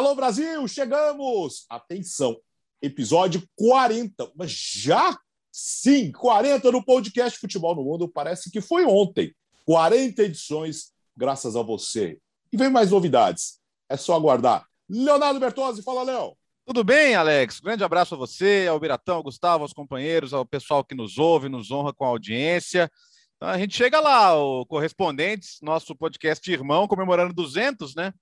Alô 0.00 0.14
Brasil, 0.14 0.66
chegamos! 0.66 1.66
Atenção, 1.68 2.34
episódio 2.80 3.46
40, 3.54 4.32
mas 4.34 4.50
já 4.50 5.14
sim, 5.52 6.10
40 6.10 6.72
no 6.72 6.82
podcast 6.82 7.38
Futebol 7.38 7.76
no 7.76 7.84
Mundo, 7.84 8.08
parece 8.08 8.50
que 8.50 8.62
foi 8.62 8.86
ontem. 8.86 9.34
40 9.66 10.22
edições, 10.22 10.94
graças 11.14 11.54
a 11.54 11.60
você. 11.60 12.18
E 12.50 12.56
vem 12.56 12.70
mais 12.70 12.92
novidades, 12.92 13.60
é 13.90 13.96
só 13.98 14.16
aguardar. 14.16 14.64
Leonardo 14.88 15.38
Bertozzi, 15.38 15.82
fala, 15.82 16.02
Léo. 16.02 16.34
Tudo 16.64 16.82
bem, 16.82 17.14
Alex? 17.14 17.60
Grande 17.60 17.84
abraço 17.84 18.14
a 18.14 18.18
você, 18.18 18.68
ao 18.70 18.80
Biratão, 18.80 19.16
ao 19.16 19.22
Gustavo, 19.22 19.64
aos 19.64 19.74
companheiros, 19.74 20.32
ao 20.32 20.46
pessoal 20.46 20.82
que 20.82 20.94
nos 20.94 21.18
ouve, 21.18 21.50
nos 21.50 21.70
honra 21.70 21.92
com 21.92 22.06
a 22.06 22.08
audiência. 22.08 22.90
Então, 23.36 23.50
a 23.50 23.58
gente 23.58 23.76
chega 23.76 24.00
lá, 24.00 24.34
o 24.34 24.64
Correspondentes, 24.64 25.58
nosso 25.60 25.94
podcast 25.94 26.50
irmão, 26.50 26.88
comemorando 26.88 27.34
200, 27.34 27.94
né? 27.94 28.14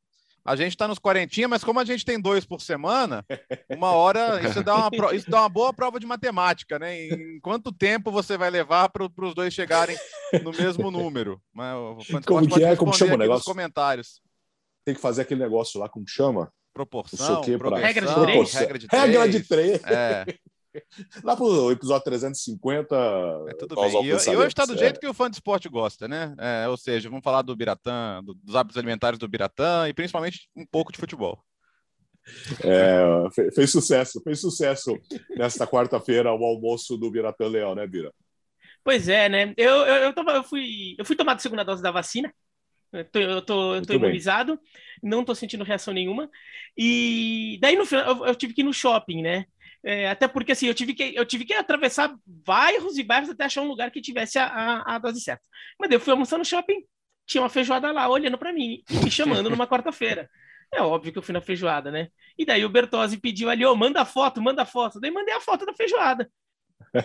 A 0.49 0.57
gente 0.57 0.71
está 0.71 0.89
nos 0.89 0.99
quarentinha, 0.99 1.47
mas 1.47 1.63
como 1.63 1.79
a 1.79 1.85
gente 1.85 2.07
tem 2.07 2.19
dois 2.19 2.47
por 2.47 2.63
semana, 2.63 3.23
uma 3.69 3.91
hora 3.93 4.41
isso 4.49 4.65
dá 4.65 4.75
uma, 4.77 5.15
isso 5.15 5.31
dá 5.31 5.43
uma 5.43 5.49
boa 5.49 5.75
prova 5.75 6.01
de 6.01 6.07
matemática, 6.07 6.79
né? 6.79 7.05
Em 7.05 7.39
quanto 7.41 7.71
tempo 7.71 8.11
você 8.11 8.39
vai 8.39 8.49
levar 8.49 8.89
para 8.89 9.05
os 9.05 9.35
dois 9.35 9.53
chegarem 9.53 9.95
no 10.43 10.51
mesmo 10.51 10.91
número? 10.91 11.39
Mas, 11.53 11.77
como 12.25 12.49
que 12.49 12.65
é? 12.65 12.75
Como 12.77 12.95
chama 12.95 13.15
o 13.15 13.19
negócio? 13.19 13.45
comentários. 13.45 14.23
Tem 14.87 14.95
que 14.95 15.01
fazer 15.03 15.21
aquele 15.21 15.41
negócio 15.41 15.79
lá, 15.79 15.87
como 15.87 16.09
chama? 16.09 16.51
Proporção, 16.73 17.43
regra, 17.43 18.07
de 18.07 18.15
três. 18.15 18.55
regra 18.55 18.79
de 18.79 18.87
três. 18.87 19.03
Regra 19.05 19.29
de 19.29 19.41
três. 19.43 19.85
É. 19.85 20.25
Lá 21.25 21.37
pro 21.37 21.71
episódio 21.71 22.05
350. 22.05 22.95
É, 23.49 23.55
tudo 23.55 23.75
bem. 23.77 24.05
E, 24.05 24.09
e 24.09 24.15
hoje 24.15 24.49
está 24.49 24.65
do 24.65 24.77
jeito 24.77 25.01
que 25.01 25.07
o 25.07 25.15
fã 25.15 25.31
de 25.31 25.37
esporte 25.37 25.69
gosta, 25.69 26.07
né? 26.07 26.35
É, 26.39 26.69
ou 26.69 26.77
seja, 26.77 27.09
vamos 27.09 27.25
falar 27.25 27.43
do 27.43 27.57
Biratã, 27.57 28.23
do, 28.23 28.35
dos 28.35 28.55
hábitos 28.55 28.77
alimentares 28.77 29.19
do 29.19 29.29
Biratã 29.29 29.89
e 29.89 29.95
principalmente 29.95 30.49
um 30.57 30.67
pouco 30.67 30.93
de 30.93 30.99
futebol. 30.99 31.43
É, 32.63 33.31
fez, 33.35 33.55
fez, 33.55 33.73
sucesso, 33.73 34.21
fez 34.23 34.41
sucesso 34.41 34.99
nesta 35.31 35.67
quarta-feira 35.67 36.33
o 36.33 36.45
almoço 36.45 36.97
do 36.97 37.11
Biratã 37.11 37.47
Leão, 37.49 37.75
né, 37.75 37.87
Bira? 37.87 38.13
Pois 38.85 39.09
é, 39.09 39.29
né? 39.29 39.55
Eu, 39.57 39.77
eu, 39.77 39.97
eu, 40.05 40.13
tava, 40.13 40.33
eu, 40.33 40.45
fui, 40.45 40.95
eu 40.99 41.05
fui 41.05 41.17
tomar 41.17 41.37
a 41.37 41.39
segunda 41.39 41.65
dose 41.65 41.83
da 41.83 41.91
vacina. 41.91 42.33
Eu 42.93 43.05
tô, 43.05 43.19
eu 43.19 43.43
tô, 43.43 43.75
eu 43.75 43.83
tô 43.83 43.93
imunizado, 43.93 44.57
bem. 44.57 45.11
não 45.11 45.25
tô 45.25 45.35
sentindo 45.35 45.65
reação 45.65 45.93
nenhuma. 45.93 46.31
E 46.77 47.59
daí 47.61 47.77
no 47.77 47.85
final 47.85 48.07
eu, 48.07 48.27
eu 48.27 48.35
tive 48.35 48.55
que 48.55 48.63
ir 48.63 48.65
no 48.65 48.73
shopping, 48.73 49.23
né? 49.23 49.45
É, 49.85 50.09
até 50.09 50.27
porque 50.27 50.53
assim, 50.53 50.67
eu 50.67 50.75
tive, 50.75 50.93
que, 50.95 51.15
eu 51.15 51.25
tive 51.25 51.45
que 51.45 51.55
atravessar 51.55 52.15
bairros 52.27 52.99
e 52.99 53.03
bairros 53.03 53.31
até 53.31 53.45
achar 53.45 53.63
um 53.63 53.69
lugar 53.69 53.91
que 53.91 54.01
tivesse 54.01 54.39
a, 54.39 54.47
a, 54.47 54.97
a 54.97 54.99
dose 54.99 55.21
certa. 55.21 55.43
Mas 55.79 55.91
eu 55.91 56.01
fui 56.01 56.13
almoçar 56.13 56.37
no 56.39 56.45
shopping, 56.45 56.85
tinha 57.27 57.43
uma 57.43 57.49
feijoada 57.49 57.93
lá 57.93 58.09
olhando 58.09 58.39
para 58.39 58.53
mim 58.53 58.83
e 58.91 58.97
me 59.05 59.11
chamando 59.11 59.49
numa 59.49 59.67
quarta-feira. 59.67 60.29
É 60.73 60.83
óbvio 60.83 61.13
que 61.13 61.19
eu 61.19 61.23
fui 61.23 61.33
na 61.33 61.41
feijoada, 61.41 61.91
né? 61.91 62.09
E 62.37 62.45
daí 62.45 62.65
o 62.65 62.69
Bertozzi 62.69 63.19
pediu 63.19 63.49
ali, 63.49 63.65
oh, 63.65 63.75
manda 63.75 64.05
foto, 64.05 64.43
manda 64.43 64.65
foto. 64.67 65.01
Daí 65.01 65.11
mandei 65.11 65.35
a 65.35 65.41
foto 65.41 65.65
da 65.65 65.73
feijoada. 65.73 66.31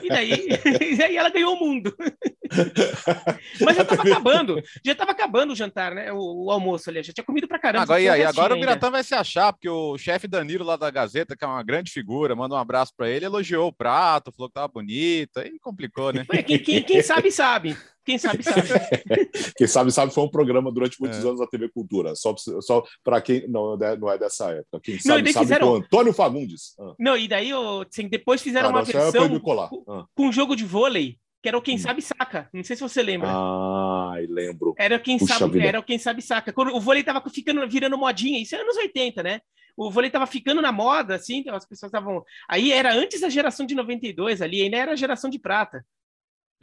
E 0.02 0.10
daí, 0.10 0.48
e 0.98 1.04
aí 1.04 1.18
ela 1.18 1.30
ganhou 1.30 1.56
o 1.56 1.60
mundo. 1.60 1.96
Mas 3.62 3.76
já 3.76 3.82
estava 3.84 4.04
acabando, 4.04 4.62
já 4.86 4.92
estava 4.92 5.12
acabando 5.12 5.54
o 5.54 5.56
jantar, 5.56 5.94
né? 5.94 6.12
O, 6.12 6.46
o, 6.46 6.52
almoço 6.52 6.90
ali, 6.90 7.04
já 7.04 7.14
tinha 7.14 7.24
comido 7.24 7.48
pra 7.48 7.60
caramba. 7.60 7.84
Agora, 7.84 8.02
e 8.02 8.10
aí, 8.10 8.24
agora 8.24 8.56
o 8.56 8.60
Miratã 8.60 8.90
vai 8.90 9.04
se 9.04 9.16
achar, 9.16 9.52
porque 9.54 9.70
o 9.70 9.98
chefe 9.98 10.28
Danilo 10.28 10.64
lá 10.64 10.76
da 10.76 10.92
Gazeta, 10.92 11.36
que 11.36 11.44
é 11.44 11.48
uma 11.48 11.64
grande 11.64 11.92
figura, 11.92 12.36
manda 12.36 12.56
um 12.56 12.60
abraço 12.60 12.94
para 12.96 13.10
ele, 13.10 13.26
elogiou 13.26 13.68
o 13.68 13.74
prato, 13.74 14.32
falou 14.32 14.50
que 14.50 14.56
tava 14.56 14.68
bonito, 14.68 15.40
aí 15.40 15.60
complicou, 15.60 16.14
né? 16.14 16.26
Quem, 16.46 16.60
quem, 16.60 16.84
quem 16.84 17.02
sabe, 17.02 17.32
sabe. 17.32 17.78
Quem 18.06 18.18
sabe, 18.18 18.44
sabe. 18.44 18.68
quem 19.56 19.68
sabe, 19.68 19.92
sabe 19.92 20.14
foi 20.14 20.24
um 20.24 20.30
programa 20.30 20.72
durante 20.72 21.00
muitos 21.00 21.20
é. 21.20 21.28
anos 21.28 21.40
na 21.40 21.48
TV 21.48 21.70
Cultura. 21.70 22.16
Só, 22.16 22.36
só 22.62 22.84
para 23.04 23.22
quem 23.22 23.48
não, 23.48 23.74
é, 23.82 23.98
não 23.98 24.12
é 24.12 24.18
dessa 24.18 24.52
época. 24.52 24.80
Quem 24.82 25.00
sabe, 25.00 25.24
não, 25.24 25.32
sabe 25.32 25.46
fizeram... 25.46 25.68
com 25.68 25.76
Antônio 25.76 26.14
Fagundes. 26.14 26.76
Ah. 26.80 26.94
Não, 27.00 27.18
e 27.18 27.28
daí 27.28 27.52
assim, 27.54 28.08
depois 28.08 28.42
fizeram 28.42 28.70
ah, 28.70 28.72
uma 28.72 28.84
versão 28.84 29.40
com, 29.40 29.86
ah. 29.88 30.06
com 30.14 30.28
um 30.28 30.32
jogo 30.32 30.56
de 30.56 30.66
vôlei 30.66 31.18
que 31.44 31.50
era 31.50 31.58
o 31.58 31.62
Quem 31.62 31.76
hum. 31.76 31.80
Sabe 31.80 32.02
Saca. 32.02 32.50
Não 32.54 32.64
sei 32.64 32.78
se 32.78 32.82
você 32.82 33.04
lembra. 33.04 33.28
Ah, 33.30 34.16
lembro. 34.30 34.74
Era 34.78 34.98
quem 34.98 35.18
Puxa 35.18 35.40
sabe, 35.40 35.54
vida. 35.54 35.68
era 35.68 35.80
o 35.80 35.84
Quem 35.84 36.00
Sabe 36.00 36.22
Saca. 36.22 36.54
Quando 36.54 36.74
o 36.74 36.80
vôlei 36.80 37.04
tava 37.04 37.22
ficando 37.30 37.68
virando 37.68 37.98
modinha, 37.98 38.42
isso 38.42 38.56
é 38.56 38.62
anos 38.62 38.78
80, 38.78 39.22
né? 39.22 39.42
O 39.76 39.92
vôlei 39.92 40.10
tava 40.10 40.26
ficando 40.26 40.62
na 40.62 40.72
moda, 40.72 41.16
assim, 41.16 41.40
então 41.40 41.54
as 41.54 41.66
pessoas 41.66 41.90
estavam. 41.90 42.24
Aí 42.48 42.72
era 42.72 42.94
antes 42.94 43.20
da 43.20 43.28
geração 43.28 43.66
de 43.66 43.76
92 43.76 44.42
ali, 44.42 44.62
ainda 44.62 44.78
era 44.78 44.92
a 44.94 44.96
geração 44.96 45.30
de 45.30 45.38
prata. 45.38 45.86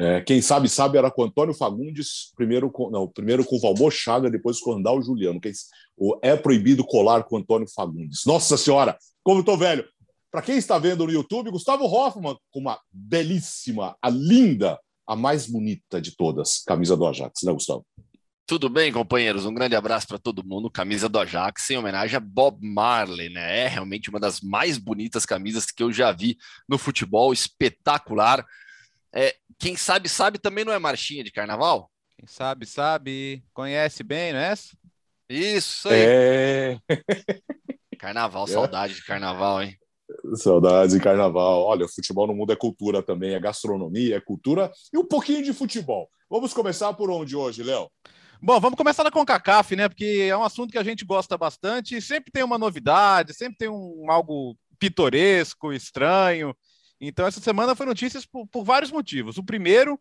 É, 0.01 0.19
quem 0.23 0.41
sabe, 0.41 0.67
sabe, 0.67 0.97
era 0.97 1.11
com 1.11 1.25
Antônio 1.25 1.53
Fagundes, 1.53 2.33
primeiro 2.35 2.71
com, 2.71 2.89
não, 2.89 3.07
primeiro 3.07 3.45
com 3.45 3.57
o 3.57 3.61
Valmor 3.61 3.91
Chaga, 3.91 4.31
depois 4.31 4.59
com 4.59 4.71
o 4.71 4.75
Andal 4.75 5.03
Juliano. 5.03 5.39
Quem, 5.39 5.53
o 5.95 6.19
É 6.23 6.35
Proibido 6.35 6.83
Colar 6.83 7.25
com 7.25 7.37
Antônio 7.37 7.69
Fagundes. 7.69 8.25
Nossa 8.25 8.57
Senhora, 8.57 8.97
como 9.23 9.45
tô 9.45 9.59
velho! 9.59 9.85
Para 10.31 10.41
quem 10.41 10.57
está 10.57 10.79
vendo 10.79 11.05
no 11.05 11.13
YouTube, 11.13 11.51
Gustavo 11.51 11.85
Hoffman 11.85 12.35
com 12.51 12.61
uma 12.61 12.81
belíssima, 12.91 13.95
a 14.01 14.09
linda, 14.09 14.81
a 15.07 15.15
mais 15.15 15.47
bonita 15.47 16.01
de 16.01 16.17
todas, 16.17 16.63
camisa 16.65 16.97
do 16.97 17.07
Ajax, 17.07 17.43
né, 17.43 17.53
Gustavo? 17.53 17.85
Tudo 18.47 18.71
bem, 18.71 18.91
companheiros? 18.91 19.45
Um 19.45 19.53
grande 19.53 19.77
abraço 19.77 20.09
para 20.09 20.19
todo 20.19 20.47
mundo. 20.47 20.71
Camisa 20.71 21.11
do 21.11 21.19
Ajax 21.19 21.69
em 21.71 21.77
homenagem 21.77 22.17
a 22.17 22.21
Bob 22.21 22.59
Marley, 22.67 23.29
né? 23.29 23.65
É 23.65 23.69
realmente 23.69 24.09
uma 24.09 24.19
das 24.19 24.41
mais 24.41 24.79
bonitas 24.79 25.27
camisas 25.27 25.67
que 25.67 25.83
eu 25.83 25.93
já 25.93 26.11
vi 26.11 26.39
no 26.67 26.79
futebol, 26.79 27.35
espetacular. 27.35 28.43
É, 29.15 29.37
quem 29.61 29.77
sabe, 29.77 30.09
sabe 30.09 30.39
também 30.39 30.65
não 30.65 30.73
é 30.73 30.79
marchinha 30.79 31.23
de 31.23 31.31
carnaval? 31.31 31.91
Quem 32.17 32.27
sabe, 32.27 32.65
sabe. 32.67 33.45
Conhece 33.53 34.03
bem, 34.03 34.33
não 34.33 34.41
é 34.41 34.53
essa? 34.53 34.77
Isso 35.29 35.89
aí. 35.89 36.01
É... 36.01 36.79
Carnaval, 37.99 38.47
saudade 38.47 38.95
de 38.95 39.05
carnaval, 39.05 39.63
hein? 39.63 39.77
Saudades 40.35 40.95
de 40.95 41.01
carnaval. 41.01 41.63
Olha, 41.63 41.85
o 41.85 41.89
futebol 41.89 42.27
no 42.27 42.35
mundo 42.35 42.53
é 42.53 42.57
cultura 42.57 43.03
também, 43.03 43.35
é 43.35 43.41
gastronomia, 43.41 44.17
é 44.17 44.21
cultura 44.21 44.73
e 44.93 44.99
um 44.99 45.05
pouquinho 45.05 45.45
de 45.45 45.53
futebol. 45.53 46.09
Vamos 46.29 46.55
começar 46.55 46.93
por 46.95 47.11
onde 47.11 47.37
hoje, 47.37 47.63
Léo? 47.63 47.91
Bom, 48.43 48.59
vamos 48.59 48.79
começar 48.79 49.05
na 49.05 49.11
CONCACAF, 49.11 49.77
né? 49.77 49.87
Porque 49.87 50.27
é 50.29 50.37
um 50.37 50.43
assunto 50.43 50.73
que 50.73 50.79
a 50.79 50.83
gente 50.83 51.05
gosta 51.05 51.37
bastante 51.37 52.01
sempre 52.01 52.33
tem 52.33 52.43
uma 52.43 52.57
novidade, 52.57 53.35
sempre 53.35 53.59
tem 53.59 53.69
um 53.69 54.11
algo 54.11 54.57
pitoresco, 54.79 55.73
estranho. 55.73 56.57
Então, 57.01 57.27
essa 57.27 57.41
semana 57.41 57.75
foi 57.75 57.87
notícias 57.87 58.27
por, 58.27 58.47
por 58.47 58.63
vários 58.63 58.91
motivos. 58.91 59.39
O 59.39 59.45
primeiro 59.45 59.99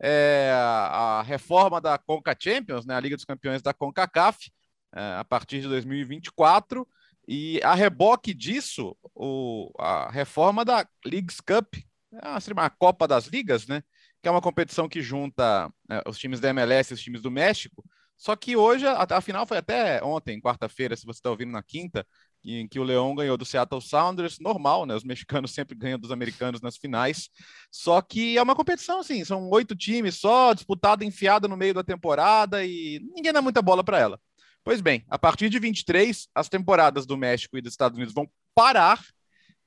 é 0.00 0.50
a, 0.52 1.18
a 1.18 1.22
reforma 1.22 1.80
da 1.80 1.96
Conca 1.96 2.36
Champions, 2.38 2.84
né? 2.84 2.94
A 2.94 3.00
Liga 3.00 3.16
dos 3.16 3.24
Campeões 3.24 3.62
da 3.62 3.72
CONCACAF, 3.72 4.50
é, 4.94 5.14
a 5.18 5.24
partir 5.24 5.60
de 5.60 5.68
2024 5.68 6.86
e 7.28 7.60
a 7.62 7.74
reboque 7.74 8.34
disso, 8.34 8.96
o, 9.14 9.70
a 9.78 10.10
reforma 10.10 10.64
da 10.64 10.84
Leagues 11.04 11.40
Cup, 11.40 11.76
é 12.12 12.52
uma, 12.52 12.68
Copa 12.68 13.06
das 13.06 13.26
Ligas, 13.26 13.68
né? 13.68 13.82
Que 14.20 14.28
é 14.28 14.30
uma 14.32 14.40
competição 14.40 14.88
que 14.88 15.00
junta 15.00 15.72
né, 15.88 16.02
os 16.06 16.18
times 16.18 16.40
da 16.40 16.48
MLS 16.48 16.92
e 16.92 16.94
os 16.94 17.00
times 17.00 17.22
do 17.22 17.30
México. 17.30 17.84
Só 18.16 18.34
que 18.34 18.56
hoje, 18.56 18.84
a, 18.86 19.06
a 19.08 19.20
final 19.20 19.46
foi 19.46 19.58
até 19.58 20.02
ontem, 20.02 20.40
quarta-feira, 20.40 20.96
se 20.96 21.06
você 21.06 21.18
está 21.18 21.30
ouvindo 21.30 21.52
na 21.52 21.62
quinta, 21.62 22.04
em 22.44 22.66
que 22.66 22.78
o 22.78 22.82
Leão 22.82 23.14
ganhou 23.14 23.36
do 23.36 23.44
Seattle 23.44 23.80
Sounders, 23.80 24.38
normal, 24.38 24.86
né? 24.86 24.94
Os 24.94 25.04
mexicanos 25.04 25.52
sempre 25.54 25.76
ganham 25.76 25.98
dos 25.98 26.10
americanos 26.10 26.60
nas 26.60 26.76
finais. 26.76 27.28
Só 27.70 28.00
que 28.00 28.36
é 28.36 28.42
uma 28.42 28.54
competição, 28.54 29.00
assim, 29.00 29.24
são 29.24 29.48
oito 29.50 29.76
times 29.76 30.16
só, 30.16 30.54
disputada, 30.54 31.04
enfiada 31.04 31.46
no 31.46 31.56
meio 31.56 31.74
da 31.74 31.84
temporada 31.84 32.64
e 32.64 33.00
ninguém 33.14 33.32
dá 33.32 33.42
muita 33.42 33.62
bola 33.62 33.84
para 33.84 33.98
ela. 33.98 34.20
Pois 34.64 34.80
bem, 34.80 35.04
a 35.08 35.18
partir 35.18 35.48
de 35.48 35.58
23, 35.58 36.28
as 36.34 36.48
temporadas 36.48 37.06
do 37.06 37.16
México 37.16 37.56
e 37.56 37.62
dos 37.62 37.72
Estados 37.72 37.96
Unidos 37.96 38.14
vão 38.14 38.28
parar 38.54 39.02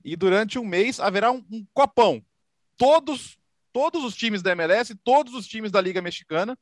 e 0.03 0.15
durante 0.15 0.59
um 0.59 0.65
mês 0.65 0.99
haverá 0.99 1.31
um, 1.31 1.43
um 1.51 1.65
copão. 1.73 2.23
Todos, 2.77 3.37
todos 3.71 4.03
os 4.03 4.15
times 4.15 4.41
da 4.41 4.51
MLS, 4.51 4.93
todos 5.03 5.33
os 5.33 5.47
times 5.47 5.71
da 5.71 5.81
Liga 5.81 6.01
Mexicana, 6.01 6.57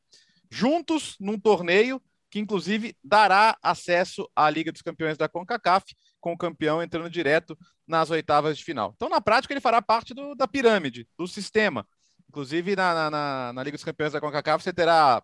juntos 0.50 1.16
num 1.18 1.38
torneio 1.38 2.00
que 2.32 2.40
inclusive 2.40 2.96
dará 3.04 3.58
acesso 3.62 4.26
à 4.34 4.48
Liga 4.48 4.72
dos 4.72 4.80
Campeões 4.80 5.18
da 5.18 5.28
CONCACAF, 5.28 5.94
com 6.18 6.32
o 6.32 6.38
campeão 6.38 6.82
entrando 6.82 7.10
direto 7.10 7.58
nas 7.86 8.08
oitavas 8.08 8.56
de 8.56 8.64
final. 8.64 8.94
Então, 8.96 9.10
na 9.10 9.20
prática, 9.20 9.52
ele 9.52 9.60
fará 9.60 9.82
parte 9.82 10.14
do, 10.14 10.34
da 10.34 10.48
pirâmide, 10.48 11.06
do 11.18 11.28
sistema. 11.28 11.86
Inclusive, 12.26 12.74
na, 12.74 13.10
na, 13.10 13.52
na 13.52 13.62
Liga 13.62 13.76
dos 13.76 13.84
Campeões 13.84 14.14
da 14.14 14.20
CONCACAF, 14.20 14.64
você 14.64 14.72
terá 14.72 15.22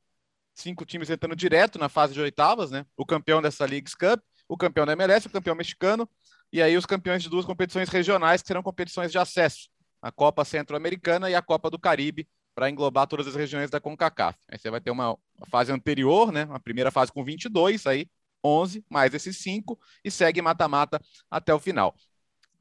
cinco 0.55 0.85
times 0.85 1.09
entrando 1.09 1.35
direto 1.35 1.79
na 1.79 1.89
fase 1.89 2.13
de 2.13 2.21
oitavas, 2.21 2.71
né? 2.71 2.85
O 2.95 3.07
campeão 3.07 3.41
dessa 3.41 3.65
Leagues 3.65 3.95
Cup, 3.95 4.21
o 4.47 4.59
campeão 4.59 4.85
da 4.85 4.93
MLS, 4.93 5.29
o 5.29 5.31
campeão 5.31 5.55
mexicano, 5.55 6.07
e 6.53 6.61
aí 6.61 6.77
os 6.77 6.85
campeões 6.85 7.23
de 7.23 7.31
duas 7.31 7.47
competições 7.47 7.89
regionais, 7.89 8.43
que 8.43 8.49
serão 8.49 8.63
competições 8.63 9.11
de 9.11 9.17
acesso, 9.17 9.71
a 10.03 10.13
Copa 10.13 10.45
Centro-Americana 10.45 11.31
e 11.31 11.35
a 11.35 11.41
Copa 11.41 11.71
do 11.71 11.79
Caribe, 11.79 12.29
para 12.59 12.69
englobar 12.69 13.07
todas 13.07 13.29
as 13.29 13.37
regiões 13.37 13.71
da 13.71 13.79
CONCACAF. 13.79 14.37
Aí 14.49 14.59
você 14.59 14.69
vai 14.69 14.81
ter 14.81 14.91
uma 14.91 15.17
fase 15.49 15.71
anterior, 15.71 16.33
né? 16.33 16.49
A 16.51 16.59
primeira 16.59 16.91
fase 16.91 17.13
com 17.13 17.23
22, 17.23 17.87
aí 17.87 18.09
11, 18.45 18.85
mais 18.91 19.15
esses 19.15 19.37
cinco, 19.37 19.79
e 20.05 20.11
segue 20.11 20.43
mata-mata 20.43 21.01
até 21.31 21.55
o 21.55 21.61
final. 21.61 21.95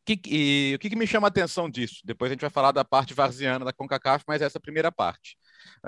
Que, 0.06 0.22
e, 0.28 0.76
o 0.76 0.80
que, 0.80 0.92
que 0.92 0.96
me 0.96 1.08
chama 1.08 1.26
a 1.26 1.30
atenção 1.30 1.68
disso? 1.68 2.02
Depois 2.06 2.30
a 2.30 2.36
gente 2.36 2.42
vai 2.42 2.50
falar 2.52 2.72
da 2.72 2.86
parte 2.86 3.16
varziana 3.16 3.66
da 3.66 3.74
CONCACAF, 3.74 4.24
mas 4.28 4.40
essa 4.40 4.60
é 4.60 4.62
primeira 4.62 4.92
parte. 4.92 5.36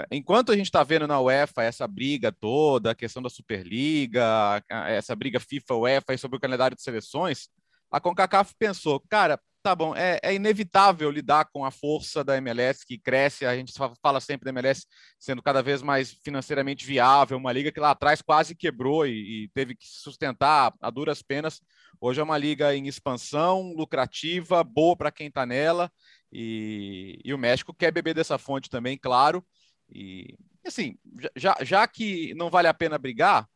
enquanto 0.09 0.51
a 0.51 0.55
gente 0.55 0.65
está 0.65 0.81
vendo 0.81 1.05
na 1.05 1.21
UEFA 1.21 1.61
essa 1.61 1.87
briga 1.87 2.31
toda, 2.31 2.89
a 2.89 2.95
questão 2.95 3.21
da 3.21 3.29
Superliga, 3.29 4.63
essa 4.87 5.15
briga 5.15 5.39
FIFA-UEFA 5.39 6.17
sobre 6.17 6.37
o 6.37 6.41
calendário 6.41 6.75
de 6.75 6.81
seleções, 6.81 7.47
a 7.91 7.99
CONCACAF 7.99 8.55
pensou, 8.57 8.99
cara, 9.07 9.39
tá 9.61 9.75
bom, 9.75 9.95
é, 9.95 10.19
é, 10.23 10.33
inevitável 10.33 11.11
lidar 11.11 11.45
com 11.51 11.65
a 11.65 11.71
força 11.71 12.23
da 12.23 12.37
MLS 12.37 12.85
que 12.85 12.97
cresce, 12.97 13.45
a 13.45 13.55
gente 13.55 13.73
fala 14.01 14.19
sempre 14.19 14.45
da 14.45 14.51
MLS 14.51 14.85
sendo 15.19 15.41
cada 15.41 15.61
vez 15.61 15.81
mais 15.81 16.13
financeiramente 16.23 16.85
viável, 16.85 17.37
uma 17.37 17.51
liga 17.51 17.71
que 17.71 17.79
lá 17.79 17.91
atrás 17.91 18.21
quase 18.21 18.55
quebrou 18.55 19.05
e, 19.05 19.43
e 19.43 19.49
teve 19.49 19.75
que 19.75 19.85
sustentar 19.85 20.73
a 20.81 20.89
duras 20.89 21.21
penas. 21.21 21.61
Hoje 21.99 22.21
é 22.21 22.23
uma 22.23 22.37
liga 22.37 22.73
em 22.73 22.87
expansão, 22.87 23.73
lucrativa, 23.75 24.63
boa 24.63 24.95
para 24.95 25.11
quem 25.11 25.27
está 25.27 25.45
nela, 25.45 25.91
e, 26.31 27.19
e, 27.23 27.33
o 27.33 27.37
México 27.37 27.73
quer 27.73 27.91
beber 27.91 28.13
dessa 28.13 28.37
fonte 28.37 28.69
também, 28.69 28.97
claro. 28.97 29.45
E 29.89 30.37
assim, 30.65 30.95
já, 31.35 31.57
já 31.61 31.87
que 31.87 32.33
não 32.35 32.49
vale 32.49 32.67
a 32.67 32.73
pena 32.73 32.97
brigar, 32.97 33.47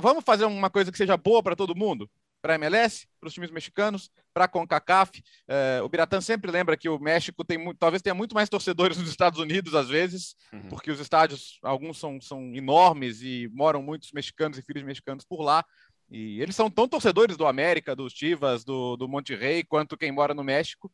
vamos 0.00 0.24
fazer 0.24 0.46
uma 0.46 0.70
coisa 0.70 0.90
que 0.90 0.98
seja 0.98 1.16
boa 1.16 1.42
para 1.42 1.54
todo 1.54 1.76
mundo? 1.76 2.10
Para 2.46 2.54
a 2.54 2.58
MLS, 2.58 3.08
para 3.18 3.26
os 3.26 3.34
times 3.34 3.50
mexicanos, 3.50 4.08
para 4.32 4.44
a 4.44 4.48
CONCACAF. 4.48 5.20
É, 5.48 5.80
o 5.82 5.88
Biratã 5.88 6.20
sempre 6.20 6.48
lembra 6.48 6.76
que 6.76 6.88
o 6.88 6.96
México 6.96 7.44
tem 7.44 7.58
muito, 7.58 7.76
talvez 7.76 8.00
tenha 8.00 8.14
muito 8.14 8.36
mais 8.36 8.48
torcedores 8.48 8.96
nos 8.98 9.08
Estados 9.08 9.40
Unidos, 9.40 9.74
às 9.74 9.88
vezes, 9.88 10.36
uhum. 10.52 10.68
porque 10.68 10.92
os 10.92 11.00
estádios, 11.00 11.58
alguns 11.60 11.98
são, 11.98 12.20
são 12.20 12.54
enormes 12.54 13.20
e 13.20 13.50
moram 13.52 13.82
muitos 13.82 14.12
mexicanos 14.12 14.58
e 14.58 14.62
filhos 14.62 14.84
mexicanos 14.84 15.24
por 15.24 15.42
lá. 15.42 15.64
E 16.08 16.40
eles 16.40 16.54
são 16.54 16.70
tão 16.70 16.86
torcedores 16.86 17.36
do 17.36 17.48
América, 17.48 17.96
dos 17.96 18.12
Chivas, 18.12 18.64
do, 18.64 18.96
do 18.96 19.08
Monte 19.08 19.34
Rey, 19.34 19.64
quanto 19.64 19.96
quem 19.96 20.12
mora 20.12 20.32
no 20.32 20.44
México. 20.44 20.92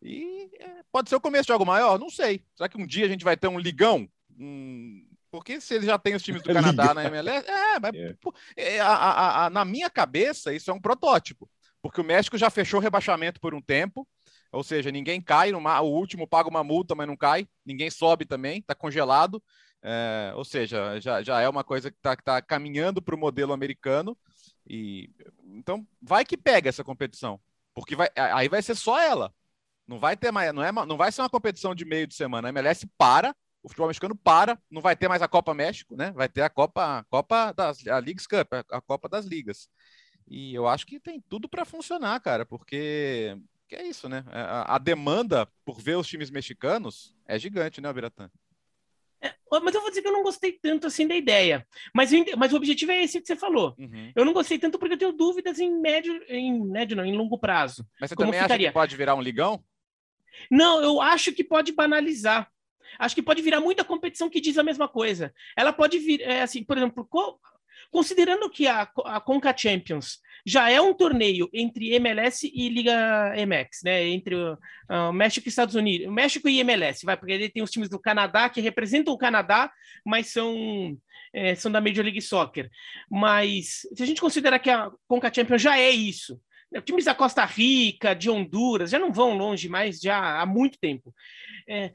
E 0.00 0.48
é, 0.58 0.82
pode 0.90 1.10
ser 1.10 1.16
o 1.16 1.20
começo 1.20 1.44
de 1.44 1.52
algo 1.52 1.66
maior? 1.66 1.98
Não 1.98 2.08
sei. 2.08 2.42
Será 2.54 2.70
que 2.70 2.80
um 2.80 2.86
dia 2.86 3.04
a 3.04 3.08
gente 3.08 3.24
vai 3.24 3.36
ter 3.36 3.48
um 3.48 3.58
ligão? 3.58 4.08
Um, 4.38 5.05
porque 5.30 5.60
se 5.60 5.74
ele 5.74 5.86
já 5.86 5.98
tem 5.98 6.14
os 6.14 6.22
times 6.22 6.42
do 6.42 6.52
Canadá 6.52 6.94
na 6.94 7.04
MLS, 7.04 7.48
é, 7.48 7.80
mas 7.80 7.94
é. 7.94 8.14
Pô, 8.20 8.34
é, 8.56 8.80
a, 8.80 8.88
a, 8.88 9.46
a, 9.46 9.50
na 9.50 9.64
minha 9.64 9.90
cabeça 9.90 10.52
isso 10.52 10.70
é 10.70 10.74
um 10.74 10.80
protótipo, 10.80 11.48
porque 11.82 12.00
o 12.00 12.04
México 12.04 12.38
já 12.38 12.50
fechou 12.50 12.80
o 12.80 12.82
rebaixamento 12.82 13.40
por 13.40 13.54
um 13.54 13.60
tempo, 13.60 14.06
ou 14.52 14.62
seja, 14.62 14.90
ninguém 14.90 15.20
cai, 15.20 15.52
numa, 15.52 15.80
o 15.80 15.92
último 15.92 16.26
paga 16.26 16.48
uma 16.48 16.64
multa, 16.64 16.94
mas 16.94 17.06
não 17.06 17.16
cai, 17.16 17.46
ninguém 17.64 17.90
sobe 17.90 18.24
também, 18.24 18.58
está 18.58 18.74
congelado, 18.74 19.42
é, 19.82 20.32
ou 20.34 20.44
seja, 20.44 20.98
já, 21.00 21.22
já 21.22 21.40
é 21.40 21.48
uma 21.48 21.62
coisa 21.62 21.90
que 21.90 21.96
está 21.96 22.16
tá 22.16 22.40
caminhando 22.40 23.02
para 23.02 23.14
o 23.14 23.18
modelo 23.18 23.52
americano, 23.52 24.16
e 24.68 25.10
então 25.44 25.86
vai 26.00 26.24
que 26.24 26.36
pega 26.36 26.68
essa 26.68 26.82
competição, 26.82 27.40
porque 27.74 27.94
vai, 27.94 28.08
aí 28.14 28.48
vai 28.48 28.62
ser 28.62 28.74
só 28.74 29.00
ela, 29.00 29.32
não 29.86 29.98
vai 29.98 30.16
ter 30.16 30.32
mais, 30.32 30.52
não, 30.52 30.62
é, 30.62 30.72
não 30.72 30.96
vai 30.96 31.12
ser 31.12 31.22
uma 31.22 31.30
competição 31.30 31.74
de 31.74 31.84
meio 31.84 32.06
de 32.06 32.14
semana, 32.14 32.48
a 32.48 32.50
MLS 32.50 32.86
para 32.98 33.34
o 33.66 33.68
futebol 33.68 33.88
mexicano 33.88 34.14
para, 34.14 34.56
não 34.70 34.80
vai 34.80 34.94
ter 34.94 35.08
mais 35.08 35.20
a 35.20 35.26
Copa 35.26 35.52
México, 35.52 35.96
né? 35.96 36.12
Vai 36.12 36.28
ter 36.28 36.42
a 36.42 36.48
Copa, 36.48 37.00
a 37.00 37.04
Copa 37.04 37.52
das 37.52 37.84
a 37.88 37.98
Leagues 37.98 38.24
Cup, 38.24 38.52
a, 38.70 38.80
Copa 38.80 39.08
das 39.08 39.26
Ligas. 39.26 39.68
E 40.28 40.54
eu 40.54 40.68
acho 40.68 40.86
que 40.86 41.00
tem 41.00 41.20
tudo 41.28 41.48
para 41.48 41.64
funcionar, 41.64 42.20
cara, 42.20 42.46
porque 42.46 43.36
que 43.68 43.74
é 43.74 43.84
isso, 43.84 44.08
né? 44.08 44.24
É, 44.30 44.38
a, 44.38 44.76
a, 44.76 44.78
demanda 44.78 45.48
por 45.64 45.80
ver 45.80 45.96
os 45.96 46.06
times 46.06 46.30
mexicanos 46.30 47.12
é 47.26 47.36
gigante, 47.36 47.80
né, 47.80 47.92
Biratã? 47.92 48.30
É, 49.20 49.34
mas 49.60 49.74
eu 49.74 49.80
vou 49.80 49.90
dizer 49.90 50.02
que 50.02 50.06
eu 50.06 50.12
não 50.12 50.22
gostei 50.22 50.52
tanto 50.52 50.86
assim 50.86 51.08
da 51.08 51.16
ideia. 51.16 51.66
Mas, 51.92 52.12
mas 52.38 52.52
o 52.52 52.56
objetivo 52.56 52.92
é 52.92 53.02
esse 53.02 53.20
que 53.20 53.26
você 53.26 53.34
falou. 53.34 53.74
Uhum. 53.76 54.12
Eu 54.14 54.24
não 54.24 54.32
gostei 54.32 54.60
tanto 54.60 54.78
porque 54.78 54.94
eu 54.94 54.98
tenho 54.98 55.12
dúvidas 55.12 55.58
em 55.58 55.76
médio, 55.80 56.22
em 56.28 56.64
médio 56.64 56.96
não, 56.96 57.04
em 57.04 57.16
longo 57.16 57.36
prazo. 57.36 57.84
Mas 58.00 58.10
você 58.10 58.14
também 58.14 58.34
ficaria. 58.34 58.54
acha 58.54 58.68
que 58.68 58.72
pode 58.72 58.96
virar 58.96 59.16
um 59.16 59.20
ligão? 59.20 59.64
Não, 60.48 60.80
eu 60.80 61.00
acho 61.00 61.32
que 61.32 61.42
pode 61.42 61.72
banalizar. 61.72 62.48
Acho 62.98 63.14
que 63.14 63.22
pode 63.22 63.42
virar 63.42 63.60
muita 63.60 63.84
competição 63.84 64.30
que 64.30 64.40
diz 64.40 64.58
a 64.58 64.62
mesma 64.62 64.88
coisa. 64.88 65.32
Ela 65.56 65.72
pode 65.72 65.98
vir, 65.98 66.20
é, 66.20 66.42
assim, 66.42 66.62
por 66.64 66.76
exemplo, 66.76 67.08
considerando 67.90 68.48
que 68.50 68.66
a, 68.66 68.88
a 69.04 69.20
Conca 69.20 69.56
Champions 69.56 70.18
já 70.44 70.70
é 70.70 70.80
um 70.80 70.94
torneio 70.94 71.48
entre 71.52 71.92
MLS 71.94 72.50
e 72.54 72.68
Liga 72.68 73.34
MX, 73.34 73.80
né? 73.84 74.06
Entre 74.06 74.34
o 74.34 74.54
uh, 74.54 75.12
México 75.12 75.48
e 75.48 75.50
Estados 75.50 75.74
Unidos, 75.74 76.06
México 76.12 76.48
e 76.48 76.60
MLS, 76.60 77.04
vai, 77.04 77.16
porque 77.16 77.32
ele 77.32 77.48
tem 77.48 77.62
os 77.62 77.70
times 77.70 77.88
do 77.88 77.98
Canadá 77.98 78.48
que 78.48 78.60
representam 78.60 79.12
o 79.12 79.18
Canadá, 79.18 79.72
mas 80.04 80.28
são 80.28 80.96
é, 81.32 81.54
são 81.54 81.70
da 81.70 81.80
Major 81.80 82.04
League 82.04 82.22
Soccer. 82.22 82.70
Mas 83.10 83.80
se 83.94 84.02
a 84.02 84.06
gente 84.06 84.20
considerar 84.20 84.58
que 84.58 84.70
a 84.70 84.90
Conca 85.08 85.32
Champions 85.32 85.60
já 85.60 85.78
é 85.78 85.90
isso? 85.90 86.40
Times 86.82 87.04
da 87.04 87.14
Costa 87.14 87.44
Rica, 87.44 88.14
de 88.14 88.30
Honduras, 88.30 88.90
já 88.90 88.98
não 88.98 89.12
vão 89.12 89.36
longe 89.36 89.68
mais 89.68 90.00
já 90.00 90.40
há 90.40 90.46
muito 90.46 90.78
tempo. 90.78 91.14
É, 91.68 91.92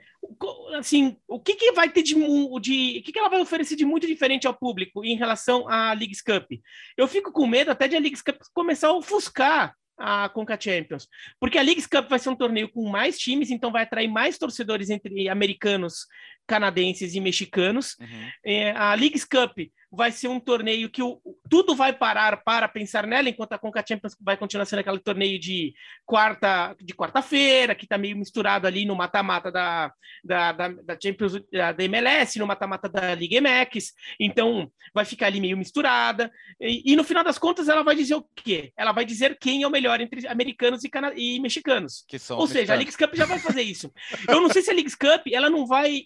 assim, 0.78 1.16
o 1.28 1.40
que, 1.40 1.56
que 1.56 1.72
vai 1.72 1.90
ter 1.90 2.04
de, 2.04 2.14
de 2.14 2.20
o 2.20 3.04
que, 3.04 3.12
que 3.12 3.20
ela 3.20 3.30
vai 3.30 3.40
oferecer 3.40 3.76
de 3.76 3.86
muito 3.86 4.06
diferente 4.06 4.46
ao 4.46 4.54
público 4.54 5.04
em 5.06 5.16
relação 5.16 5.68
à 5.70 5.94
Leagues 5.94 6.22
Cup? 6.22 6.52
Eu 6.98 7.08
fico 7.08 7.32
com 7.32 7.48
medo 7.48 7.72
até 7.72 7.88
de 7.88 7.96
a 7.96 8.00
Leagues 8.00 8.22
Cup 8.22 8.38
começar 8.54 8.90
a 8.90 8.94
ofuscar 8.94 9.76
a 9.98 10.28
Conca 10.30 10.60
Champions, 10.60 11.08
porque 11.40 11.58
a 11.58 11.62
Leagues 11.62 11.86
Cup 11.86 12.10
vai 12.10 12.18
ser 12.18 12.30
um 12.30 12.36
torneio 12.36 12.70
com 12.70 12.90
mais 12.90 13.20
times, 13.20 13.52
então 13.52 13.72
vai 13.72 13.84
atrair 13.84 14.08
mais 14.08 14.38
torcedores 14.38 14.90
entre 14.90 15.30
americanos, 15.30 16.08
canadenses 16.48 17.14
e 17.14 17.20
mexicanos. 17.20 17.96
Uhum. 18.00 18.30
É, 18.44 18.72
a 18.72 18.94
Leagues 18.96 19.24
Cup 19.24 19.58
vai 19.92 20.12
ser 20.12 20.30
um 20.30 20.40
torneio 20.40 20.90
que 20.90 21.04
o, 21.04 21.20
tudo 21.50 21.76
vai 21.76 21.92
parar 21.92 22.38
para 22.38 22.68
pensar 22.70 23.06
nela, 23.06 23.28
enquanto 23.28 23.52
a 23.52 23.58
Conca 23.58 23.84
Champions 23.86 24.16
vai 24.22 24.38
continuar 24.38 24.66
sendo 24.66 24.80
aquele 24.80 25.00
torneio 25.00 25.38
de 25.38 25.74
quarta 26.06 26.74
de 26.82 26.94
quarta-feira, 26.94 27.76
que 27.76 27.84
está 27.84 27.98
meio 27.98 28.16
misturado 28.16 28.66
ali 28.66 28.86
no 28.86 28.96
mata-mata 28.96 29.52
da, 29.52 29.92
da, 30.24 30.52
da, 30.54 30.68
da, 30.70 30.98
Champions 31.02 31.34
da, 31.52 31.84
MLS, 31.84 32.40
no 32.40 32.48
mata-mata 32.48 32.88
da 32.88 33.14
Liga 33.14 33.42
MX, 33.42 33.92
então 34.18 34.72
vai 34.94 35.04
ficar 35.04 35.26
ali 35.26 35.42
meio 35.42 35.58
misturada, 35.58 36.32
e, 36.60 36.94
e, 36.94 36.96
no 36.96 37.04
final 37.04 37.24
das 37.24 37.38
contas 37.38 37.68
ela 37.68 37.84
vai 37.84 37.96
dizer 37.96 38.16
o 38.16 38.26
quê? 38.34 38.72
Ela 38.78 38.94
vai 38.94 39.04
dizer 39.04 39.38
quem 39.40 39.64
é 39.64 39.68
o 39.68 39.72
melhor 39.72 40.00
entre 40.00 40.26
americanos 40.28 40.86
e, 40.86 40.90
cana 40.90 41.12
e 41.18 41.38
mexicanos. 41.42 42.06
Ou 42.30 42.48
seja, 42.48 42.74
a 42.74 42.76
Leagues 42.78 42.96
Cup 42.96 43.14
já 43.14 43.26
vai 43.26 43.40
fazer 43.40 43.62
isso. 43.62 43.92
Eu 44.30 44.40
não 44.40 44.50
sei 44.50 44.62
se 44.62 44.70
a 44.70 44.74
Leagues 44.74 44.96
Cup, 44.96 45.28
ela 45.32 45.50
não 45.50 45.66
vai... 45.66 46.04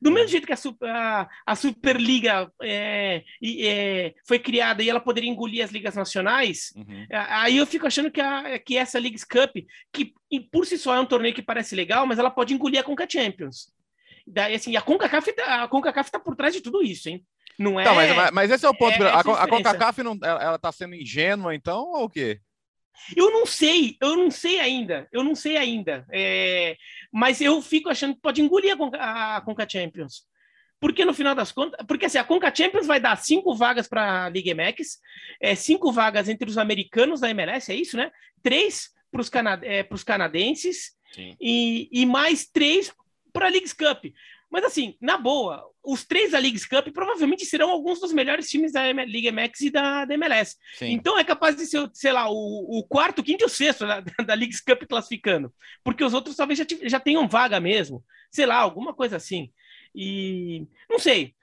Do 0.00 0.10
mesmo 0.10 0.28
jeito 0.28 0.46
que 0.46 0.52
a, 0.52 0.58
a, 0.82 1.28
a 1.46 1.54
Superliga... 1.54 2.50
É, 2.62 3.03
é, 3.04 3.24
é, 3.42 4.14
foi 4.26 4.38
criada 4.38 4.82
e 4.82 4.88
ela 4.88 5.00
poderia 5.00 5.30
engolir 5.30 5.64
as 5.64 5.70
ligas 5.70 5.94
nacionais, 5.94 6.72
uhum. 6.76 7.06
aí 7.10 7.56
eu 7.56 7.66
fico 7.66 7.86
achando 7.86 8.10
que, 8.10 8.20
a, 8.20 8.58
que 8.58 8.76
essa 8.76 8.98
Leagues 8.98 9.24
Cup, 9.24 9.56
que 9.92 10.14
por 10.50 10.66
si 10.66 10.78
só 10.78 10.94
é 10.94 11.00
um 11.00 11.06
torneio 11.06 11.34
que 11.34 11.42
parece 11.42 11.74
legal, 11.74 12.06
mas 12.06 12.18
ela 12.18 12.30
pode 12.30 12.54
engolir 12.54 12.80
a 12.80 12.84
Conca 12.84 13.06
Champions. 13.08 13.72
Daí, 14.26 14.54
assim, 14.54 14.74
a 14.74 14.80
CONCACAF, 14.80 15.32
tá, 15.32 15.64
a 15.64 15.68
CONCACAF 15.68 16.10
tá 16.10 16.18
por 16.18 16.34
trás 16.34 16.54
de 16.54 16.60
tudo 16.60 16.82
isso, 16.82 17.08
hein? 17.08 17.24
Não 17.58 17.78
é. 17.78 17.84
Tá, 17.84 17.94
mas, 17.94 18.30
mas, 18.32 18.50
esse 18.50 18.64
é 18.64 18.68
o 18.68 18.74
ponto. 18.74 19.02
É, 19.02 19.08
a, 19.08 19.20
a 19.20 19.48
CONCACAF 19.48 20.02
não, 20.02 20.18
ela 20.22 20.58
tá 20.58 20.72
sendo 20.72 20.94
ingênua, 20.94 21.54
então, 21.54 21.86
ou 21.92 22.04
o 22.04 22.10
quê? 22.10 22.40
Eu 23.16 23.30
não 23.30 23.44
sei, 23.44 23.96
eu 24.00 24.16
não 24.16 24.30
sei 24.30 24.60
ainda, 24.60 25.08
eu 25.12 25.22
não 25.22 25.34
sei 25.34 25.56
ainda. 25.56 26.06
É, 26.10 26.76
mas 27.12 27.40
eu 27.40 27.60
fico 27.60 27.90
achando 27.90 28.14
que 28.14 28.20
pode 28.20 28.40
engolir 28.40 28.72
a 28.72 28.76
Conca, 28.76 28.98
a 28.98 29.40
Conca 29.40 29.68
Champions. 29.68 30.22
Porque 30.84 31.02
no 31.02 31.14
final 31.14 31.34
das 31.34 31.50
contas, 31.50 31.80
porque 31.86 32.04
assim, 32.04 32.18
a 32.18 32.24
Conca 32.24 32.54
Champions 32.54 32.86
vai 32.86 33.00
dar 33.00 33.16
cinco 33.16 33.54
vagas 33.54 33.88
para 33.88 34.26
a 34.26 34.28
Liga 34.28 34.54
MX, 34.54 34.98
é, 35.40 35.54
cinco 35.54 35.90
vagas 35.90 36.28
entre 36.28 36.46
os 36.46 36.58
americanos 36.58 37.20
da 37.20 37.30
MLS, 37.30 37.72
é 37.72 37.74
isso, 37.74 37.96
né? 37.96 38.12
Três 38.42 38.90
para 39.10 39.22
os 39.22 39.30
canad 39.30 39.64
é, 39.64 39.82
canadenses 40.04 40.92
e, 41.40 41.88
e 41.90 42.04
mais 42.04 42.44
três 42.44 42.92
para 43.32 43.46
a 43.46 43.48
Leagues 43.48 43.72
Cup. 43.72 44.12
Mas 44.50 44.62
assim, 44.62 44.94
na 45.00 45.16
boa, 45.16 45.64
os 45.82 46.04
três 46.04 46.32
da 46.32 46.38
Leagues 46.38 46.66
Cup 46.66 46.88
provavelmente 46.92 47.46
serão 47.46 47.70
alguns 47.70 47.98
dos 47.98 48.12
melhores 48.12 48.50
times 48.50 48.72
da 48.72 48.92
Liga 48.92 49.32
MX 49.32 49.60
e 49.62 49.70
da, 49.70 50.04
da 50.04 50.12
MLS. 50.12 50.56
Sim. 50.74 50.90
Então 50.90 51.18
é 51.18 51.24
capaz 51.24 51.56
de 51.56 51.64
ser, 51.64 51.88
sei 51.94 52.12
lá, 52.12 52.28
o, 52.28 52.78
o, 52.78 52.84
quarto, 52.86 53.22
quinto 53.22 53.42
e 53.42 53.46
o 53.46 53.48
sexto 53.48 53.86
da, 53.86 54.00
da 54.00 54.34
Leagues 54.34 54.60
Cup 54.60 54.82
classificando. 54.86 55.50
Porque 55.82 56.04
os 56.04 56.12
outros 56.12 56.36
talvez 56.36 56.58
já, 56.58 56.66
já 56.82 57.00
tenham 57.00 57.26
vaga 57.26 57.58
mesmo. 57.58 58.04
Sei 58.30 58.44
lá, 58.44 58.56
alguma 58.56 58.92
coisa 58.92 59.16
assim. 59.16 59.50
E 59.94 60.66
não 60.90 60.98
sei, 60.98 61.34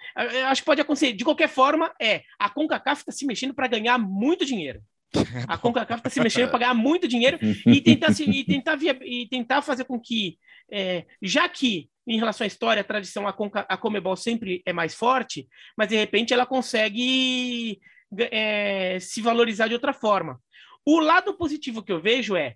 acho 0.47 0.61
que 0.61 0.65
pode 0.65 0.81
acontecer. 0.81 1.13
De 1.13 1.23
qualquer 1.23 1.47
forma, 1.47 1.93
é 1.99 2.23
a 2.37 2.49
CONCACAF 2.49 3.01
está 3.01 3.11
se 3.11 3.25
mexendo 3.25 3.53
para 3.53 3.67
ganhar 3.67 3.97
muito 3.97 4.45
dinheiro. 4.45 4.81
A 5.47 5.57
CONCACAF 5.57 5.99
está 5.99 6.09
se 6.09 6.21
mexendo 6.21 6.49
para 6.49 6.59
ganhar 6.59 6.73
muito 6.73 7.07
dinheiro 7.07 7.37
e 7.65 7.79
tentar, 7.81 8.13
se, 8.13 8.23
e 8.23 8.43
tentar, 8.45 8.75
via, 8.75 8.97
e 9.03 9.27
tentar 9.27 9.61
fazer 9.61 9.83
com 9.83 9.99
que, 9.99 10.37
é, 10.71 11.05
já 11.21 11.47
que 11.49 11.89
em 12.07 12.17
relação 12.17 12.45
à 12.45 12.47
história, 12.47 12.81
a 12.81 12.83
tradição, 12.83 13.27
a, 13.27 13.33
Conca, 13.33 13.65
a 13.69 13.77
Comebol 13.77 14.15
sempre 14.15 14.61
é 14.65 14.73
mais 14.73 14.95
forte, 14.95 15.47
mas 15.77 15.87
de 15.87 15.95
repente 15.95 16.33
ela 16.33 16.45
consegue 16.45 17.79
é, 18.17 18.97
se 18.99 19.21
valorizar 19.21 19.67
de 19.67 19.73
outra 19.73 19.93
forma. 19.93 20.39
O 20.85 20.99
lado 20.99 21.37
positivo 21.37 21.83
que 21.83 21.91
eu 21.91 22.01
vejo 22.01 22.35
é 22.35 22.55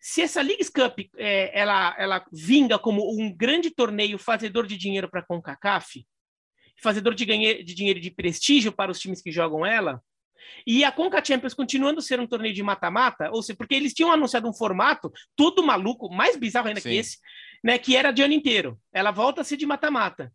se 0.00 0.22
essa 0.22 0.40
Leagues 0.40 0.70
Cup 0.70 0.98
é, 1.16 1.58
ela, 1.58 1.94
ela 1.98 2.26
vinga 2.32 2.78
como 2.78 3.02
um 3.12 3.34
grande 3.34 3.70
torneio 3.70 4.18
fazedor 4.18 4.66
de 4.66 4.76
dinheiro 4.76 5.10
para 5.10 5.20
a 5.20 5.24
CONCACAF, 5.24 6.06
fazedor 6.82 7.14
de, 7.14 7.26
ganhe, 7.26 7.62
de 7.62 7.74
dinheiro 7.74 8.00
de 8.00 8.10
prestígio 8.10 8.72
para 8.72 8.90
os 8.90 8.98
times 8.98 9.20
que 9.20 9.30
jogam 9.30 9.66
ela, 9.66 10.02
e 10.66 10.84
a 10.84 10.92
Conca 10.92 11.24
Champions 11.24 11.54
continuando 11.54 12.00
a 12.00 12.02
ser 12.02 12.20
um 12.20 12.26
torneio 12.26 12.54
de 12.54 12.62
mata-mata, 12.62 13.30
ou 13.30 13.42
seja, 13.42 13.56
porque 13.56 13.74
eles 13.74 13.94
tinham 13.94 14.12
anunciado 14.12 14.48
um 14.48 14.52
formato 14.52 15.12
todo 15.36 15.62
maluco, 15.62 16.10
mais 16.10 16.36
bizarro 16.36 16.68
ainda 16.68 16.80
Sim. 16.80 16.90
que 16.90 16.96
esse, 16.96 17.18
né, 17.62 17.78
que 17.78 17.96
era 17.96 18.10
de 18.10 18.22
ano 18.22 18.34
inteiro. 18.34 18.80
Ela 18.92 19.10
volta 19.10 19.40
a 19.40 19.44
ser 19.44 19.56
de 19.56 19.66
mata-mata. 19.66 20.32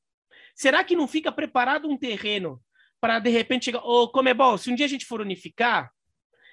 será 0.55 0.83
que 0.83 0.95
não 0.95 1.07
fica 1.07 1.31
preparado 1.31 1.89
um 1.89 1.97
terreno 1.97 2.61
para 3.01 3.19
de 3.19 3.29
repente 3.29 3.65
chegar, 3.65 3.83
ô, 3.83 4.03
oh, 4.03 4.09
Comebol, 4.09 4.57
se 4.57 4.71
um 4.71 4.75
dia 4.75 4.85
a 4.85 4.89
gente 4.89 5.05
for 5.05 5.21
unificar, 5.21 5.91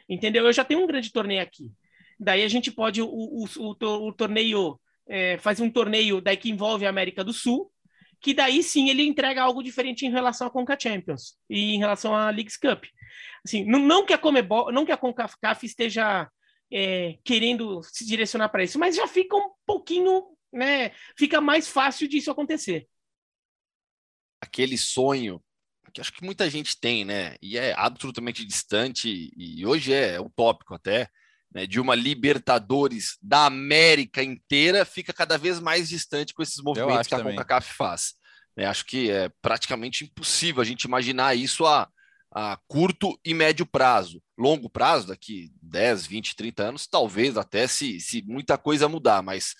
entendeu? 0.08 0.44
Eu 0.44 0.52
já 0.52 0.64
tenho 0.64 0.82
um 0.82 0.86
grande 0.86 1.12
torneio 1.12 1.40
aqui. 1.40 1.70
Daí 2.22 2.42
a 2.42 2.48
gente 2.48 2.70
pode, 2.70 3.02
o, 3.02 3.08
o, 3.08 3.46
o, 3.58 4.12
torneio, 4.12 4.80
é, 5.08 5.38
fazer 5.38 5.62
um 5.62 5.70
torneio 5.70 6.20
daí 6.20 6.36
que 6.36 6.50
envolve 6.50 6.86
a 6.86 6.88
América 6.88 7.24
do 7.24 7.32
Sul, 7.32 7.70
que 8.20 8.32
daí 8.32 8.62
sim 8.62 8.88
ele 8.88 9.02
entrega 9.02 9.42
algo 9.42 9.62
diferente 9.62 10.06
em 10.06 10.10
relação 10.10 10.46
à 10.46 10.50
Conca 10.50 10.78
Champions 10.78 11.36
e 11.50 11.74
em 11.74 11.78
relação 11.78 12.14
à 12.14 12.30
Leagues 12.30 12.56
Cup. 12.56 12.84
Assim, 13.44 13.64
não, 13.64 13.80
não 13.80 14.06
que 14.06 14.12
a 14.12 14.18
Comebol, 14.18 14.70
não 14.72 14.86
que 14.86 14.92
a 14.92 14.96
CONCACAF 14.96 15.66
esteja 15.66 16.30
é, 16.70 17.18
querendo 17.24 17.82
se 17.82 18.06
direcionar 18.06 18.48
para 18.48 18.62
isso, 18.62 18.78
mas 18.78 18.94
já 18.94 19.08
fica 19.08 19.36
um 19.36 19.50
pouquinho, 19.66 20.24
né? 20.52 20.92
Fica 21.18 21.40
mais 21.40 21.66
fácil 21.66 22.06
disso 22.06 22.30
acontecer. 22.30 22.86
Aquele 24.40 24.78
sonho 24.78 25.42
que 25.92 26.00
acho 26.00 26.12
que 26.12 26.24
muita 26.24 26.48
gente 26.48 26.80
tem, 26.80 27.04
né? 27.04 27.36
E 27.42 27.58
é 27.58 27.74
absolutamente 27.76 28.46
distante 28.46 29.30
e 29.36 29.66
hoje 29.66 29.92
é 29.92 30.18
utópico 30.18 30.74
até, 30.74 31.08
né? 31.54 31.66
De 31.66 31.80
uma 31.80 31.94
Libertadores 31.94 33.18
da 33.22 33.46
América 33.46 34.22
inteira 34.22 34.84
fica 34.84 35.12
cada 35.12 35.36
vez 35.36 35.60
mais 35.60 35.88
distante 35.88 36.34
com 36.34 36.42
esses 36.42 36.62
movimentos 36.62 37.06
que 37.06 37.14
a 37.14 37.18
também. 37.18 37.34
CONCACAF 37.34 37.74
faz. 37.74 38.14
Né? 38.56 38.66
Acho 38.66 38.84
que 38.84 39.10
é 39.10 39.30
praticamente 39.40 40.04
impossível 40.04 40.62
a 40.62 40.64
gente 40.64 40.84
imaginar 40.84 41.34
isso 41.34 41.66
a, 41.66 41.88
a 42.30 42.58
curto 42.66 43.18
e 43.24 43.34
médio 43.34 43.66
prazo. 43.66 44.22
Longo 44.36 44.68
prazo, 44.68 45.08
daqui 45.08 45.52
10, 45.62 46.06
20, 46.06 46.36
30 46.36 46.62
anos, 46.64 46.86
talvez 46.86 47.36
até 47.36 47.66
se, 47.66 48.00
se 48.00 48.22
muita 48.22 48.56
coisa 48.56 48.88
mudar, 48.88 49.22
mas 49.22 49.54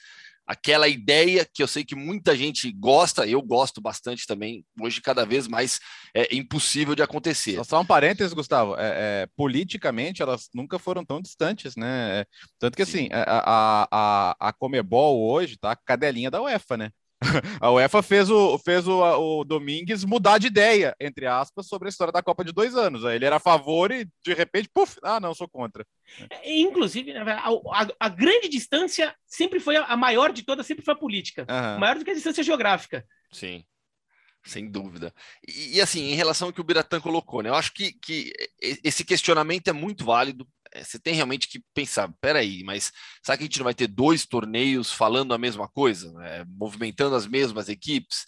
aquela 0.53 0.87
ideia 0.87 1.47
que 1.51 1.63
eu 1.63 1.67
sei 1.67 1.83
que 1.83 1.95
muita 1.95 2.37
gente 2.37 2.71
gosta, 2.73 3.27
eu 3.27 3.41
gosto 3.41 3.81
bastante 3.81 4.27
também, 4.27 4.65
hoje 4.79 5.01
cada 5.01 5.25
vez 5.25 5.49
mais 5.49 5.81
é 6.15 6.35
impossível 6.35 6.95
de 6.95 7.03
acontecer. 7.03 7.57
Só, 7.57 7.65
só 7.65 7.81
um 7.81 7.87
parênteses, 7.87 8.35
Gustavo, 8.35 8.77
é, 8.77 9.23
é, 9.23 9.29
politicamente 9.35 10.21
elas 10.21 10.49
nunca 10.55 10.79
foram 10.79 11.05
tão 11.05 11.23
distantes, 11.23 11.75
né? 11.75 12.21
É, 12.21 12.27
tanto 12.59 12.77
que 12.77 12.83
assim, 12.83 13.09
a, 13.11 13.23
a, 13.23 13.89
a, 13.91 14.49
a 14.49 14.53
Comebol 14.53 15.23
hoje 15.23 15.57
tá 15.57 15.73
a 15.73 15.77
cadelinha 15.77 16.31
da 16.31 16.43
UEFA, 16.43 16.77
né? 16.77 16.91
a 17.61 17.71
UEFA 17.71 18.03
fez 18.03 18.31
o, 18.31 18.59
fez 18.59 18.87
o, 18.87 19.01
o 19.01 19.45
Domingues 19.45 20.05
mudar 20.05 20.39
de 20.39 20.47
ideia, 20.47 20.95
entre 21.01 21.27
aspas, 21.27 21.67
sobre 21.67 21.89
a 21.89 21.91
história 21.91 22.13
da 22.13 22.23
Copa 22.23 22.45
de 22.45 22.53
dois 22.53 22.77
anos. 22.77 23.05
Ele 23.05 23.25
era 23.25 23.37
a 23.37 23.41
favor 23.41 23.91
e, 23.91 24.07
de 24.25 24.35
repente, 24.35 24.69
puf, 24.73 24.99
ah, 25.03 25.21
não, 25.21 25.35
sou 25.35 25.49
contra. 25.49 25.87
É, 26.31 26.61
inclusive, 26.61 27.13
né, 27.13 27.21
a, 27.21 27.49
a, 27.49 27.89
a 28.01 28.09
grande 28.09 28.49
distância 28.49 29.15
sempre 29.27 29.61
foi 29.61 29.77
a, 29.77 29.97
maior 29.97 30.33
de 30.33 30.43
todas, 30.43 30.67
sempre 30.67 30.85
foi 30.85 30.95
a 30.95 30.99
política. 30.99 31.47
Uhum. 31.49 31.81
Maior 31.81 31.99
do 31.99 32.05
que 32.05 32.11
a 32.11 32.15
distância 32.15 32.43
geográfica. 32.43 33.05
Sim. 33.33 33.65
Sem 34.45 34.69
dúvida. 34.69 35.15
E, 35.47 35.77
e, 35.77 35.81
assim, 35.81 36.11
em 36.11 36.15
relação 36.15 36.49
ao 36.49 36.53
que 36.53 36.61
o 36.61 36.65
Biratã 36.65 37.01
colocou, 37.01 37.43
né? 37.43 37.49
Eu 37.49 37.55
acho 37.55 37.73
que, 37.73 37.93
que 37.93 38.33
esse 38.61 39.05
questionamento 39.05 39.69
é 39.69 39.73
muito 39.73 40.05
válido. 40.05 40.47
É, 40.75 40.83
você 40.83 40.99
tem 40.99 41.15
realmente 41.15 41.49
que 41.49 41.63
pensar, 41.75 42.13
peraí, 42.21 42.63
mas 42.65 42.93
será 43.23 43.37
que 43.37 43.45
a 43.45 43.47
gente 43.47 43.59
não 43.59 43.65
vai 43.65 43.75
ter 43.75 43.87
dois 43.87 44.25
torneios 44.25 44.91
falando 44.91 45.35
a 45.35 45.39
mesma 45.39 45.69
coisa, 45.69 46.13
né? 46.13 46.45
movimentando 46.49 47.15
as 47.15 47.27
mesmas 47.27 47.69
equipes? 47.69 48.25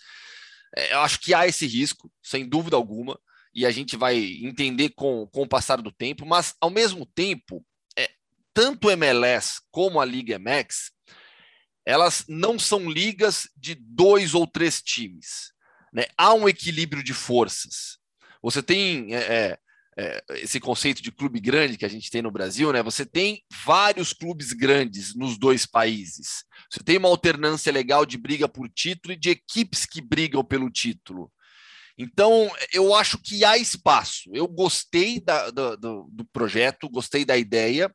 É, 0.77 0.93
eu 0.93 1.01
acho 1.01 1.21
que 1.21 1.33
há 1.33 1.47
esse 1.47 1.67
risco, 1.67 2.11
sem 2.23 2.47
dúvida 2.47 2.77
alguma, 2.77 3.19
e 3.55 3.65
a 3.65 3.71
gente 3.71 3.97
vai 3.97 4.19
entender 4.43 4.91
com, 4.91 5.27
com 5.29 5.43
o 5.43 5.49
passar 5.49 5.81
do 5.81 5.93
tempo, 5.93 6.27
mas 6.27 6.55
ao 6.61 6.71
mesmo 6.71 7.07
tempo, 7.07 7.65
é, 7.97 8.11
tanto 8.53 8.89
o 8.89 8.91
MLS 8.91 9.61
como 9.71 10.01
a 10.01 10.05
Liga 10.05 10.39
MX, 10.39 10.91
elas 11.87 12.25
não 12.29 12.59
são 12.59 12.91
ligas 12.91 13.49
de 13.57 13.75
dois 13.75 14.35
ou 14.35 14.47
três 14.47 14.83
times. 14.83 15.53
Né? 15.93 16.05
Há 16.17 16.35
um 16.35 16.49
equilíbrio 16.49 17.03
de 17.03 17.15
forças. 17.15 17.99
Você 18.43 18.63
tem 18.63 19.15
é, 19.15 19.59
é 19.97 20.23
esse 20.31 20.59
conceito 20.59 21.01
de 21.01 21.13
clube 21.13 21.39
grande 21.39 21.79
que 21.79 21.85
a 21.85 21.89
gente 21.89 22.11
tem 22.11 22.21
no 22.21 22.31
Brasil, 22.31 22.73
né? 22.73 22.83
Você 22.83 23.07
tem 23.07 23.43
vários 23.65 24.13
clubes 24.13 24.53
grandes 24.53 25.15
nos 25.15 25.39
dois 25.39 25.67
países. 25.67 26.45
Você 26.71 26.83
tem 26.83 26.99
uma 26.99 27.09
alternância 27.09 27.73
legal 27.73 28.05
de 28.05 28.19
briga 28.19 28.49
por 28.49 28.69
título 28.69 29.15
e 29.15 29.19
de 29.19 29.31
equipes 29.31 29.87
que 29.87 30.01
brigam 30.01 30.45
pelo 30.45 30.69
título. 30.69 31.31
Então, 31.97 32.51
eu 32.73 32.93
acho 32.93 33.19
que 33.19 33.45
há 33.45 33.57
espaço. 33.57 34.29
Eu 34.33 34.49
gostei 34.49 35.21
da, 35.21 35.51
do, 35.51 35.77
do, 36.11 36.25
projeto, 36.33 36.89
gostei 36.89 37.25
da 37.25 37.37
ideia. 37.37 37.95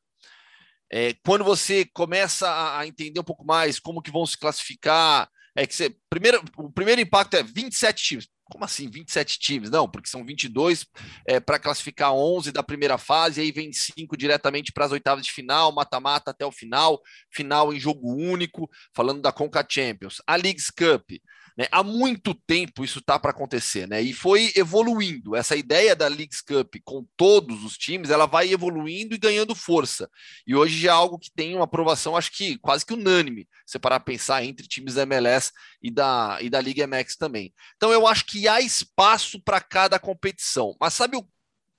É, 0.92 1.14
quando 1.26 1.44
você 1.44 1.86
começa 1.94 2.78
a 2.78 2.88
entender 2.88 3.20
um 3.20 3.26
pouco 3.26 3.46
mais 3.46 3.78
como 3.78 4.02
que 4.02 4.10
vão 4.10 4.26
se 4.26 4.38
classificar, 4.38 5.30
é 5.54 5.68
que 5.68 5.76
você, 5.76 5.94
primeiro, 6.10 6.42
o 6.58 6.72
primeiro 6.72 7.02
impacto 7.02 7.36
é 7.36 7.44
27 7.44 8.04
times. 8.04 8.28
Como 8.50 8.66
assim, 8.66 8.90
27 8.90 9.40
times? 9.40 9.70
Não, 9.70 9.88
porque 9.90 10.10
são 10.10 10.26
22 10.26 10.86
é, 11.28 11.40
para 11.40 11.60
classificar 11.60 12.14
11 12.14 12.52
da 12.52 12.64
primeira 12.64 12.98
fase, 12.98 13.42
aí 13.42 13.52
vem 13.52 13.72
5 13.72 14.18
diretamente 14.18 14.72
para 14.72 14.86
as 14.86 14.92
oitavas 14.92 15.26
de 15.26 15.32
final, 15.32 15.72
mata-mata 15.72 16.32
até 16.32 16.46
o 16.46 16.52
final, 16.52 17.02
final 17.32 17.74
em 17.74 17.80
jogo 17.80 18.14
único, 18.14 18.70
falando 18.94 19.22
da 19.22 19.32
Conca 19.32 19.66
Champions. 19.68 20.22
A 20.26 20.36
Leagues 20.36 20.70
Cup, 20.70 21.12
né? 21.58 21.68
Há 21.72 21.84
muito 21.84 22.34
tempo 22.34 22.84
isso 22.84 23.00
está 23.00 23.20
para 23.20 23.32
acontecer, 23.32 23.88
né? 23.88 24.02
E 24.02 24.14
foi 24.14 24.52
evoluindo. 24.56 25.36
Essa 25.36 25.56
ideia 25.56 25.96
da 25.96 26.08
Leagues 26.08 26.42
Cup 26.42 26.76
com 26.84 27.06
todos 27.16 27.64
os 27.64 27.78
times, 27.78 28.10
ela 28.10 28.26
vai 28.26 28.52
evoluindo 28.52 29.16
e 29.16 29.18
ganhando 29.18 29.56
força. 29.56 30.10
E 30.46 30.56
hoje 30.56 30.80
já 30.80 30.90
é 30.90 30.94
algo 30.94 31.20
que 31.20 31.32
tem 31.32 31.56
uma 31.56 31.66
aprovação, 31.66 32.16
acho 32.16 32.32
que 32.32 32.58
quase 32.60 32.86
que 32.86 32.94
unânime, 32.94 33.48
se 33.66 33.80
parar 33.80 34.00
pensar 34.00 34.44
entre 34.44 34.68
times 34.68 34.96
da 34.96 35.04
MLS 35.04 35.52
e 35.82 35.92
da, 35.92 36.38
e 36.42 36.50
da 36.50 36.62
Liga 36.62 36.88
MX 36.88 37.16
também. 37.16 37.54
Então 37.76 37.92
eu 37.92 38.08
acho 38.08 38.26
que 38.26 38.48
há 38.48 38.60
espaço 38.62 39.42
para 39.42 39.62
cada 39.62 40.00
competição. 40.00 40.76
Mas 40.80 40.94
sabe 40.94 41.18
o, 41.18 41.28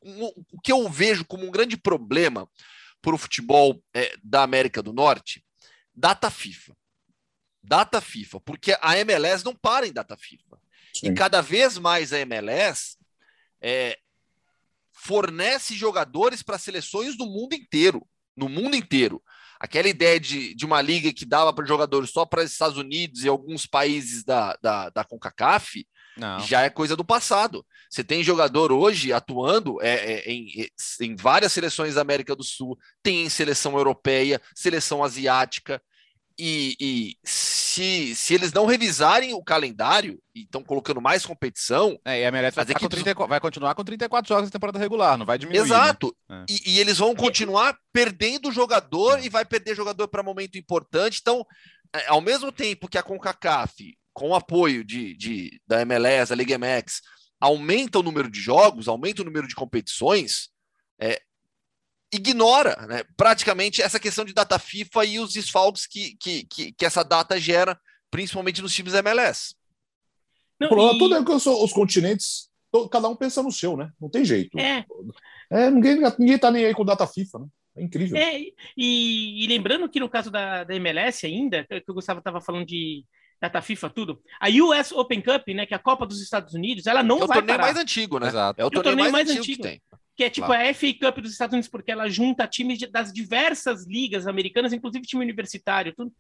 o, 0.03 0.45
o, 0.53 0.61
que 0.61 0.73
eu 0.73 0.89
vejo 0.89 1.25
como 1.25 1.47
um 1.47 1.51
grande 1.51 1.77
problema 1.77 2.49
para 3.03 3.15
o 3.15 3.19
futebol 3.19 3.83
é, 3.95 4.15
da 4.23 4.43
América 4.43 4.83
do 4.83 4.93
Norte? 4.93 5.45
Data 5.95 6.31
FIFA 6.31 6.75
data 7.63 8.01
FIFA, 8.01 8.41
porque 8.41 8.77
a 8.81 8.99
MLS 8.99 9.45
não 9.45 9.55
para 9.55 9.87
em 9.87 9.93
data 9.93 10.17
FIFA. 10.17 10.59
Sim. 10.95 11.09
E 11.09 11.15
cada 11.15 11.41
vez 11.41 11.79
mais 11.79 12.13
a 12.13 12.19
MLS 12.21 12.97
é, 13.61 13.99
fornece 14.93 15.75
jogadores 15.75 16.43
para 16.43 16.59
seleções 16.59 17.17
do 17.17 17.27
mundo 17.27 17.55
inteiro. 17.55 18.07
No 18.37 18.49
mundo 18.49 18.77
inteiro. 18.77 19.23
Aquela 19.59 19.89
ideia 19.89 20.19
de, 20.19 20.55
de 20.55 20.65
uma 20.65 20.81
liga 20.81 21.13
que 21.13 21.27
dava 21.27 21.53
para 21.53 21.67
jogadores 21.67 22.11
só 22.11 22.25
para 22.25 22.43
os 22.43 22.51
Estados 22.51 22.79
Unidos 22.79 23.23
e 23.23 23.29
alguns 23.29 23.67
países 23.67 24.25
da, 24.25 24.57
da, 24.63 24.89
da 24.89 25.05
CONCACAF 25.05 25.87
não. 26.17 26.41
já 26.41 26.63
é 26.63 26.71
coisa 26.71 26.97
do 26.97 27.05
passado. 27.05 27.65
Você 27.91 28.03
tem 28.03 28.25
jogador 28.25 28.73
hoje 28.73 29.13
atuando 29.13 29.81
é, 29.83 29.97
é, 29.97 30.31
em, 30.31 30.71
em 31.01 31.17
várias 31.17 31.53
seleções 31.53 31.95
da 31.95 32.01
América 32.01 32.35
do 32.35 32.43
Sul, 32.43 32.79
tem 33.03 33.25
em 33.25 33.29
seleção 33.29 33.77
europeia, 33.77 34.41
seleção 34.55 35.05
asiática, 35.05 35.83
e, 36.43 36.77
e, 36.81 37.17
se, 37.23 38.15
se 38.17 38.33
eles 38.33 38.51
não 38.51 38.65
revisarem 38.65 39.35
o 39.35 39.45
calendário 39.45 40.19
e 40.35 40.41
estão 40.41 40.65
colocando 40.65 41.01
mais 41.01 41.27
competição. 41.27 42.01
É, 42.03 42.23
e 42.23 42.25
a 42.25 42.29
MLS 42.29 42.57
vai, 42.57 42.65
equipes... 42.65 42.89
34, 42.89 43.29
vai, 43.29 43.39
continuar 43.39 43.75
com 43.75 43.85
34 43.85 44.27
jogos 44.27 44.45
na 44.47 44.51
temporada 44.51 44.79
regular, 44.79 45.19
não 45.19 45.27
vai 45.27 45.37
diminuir. 45.37 45.61
Né? 45.61 45.67
Exato. 45.67 46.17
Né? 46.27 46.47
É. 46.49 46.53
E, 46.53 46.73
e, 46.73 46.81
eles 46.81 46.97
vão 46.97 47.15
continuar 47.15 47.77
perdendo 47.93 48.51
jogador 48.51 49.19
é. 49.19 49.27
e 49.27 49.29
vai 49.29 49.45
perder 49.45 49.77
jogador 49.77 50.09
para 50.09 50.23
momento 50.23 50.57
importante. 50.57 51.19
Então, 51.21 51.47
é, 51.95 52.09
ao 52.09 52.23
mesmo 52.23 52.51
tempo 52.51 52.89
que 52.89 52.97
a 52.97 53.03
CONCACAF, 53.03 53.95
com 54.15 54.31
o 54.31 54.35
apoio 54.35 54.83
de, 54.83 55.15
de, 55.15 55.61
da 55.67 55.83
MLS, 55.83 56.31
da 56.31 56.37
Liga 56.37 56.57
MX, 56.57 57.03
aumenta 57.39 57.99
o 57.99 58.03
número 58.03 58.31
de 58.31 58.41
jogos, 58.41 58.89
aumenta 58.89 59.21
o 59.21 59.27
número 59.27 59.47
de 59.47 59.55
competições, 59.55 60.49
é, 60.99 61.21
ignora 62.13 62.77
né, 62.87 63.05
praticamente 63.17 63.81
essa 63.81 64.01
questão 64.01 64.25
de 64.25 64.33
data 64.33 64.59
FIFA 64.59 65.05
e 65.05 65.19
os 65.19 65.33
desfalques 65.33 65.87
que, 65.87 66.17
que, 66.17 66.45
que, 66.45 66.73
que 66.73 66.85
essa 66.85 67.05
data 67.05 67.39
gera, 67.39 67.79
principalmente 68.11 68.61
nos 68.63 68.75
times 68.75 68.95
MLS. 68.95 69.55
Não, 70.59 70.67
o 70.67 70.71
problema 70.71 70.95
e... 70.95 70.99
todo 70.99 71.15
é 71.15 71.25
que 71.25 71.49
os 71.49 71.73
continentes, 71.73 72.51
cada 72.91 73.09
um 73.09 73.17
pensa 73.17 73.43
no 73.43 73.53
seu, 73.53 73.77
né? 73.77 73.91
Não 74.01 74.11
tem 74.11 74.25
jeito. 74.25 74.59
É. 74.59 74.85
é 75.51 75.71
ninguém, 75.71 76.01
ninguém 76.19 76.39
tá 76.39 76.51
nem 76.51 76.67
aí 76.67 76.75
com 76.75 76.85
data 76.85 77.07
FIFA, 77.07 77.39
né? 77.41 77.47
É 77.77 77.83
incrível. 77.83 78.17
É, 78.17 78.41
e, 78.77 79.45
e, 79.45 79.47
lembrando 79.47 79.89
que 79.89 80.01
no 80.01 80.09
caso 80.09 80.31
da, 80.31 80.65
da 80.65 80.75
MLS 80.75 81.25
ainda, 81.25 81.65
que 81.65 81.91
o 81.91 81.95
Gustavo 81.95 82.19
estava 82.19 82.41
falando 82.41 82.67
de 82.67 83.05
data 83.41 83.63
FIFA, 83.63 83.91
tudo, 83.91 84.23
a 84.41 84.49
US 84.49 84.91
Open 84.93 85.23
Cup, 85.23 85.47
né, 85.49 85.65
que 85.65 85.73
é 85.73 85.77
a 85.77 85.81
Copa 85.81 86.05
dos 86.05 86.21
Estados 86.21 86.53
Unidos, 86.53 86.87
ela 86.87 87.03
não 87.03 87.23
é 87.23 87.27
vai 87.27 87.29
parar. 87.29 87.39
É 87.39 87.43
o 87.43 87.47
torneio 87.47 87.61
mais 87.61 87.77
antigo, 87.77 88.19
né? 88.19 88.27
Exato. 88.27 88.61
É 88.61 88.65
o, 88.65 88.67
é 88.67 88.71
torneio, 88.71 88.83
torneio 88.97 89.13
mais, 89.13 89.29
mais, 89.29 89.39
antigo, 89.39 89.43
antigo 89.45 89.63
que 89.63 89.69
tem 89.69 89.90
que 90.17 90.25
é 90.25 90.31
tipo 90.31 90.47
claro. 90.47 90.69
a 90.69 90.75
FA 90.75 90.93
Cup 91.01 91.19
dos 91.23 91.33
Estados 91.33 91.53
Unidos, 91.53 91.69
porque 91.69 91.91
ela 91.91 92.09
junta 92.09 92.47
times 92.47 92.79
de, 92.79 92.87
das 92.87 93.13
diversas 93.13 93.87
ligas 93.87 94.27
americanas, 94.27 94.73
inclusive 94.73 95.07
time 95.07 95.25
universitário. 95.25 95.95
Tudo. 95.95 96.13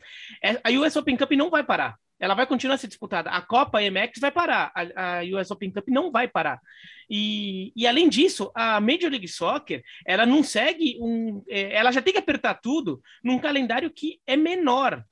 É, 0.42 0.60
a 0.64 0.70
US 0.80 0.96
Open 0.96 1.16
Cup 1.16 1.30
não 1.32 1.50
vai 1.50 1.62
parar. 1.62 1.96
Ela 2.18 2.34
vai 2.34 2.46
continuar 2.46 2.74
a 2.74 2.78
ser 2.78 2.86
disputada. 2.86 3.30
A 3.30 3.40
Copa 3.40 3.80
MX 3.80 4.20
vai 4.20 4.30
parar. 4.30 4.70
A, 4.74 5.18
a 5.18 5.22
US 5.34 5.50
Open 5.50 5.70
Cup 5.70 5.88
não 5.88 6.10
vai 6.10 6.28
parar. 6.28 6.60
E, 7.08 7.72
e, 7.74 7.86
além 7.86 8.08
disso, 8.08 8.52
a 8.54 8.80
Major 8.80 9.10
League 9.10 9.26
Soccer, 9.26 9.82
ela 10.06 10.26
não 10.26 10.42
segue 10.42 10.98
um. 11.00 11.42
É, 11.48 11.74
ela 11.74 11.90
já 11.90 12.02
tem 12.02 12.12
que 12.12 12.18
apertar 12.18 12.54
tudo 12.54 13.00
num 13.24 13.38
calendário 13.38 13.90
que 13.90 14.20
é 14.26 14.36
menor. 14.36 15.02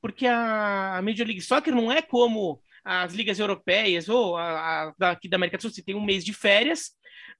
Porque 0.00 0.26
a, 0.26 0.98
a 0.98 1.02
Major 1.02 1.26
League 1.26 1.42
Soccer 1.42 1.74
não 1.74 1.90
é 1.90 2.00
como 2.00 2.60
as 2.84 3.12
ligas 3.12 3.38
europeias 3.38 4.08
ou 4.08 4.36
a, 4.36 4.88
a, 4.88 4.94
daqui 4.98 5.28
da 5.28 5.36
América 5.36 5.56
do 5.56 5.62
Sul, 5.62 5.70
você 5.70 5.82
tem 5.82 5.94
um 5.94 6.04
mês 6.04 6.24
de 6.24 6.32
férias, 6.32 6.90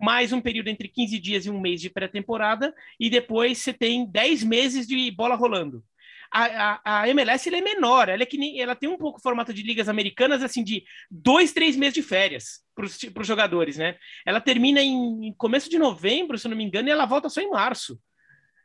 mais 0.01 0.33
um 0.33 0.41
período 0.41 0.69
entre 0.69 0.89
15 0.89 1.19
dias 1.19 1.47
e 1.47 1.51
um 1.51 1.61
mês 1.61 1.81
de 1.81 1.91
pré-temporada, 1.91 2.75
e 2.99 3.09
depois 3.09 3.59
você 3.59 3.73
tem 3.73 4.07
10 4.07 4.45
meses 4.45 4.87
de 4.87 5.11
bola 5.11 5.35
rolando. 5.35 5.83
A, 6.31 6.81
a, 6.83 7.03
a 7.03 7.09
MLS 7.11 7.55
é 7.55 7.61
menor, 7.61 8.09
ela, 8.09 8.23
é 8.23 8.27
que 8.27 8.39
nem, 8.39 8.59
ela 8.59 8.75
tem 8.75 8.89
um 8.89 8.97
pouco 8.97 9.19
o 9.19 9.23
formato 9.23 9.53
de 9.53 9.63
ligas 9.63 9.87
americanas, 9.87 10.43
assim, 10.43 10.65
de 10.65 10.83
dois, 11.11 11.53
três 11.53 11.77
meses 11.77 11.93
de 11.93 12.03
férias 12.03 12.63
para 12.75 12.87
os 13.21 13.27
jogadores, 13.27 13.77
né? 13.77 13.97
Ela 14.25 14.41
termina 14.41 14.81
em, 14.81 15.27
em 15.27 15.33
começo 15.35 15.69
de 15.69 15.79
novembro, 15.79 16.39
se 16.39 16.49
não 16.49 16.57
me 16.57 16.65
engano, 16.65 16.89
e 16.89 16.91
ela 16.91 17.05
volta 17.05 17.29
só 17.29 17.43
em 17.43 17.51
março. 17.51 18.01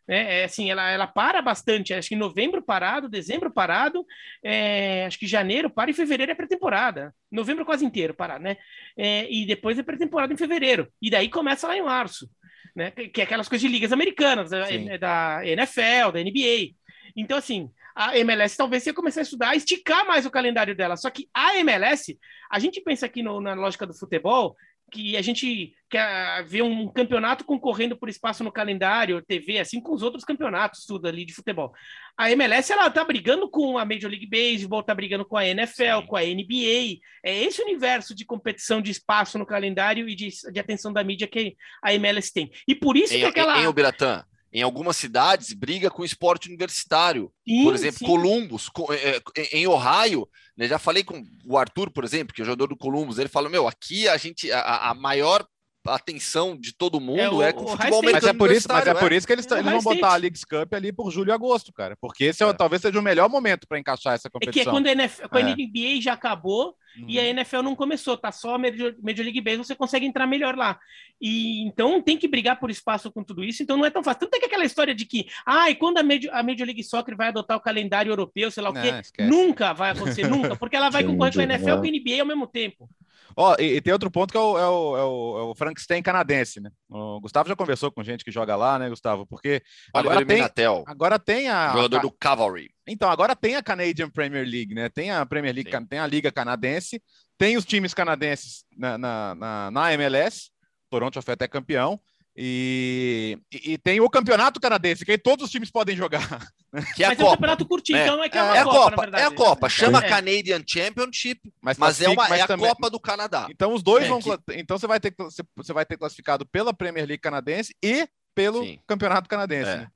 É, 0.08 0.42
é, 0.42 0.44
assim, 0.46 0.72
ela, 0.72 0.90
ela 0.90 1.06
para 1.06 1.42
bastante. 1.42 1.94
Acho 1.94 2.10
que 2.10 2.16
em 2.16 2.18
novembro 2.18 2.62
parado, 2.62 3.10
dezembro 3.10 3.52
parado, 3.52 4.06
é, 4.42 5.06
acho 5.06 5.20
que 5.20 5.28
janeiro 5.28 5.70
para 5.70 5.92
e 5.92 5.94
fevereiro 5.94 6.32
é 6.32 6.36
pré-temporada. 6.36 7.14
Novembro 7.32 7.66
quase 7.66 7.86
inteiro 7.86 8.14
parado, 8.14 8.44
né? 8.44 8.58
É, 8.98 9.32
e 9.32 9.46
depois 9.46 9.78
é 9.78 9.84
pré-temporada 9.84 10.34
em 10.34 10.38
fevereiro. 10.38 10.88
E 11.02 11.10
daí 11.10 11.30
começa 11.30 11.68
lá 11.68 11.76
em 11.76 11.84
março, 11.84 12.30
né? 12.76 12.92
Que 12.92 13.22
é 13.22 13.24
aquelas 13.26 13.50
coisas 13.50 13.68
de 13.68 13.72
ligas 13.72 13.92
americanas, 13.92 14.50
da, 14.50 14.72
é, 14.72 14.98
da 14.98 15.42
NFL, 15.46 16.12
da 16.14 16.24
NBA. 16.24 16.74
Então, 17.16 17.38
assim, 17.38 17.70
a 17.94 18.18
MLS 18.20 18.56
talvez 18.56 18.86
ia 18.86 18.94
começar 18.94 19.22
a 19.22 19.24
estudar, 19.24 19.50
a 19.50 19.56
esticar 19.56 20.06
mais 20.06 20.26
o 20.26 20.32
calendário 20.32 20.76
dela. 20.76 20.96
Só 20.96 21.10
que 21.10 21.28
a 21.34 21.58
MLS, 21.58 22.18
a 22.50 22.60
gente 22.60 22.80
pensa 22.80 23.08
aqui 23.08 23.24
no, 23.24 23.42
na 23.42 23.56
lógica 23.56 23.88
do 23.88 23.98
futebol, 23.98 24.56
que 24.92 25.18
a 25.18 25.22
gente 25.22 25.74
quer 25.90 26.44
ver 26.46 26.62
um 26.62 26.88
campeonato 26.88 27.44
concorrendo 27.44 27.96
por 27.96 28.10
espaço 28.10 28.44
no 28.44 28.52
calendário, 28.52 29.22
TV, 29.22 29.60
assim 29.60 29.82
com 29.82 29.94
os 29.94 30.02
outros 30.02 30.24
campeonatos, 30.24 30.86
tudo 30.86 31.08
ali 31.08 31.26
de 31.26 31.34
futebol. 31.34 31.74
A 32.18 32.32
MLS, 32.32 32.72
ela 32.72 32.90
tá 32.90 33.04
brigando 33.04 33.50
com 33.50 33.78
a 33.78 33.86
Major 33.86 34.10
League 34.10 34.28
Baseball, 34.28 34.84
tá 34.84 34.94
brigando 34.94 35.26
com 35.26 35.38
a 35.38 35.46
NFL, 35.46 36.02
Sim. 36.02 36.08
com 36.08 36.16
a 36.16 36.22
NBA. 36.22 37.00
É 37.24 37.44
esse 37.44 37.62
universo 37.62 38.16
de 38.16 38.26
competição 38.26 38.82
de 38.82 38.92
espaço 38.92 39.38
no 39.38 39.46
calendário 39.46 40.08
e 40.08 40.16
de, 40.16 40.30
de 40.52 40.60
atenção 40.60 40.92
da 40.92 41.04
mídia 41.04 41.28
que 41.28 41.56
a 41.82 41.94
MLS 41.94 42.32
tem. 42.34 42.52
E 42.68 42.74
por 42.74 42.98
isso 42.98 43.14
em, 43.14 43.20
que 43.20 43.26
aquela... 43.26 43.60
Em, 43.60 43.64
em 43.64 43.68
Ubiratã, 43.68 44.24
em 44.52 44.62
algumas 44.62 44.98
cidades, 44.98 45.54
briga 45.54 45.90
com 45.90 46.02
o 46.02 46.06
esporte 46.06 46.48
universitário. 46.48 47.32
Sim, 47.48 47.64
por 47.64 47.76
exemplo, 47.76 48.00
sim. 48.00 48.06
Columbus, 48.06 48.70
é, 48.92 49.22
é, 49.36 49.58
em 49.58 49.68
Ohio, 49.68 50.28
né, 50.56 50.68
já 50.68 50.80
falei 50.80 51.04
com 51.04 51.22
o 51.46 51.58
Arthur, 51.58 51.92
por 51.92 52.04
exemplo, 52.04 52.34
que 52.34 52.42
é 52.42 52.46
jogador 52.46 52.68
do 52.68 52.78
Columbus, 52.78 53.18
ele 53.18 53.30
falou: 53.30 53.50
Meu, 53.50 53.68
aqui 53.68 54.08
a 54.08 54.18
gente, 54.18 54.52
a, 54.52 54.90
a 54.90 54.94
maior 54.94 55.46
atenção 55.88 56.58
de 56.58 56.74
todo 56.74 57.00
mundo 57.00 57.20
é, 57.20 57.30
o, 57.30 57.42
é 57.42 57.54
com 57.54 57.66
o 57.66 57.68
futebol 57.68 58.00
americano. 58.00 58.14
Mas 58.14 58.24
é 58.24 58.34
por 58.34 58.52
isso, 58.52 58.68
mas 58.70 58.88
é, 58.88 58.90
é 58.90 58.94
por 58.94 59.12
isso 59.12 59.28
que 59.28 59.34
eles, 59.34 59.50
eles 59.52 59.66
vão 59.66 59.82
botar 59.82 60.14
a 60.14 60.16
Leagues 60.16 60.44
Cup 60.44 60.74
ali 60.74 60.92
por 60.92 61.12
julho 61.12 61.30
e 61.30 61.32
agosto, 61.32 61.74
cara. 61.74 61.96
Porque 62.00 62.26
esse 62.26 62.44
é, 62.44 62.48
é. 62.48 62.54
talvez 62.54 62.82
seja 62.82 63.00
o 63.00 63.04
melhor 63.04 63.30
momento 63.30 63.68
para 63.68 63.80
encaixar 63.80 64.14
essa 64.14 64.30
competição. 64.30 64.62
É 64.62 64.64
que 64.64 64.70
é 64.70 64.72
quando 64.72 64.88
a, 64.88 64.92
NFL, 64.92 65.28
quando 65.30 65.48
a 65.48 65.56
NBA 65.56 66.02
já 66.02 66.14
acabou 66.14 66.76
uhum. 66.98 67.06
e 67.08 67.20
a 67.20 67.24
uhum. 67.24 67.30
NFL 67.30 67.62
não 67.62 67.76
começou, 67.76 68.18
tá 68.18 68.32
só 68.32 68.56
a 68.56 68.58
Major, 68.58 68.96
Major 69.02 69.24
League 69.24 69.42
Baseball, 69.42 69.64
você 69.64 69.76
consegue 69.76 70.06
entrar 70.06 70.28
melhor 70.28 70.56
lá. 70.56 70.80
E 71.20 71.64
então 71.64 72.02
tem 72.02 72.18
que 72.18 72.28
brigar 72.28 72.60
por 72.60 72.70
espaço 72.70 73.12
com 73.12 73.24
tudo 73.24 73.44
isso, 73.44 73.64
então 73.64 73.78
não 73.78 73.86
é 73.86 73.90
tão 73.90 74.04
fácil. 74.04 74.22
Tanto 74.22 74.36
é 74.36 74.40
que 74.40 74.46
aquela 74.46 74.66
história 74.66 74.94
de 74.94 75.06
que, 75.06 75.28
ah, 75.46 75.70
e 75.70 75.76
quando 75.76 75.98
a 75.98 76.04
Major, 76.04 76.34
a 76.34 76.44
Major 76.44 76.66
League 76.66 76.84
Soccer 76.84 77.16
vai 77.16 77.30
adotar 77.30 77.58
o 77.58 77.62
calendário 77.62 78.12
europeu, 78.12 78.52
sei 78.52 78.64
lá 78.64 78.70
o 78.70 78.74
quê, 78.74 79.24
nunca 79.24 79.74
vai 79.74 79.92
acontecer, 79.92 80.28
nunca, 80.28 80.56
porque 80.56 80.76
ela 80.76 80.90
vai 80.90 81.04
concorrer 81.06 81.34
com 81.34 81.40
a 81.40 81.44
NFL 81.44 81.70
e 81.70 81.72
com 81.72 81.86
a 81.86 82.14
NBA 82.16 82.22
ao 82.22 82.28
mesmo 82.28 82.48
tempo. 82.48 82.90
Ó, 83.36 83.56
e, 83.60 83.76
e, 83.76 83.82
tem 83.82 83.94
outro 83.94 84.10
ponto 84.10 84.32
que 84.32 84.38
é 84.38 84.42
o, 84.42 84.58
é 84.58 84.68
o, 84.68 84.98
é 84.98 85.04
o, 85.04 85.40
é 85.40 85.42
o 85.44 85.56
Frankenstein 85.56 86.02
canadense, 86.02 86.60
né? 86.60 86.70
O 86.90 87.20
Gustavo 87.20 87.50
já 87.50 87.56
conversou 87.56 87.92
com 87.92 88.04
gente 88.04 88.24
que 88.24 88.32
joga 88.32 88.56
lá, 88.56 88.80
né, 88.80 88.90
Gustavo? 88.90 89.26
Porque 89.26 89.62
agora 89.94 90.26
tem, 90.26 90.42
agora 90.86 91.20
tem 91.20 91.50
a... 91.50 91.74
Jogador 91.74 92.02
do 92.02 92.12
Cavalry. 92.12 92.70
Então, 92.88 93.10
agora 93.10 93.36
tem 93.36 93.56
a 93.56 93.64
Canadian 93.64 94.10
Premier 94.10 94.46
League, 94.48 94.74
né? 94.74 94.90
Tem 94.90 95.12
a 95.12 95.26
Premier 95.26 95.54
League, 95.54 95.72
Sim. 95.72 95.86
tem 95.86 96.00
a 96.00 96.08
Liga 96.08 96.32
Canadense, 96.32 97.02
tem 97.38 97.58
os 97.58 97.66
times 97.66 97.94
canadenses 97.94 98.64
na, 98.76 98.98
na, 98.98 99.36
na, 99.36 99.72
na 99.72 99.94
MLS, 99.94 100.50
Toronto 100.90 101.16
já 101.16 101.22
foi 101.22 101.34
até 101.34 101.48
campeão, 101.48 102.00
e, 102.40 103.40
e, 103.52 103.80
tem 103.80 104.00
o 104.00 104.08
campeonato 104.08 104.60
canadense, 104.60 105.04
que 105.04 105.10
aí 105.10 105.18
todos 105.18 105.46
os 105.46 105.52
times 105.52 105.72
podem 105.72 105.96
jogar. 105.96 106.22
Que 106.96 107.02
é 107.02 107.08
a 107.08 107.10
mas 107.10 107.18
Copa. 107.18 107.30
é 107.30 107.32
um 107.32 107.36
campeonato 107.36 107.66
curtinho, 107.66 107.98
é. 107.98 108.04
então 108.04 108.24
é 108.24 108.30
que 108.30 108.38
é, 108.38 108.44
uma 108.44 108.58
é 108.58 108.64
Copa, 108.64 108.80
Copa 108.80 109.02
verdade, 109.02 109.24
É 109.24 109.26
a 109.26 109.32
Copa, 109.32 109.70
chama 109.70 110.00
é. 110.00 110.10
Canadian 110.10 110.62
Championship, 110.68 111.42
mas, 111.60 111.78
mas 111.78 112.02
é, 112.02 112.10
uma, 112.10 112.28
mas 112.28 112.40
é 112.40 112.44
a 112.44 112.48
também... 112.48 112.68
Copa 112.68 112.90
do 112.90 113.00
Canadá. 113.00 113.48
Então 113.50 113.74
os 113.74 113.82
dois 113.82 114.06
vão. 114.08 114.22
Que... 114.22 114.30
Então 114.50 114.78
você 114.78 114.86
vai, 114.86 115.00
ter, 115.00 115.16
você 115.56 115.74
vai 115.74 115.86
ter 115.86 115.98
classificado 115.98 116.46
pela 116.46 116.74
Premier 116.74 117.08
League 117.08 117.22
canadense 117.22 117.74
e 117.82 118.08
pelo 118.36 118.64
Sim. 118.64 118.80
campeonato 118.86 119.30
canadense. 119.30 119.72
Né? 119.72 119.88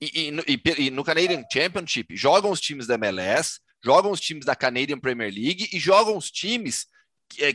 E, 0.00 0.28
e, 0.28 0.86
e, 0.86 0.90
no 0.90 1.04
Canadian 1.04 1.42
Championship 1.50 2.14
jogam 2.14 2.50
os 2.50 2.60
times 2.60 2.86
da 2.86 2.96
MLS, 2.96 3.60
jogam 3.82 4.10
os 4.10 4.20
times 4.20 4.44
da 4.44 4.54
Canadian 4.54 4.98
Premier 4.98 5.32
League 5.32 5.70
e 5.72 5.78
jogam 5.78 6.16
os 6.16 6.30
times 6.30 6.86
é, 6.86 6.95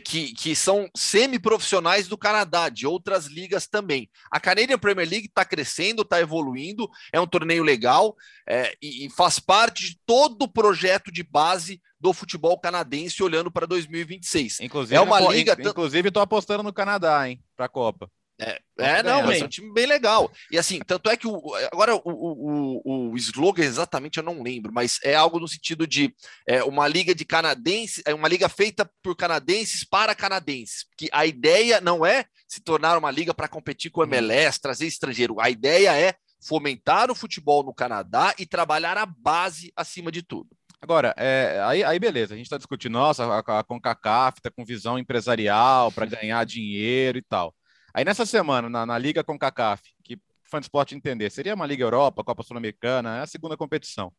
que, 0.04 0.32
que 0.34 0.54
são 0.54 0.88
semi-profissionais 0.96 2.06
do 2.06 2.16
Canadá, 2.16 2.68
de 2.68 2.86
outras 2.86 3.26
ligas 3.26 3.66
também. 3.66 4.08
A 4.30 4.38
Canadian 4.38 4.78
Premier 4.78 5.08
League 5.08 5.26
está 5.26 5.44
crescendo, 5.44 6.02
está 6.02 6.20
evoluindo, 6.20 6.88
é 7.12 7.20
um 7.20 7.26
torneio 7.26 7.62
legal 7.62 8.16
é, 8.48 8.74
e, 8.80 9.06
e, 9.06 9.10
faz 9.10 9.38
parte 9.38 9.90
de 9.90 10.00
todo 10.06 10.42
o 10.42 10.48
projeto 10.48 11.10
de 11.10 11.22
base 11.22 11.80
do 12.00 12.12
futebol 12.12 12.58
canadense 12.58 13.22
olhando 13.22 13.50
para 13.50 13.66
2026. 13.66 14.60
Inclusive, 14.60 14.96
é 14.96 15.00
uma 15.00 15.20
liga. 15.20 15.56
Inclusive, 15.58 16.08
estou 16.08 16.22
apostando 16.22 16.62
no 16.62 16.72
Canadá, 16.72 17.28
hein, 17.28 17.42
para 17.56 17.66
a 17.66 17.68
Copa. 17.68 18.10
É, 18.42 18.60
é 18.78 19.02
não, 19.02 19.22
mas 19.22 19.40
é 19.40 19.44
um 19.44 19.48
time 19.48 19.72
bem 19.72 19.86
legal. 19.86 20.30
E 20.50 20.58
assim, 20.58 20.80
tanto 20.80 21.08
é 21.08 21.16
que 21.16 21.26
o, 21.26 21.54
agora 21.72 21.94
o, 21.94 22.00
o, 22.04 23.10
o, 23.10 23.16
slogan 23.16 23.62
exatamente 23.62 24.18
eu 24.18 24.24
não 24.24 24.42
lembro, 24.42 24.72
mas 24.72 24.98
é 25.04 25.14
algo 25.14 25.38
no 25.38 25.46
sentido 25.46 25.86
de 25.86 26.14
é, 26.46 26.64
uma 26.64 26.88
liga 26.88 27.14
de 27.14 27.24
canadenses, 27.24 28.02
é 28.04 28.12
uma 28.12 28.28
liga 28.28 28.48
feita 28.48 28.90
por 29.02 29.14
canadenses 29.14 29.84
para 29.84 30.14
canadenses. 30.14 30.86
Que 30.96 31.08
a 31.12 31.24
ideia 31.24 31.80
não 31.80 32.04
é 32.04 32.24
se 32.48 32.60
tornar 32.60 32.98
uma 32.98 33.10
liga 33.10 33.32
para 33.32 33.48
competir 33.48 33.90
com 33.90 34.00
o 34.00 34.04
MLS, 34.04 34.58
uhum. 34.58 34.62
trazer 34.62 34.86
estrangeiro. 34.86 35.40
A 35.40 35.48
ideia 35.48 35.96
é 35.96 36.14
fomentar 36.44 37.10
o 37.10 37.14
futebol 37.14 37.62
no 37.62 37.72
Canadá 37.72 38.34
e 38.38 38.44
trabalhar 38.44 38.98
a 38.98 39.06
base 39.06 39.72
acima 39.76 40.10
de 40.10 40.22
tudo. 40.22 40.50
Agora, 40.82 41.14
é, 41.16 41.62
aí, 41.64 41.84
aí 41.84 41.98
beleza, 42.00 42.34
a 42.34 42.36
gente 42.36 42.46
está 42.46 42.56
discutindo, 42.56 42.94
nossa, 42.94 43.24
a, 43.24 43.60
a 43.60 43.62
CONCACAF 43.62 44.38
está 44.38 44.50
com 44.50 44.64
visão 44.64 44.98
empresarial 44.98 45.92
para 45.92 46.06
ganhar 46.20 46.44
dinheiro 46.44 47.18
e 47.18 47.22
tal. 47.22 47.54
Aí 47.94 48.04
nessa 48.04 48.24
semana, 48.24 48.68
na, 48.68 48.86
na 48.86 48.98
Liga 48.98 49.22
com 49.22 49.38
CACAF, 49.38 49.82
que 50.02 50.18
fã 50.44 50.60
de 50.60 50.66
esporte 50.66 50.94
entender, 50.94 51.30
seria 51.30 51.54
uma 51.54 51.66
Liga 51.66 51.84
Europa, 51.84 52.24
Copa 52.24 52.42
Sul-Americana, 52.42 53.18
é 53.18 53.20
a 53.22 53.26
segunda 53.26 53.56
competição. 53.56 54.12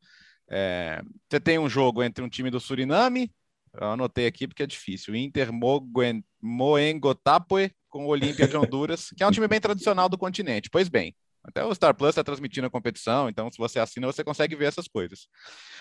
É, 0.49 1.01
você 1.29 1.39
tem 1.39 1.59
um 1.59 1.69
jogo 1.69 2.03
entre 2.03 2.23
um 2.23 2.29
time 2.29 2.49
do 2.49 2.59
Suriname, 2.59 3.31
eu 3.73 3.91
anotei 3.91 4.27
aqui 4.27 4.47
porque 4.47 4.63
é 4.63 4.67
difícil, 4.67 5.15
Inter 5.15 5.49
Moengotapoe 6.41 7.71
com 7.89 8.05
o 8.05 8.09
Olímpia 8.09 8.47
de 8.47 8.57
Honduras, 8.57 9.09
que 9.15 9.23
é 9.23 9.27
um 9.27 9.31
time 9.31 9.47
bem 9.47 9.59
tradicional 9.59 10.09
do 10.09 10.17
continente. 10.17 10.69
Pois 10.69 10.89
bem, 10.89 11.15
até 11.43 11.63
o 11.63 11.73
Star 11.73 11.93
Plus 11.95 12.09
está 12.09 12.23
transmitindo 12.23 12.67
a 12.67 12.69
competição, 12.69 13.29
então 13.29 13.51
se 13.51 13.57
você 13.57 13.79
assina, 13.79 14.07
você 14.07 14.23
consegue 14.23 14.55
ver 14.55 14.65
essas 14.65 14.87
coisas. 14.87 15.27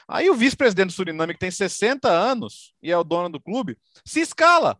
Aí 0.08 0.28
o 0.28 0.34
vice-presidente 0.34 0.88
do 0.88 0.92
Suriname, 0.92 1.34
que 1.34 1.40
tem 1.40 1.50
60 1.50 2.10
anos 2.10 2.74
e 2.82 2.90
é 2.90 2.98
o 2.98 3.04
dono 3.04 3.28
do 3.28 3.40
clube, 3.40 3.78
se 4.04 4.20
escala 4.20 4.78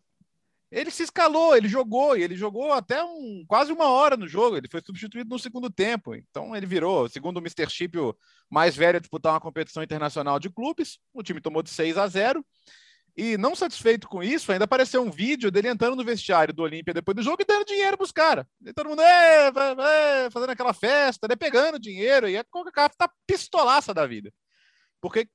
ele 0.73 0.91
se 0.91 1.03
escalou, 1.03 1.55
ele 1.55 1.69
jogou, 1.69 2.17
e 2.17 2.23
ele 2.23 2.35
jogou 2.35 2.73
até 2.73 3.05
um, 3.05 3.45
quase 3.47 3.71
uma 3.71 3.89
hora 3.89 4.17
no 4.17 4.27
jogo. 4.27 4.57
Ele 4.57 4.69
foi 4.71 4.81
substituído 4.81 5.29
no 5.29 5.39
segundo 5.39 5.71
tempo. 5.71 6.15
Então 6.15 6.57
ele 6.57 6.65
virou, 6.65 7.09
segundo 7.11 7.37
o 7.37 7.41
Mr. 7.41 7.69
Chip, 7.69 7.99
o 7.99 8.17
mais 8.51 8.75
velho 8.75 8.97
a 8.97 9.01
disputar 9.01 9.35
uma 9.35 9.41
competição 9.41 9.83
internacional 9.83 10.41
de 10.41 10.49
clubes. 10.49 10.99
O 11.13 11.23
time 11.23 11.43
tomou 11.43 11.63
de 11.63 11.69
6 11.69 11.99
a 11.99 12.07
0. 12.09 12.45
E 13.15 13.37
não 13.37 13.55
satisfeito 13.55 14.09
com 14.09 14.23
isso, 14.23 14.51
ainda 14.51 14.65
apareceu 14.65 15.03
um 15.03 15.11
vídeo 15.11 15.51
dele 15.51 15.69
entrando 15.69 15.95
no 15.95 16.03
vestiário 16.03 16.55
do 16.55 16.63
Olímpia 16.63 16.95
depois 16.95 17.15
do 17.15 17.23
jogo 17.23 17.43
e 17.43 17.45
dando 17.45 17.67
dinheiro 17.67 17.99
para 17.99 18.05
os 18.05 18.13
caras. 18.13 18.47
E 18.65 18.73
todo 18.73 18.89
mundo 18.89 19.03
é, 19.03 19.49
é, 19.49 20.31
fazendo 20.31 20.49
aquela 20.49 20.73
festa, 20.73 21.29
né, 21.29 21.37
pegando 21.37 21.79
dinheiro. 21.79 22.27
E 22.27 22.39
a 22.39 22.45
Coca-Cola 22.45 22.89
tá 22.97 23.11
pistolaça 23.27 23.93
da 23.93 24.07
vida. 24.07 24.33
Porque 25.03 25.29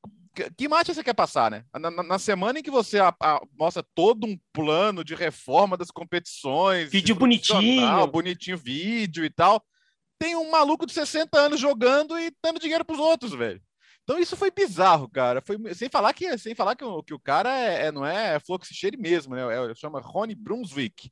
que 0.55 0.65
imagem 0.65 0.93
você 0.93 1.03
quer 1.03 1.13
passar, 1.13 1.49
né? 1.51 1.65
Na, 1.73 1.91
na, 1.91 2.03
na 2.03 2.19
semana 2.19 2.59
em 2.59 2.63
que 2.63 2.71
você 2.71 2.99
a, 2.99 3.13
a, 3.21 3.41
mostra 3.57 3.83
todo 3.95 4.25
um 4.25 4.37
plano 4.53 5.03
de 5.03 5.15
reforma 5.15 5.75
das 5.75 5.91
competições, 5.91 6.91
vídeo 6.91 7.15
bonitinho, 7.15 8.07
bonitinho 8.07 8.57
vídeo 8.57 9.25
e 9.25 9.29
tal, 9.29 9.63
tem 10.19 10.35
um 10.35 10.49
maluco 10.49 10.85
de 10.85 10.93
60 10.93 11.37
anos 11.37 11.59
jogando 11.59 12.17
e 12.19 12.31
dando 12.43 12.59
dinheiro 12.59 12.85
para 12.85 12.93
os 12.93 12.99
outros, 12.99 13.33
velho. 13.33 13.61
Então 14.03 14.17
isso 14.17 14.37
foi 14.37 14.49
bizarro, 14.49 15.09
cara. 15.09 15.41
Foi 15.41 15.57
sem 15.73 15.89
falar 15.89 16.13
que 16.13 16.37
sem 16.37 16.55
falar 16.55 16.75
que 16.75 16.83
o, 16.83 17.03
que 17.03 17.13
o 17.13 17.19
cara 17.19 17.53
é, 17.53 17.87
é 17.87 17.91
não 17.91 18.05
é 18.05 18.39
Floxicheire 18.39 18.97
mesmo, 18.97 19.35
né? 19.35 19.41
É, 19.41 19.75
chama 19.75 19.99
Rony 19.99 20.33
Brunswick. 20.33 21.11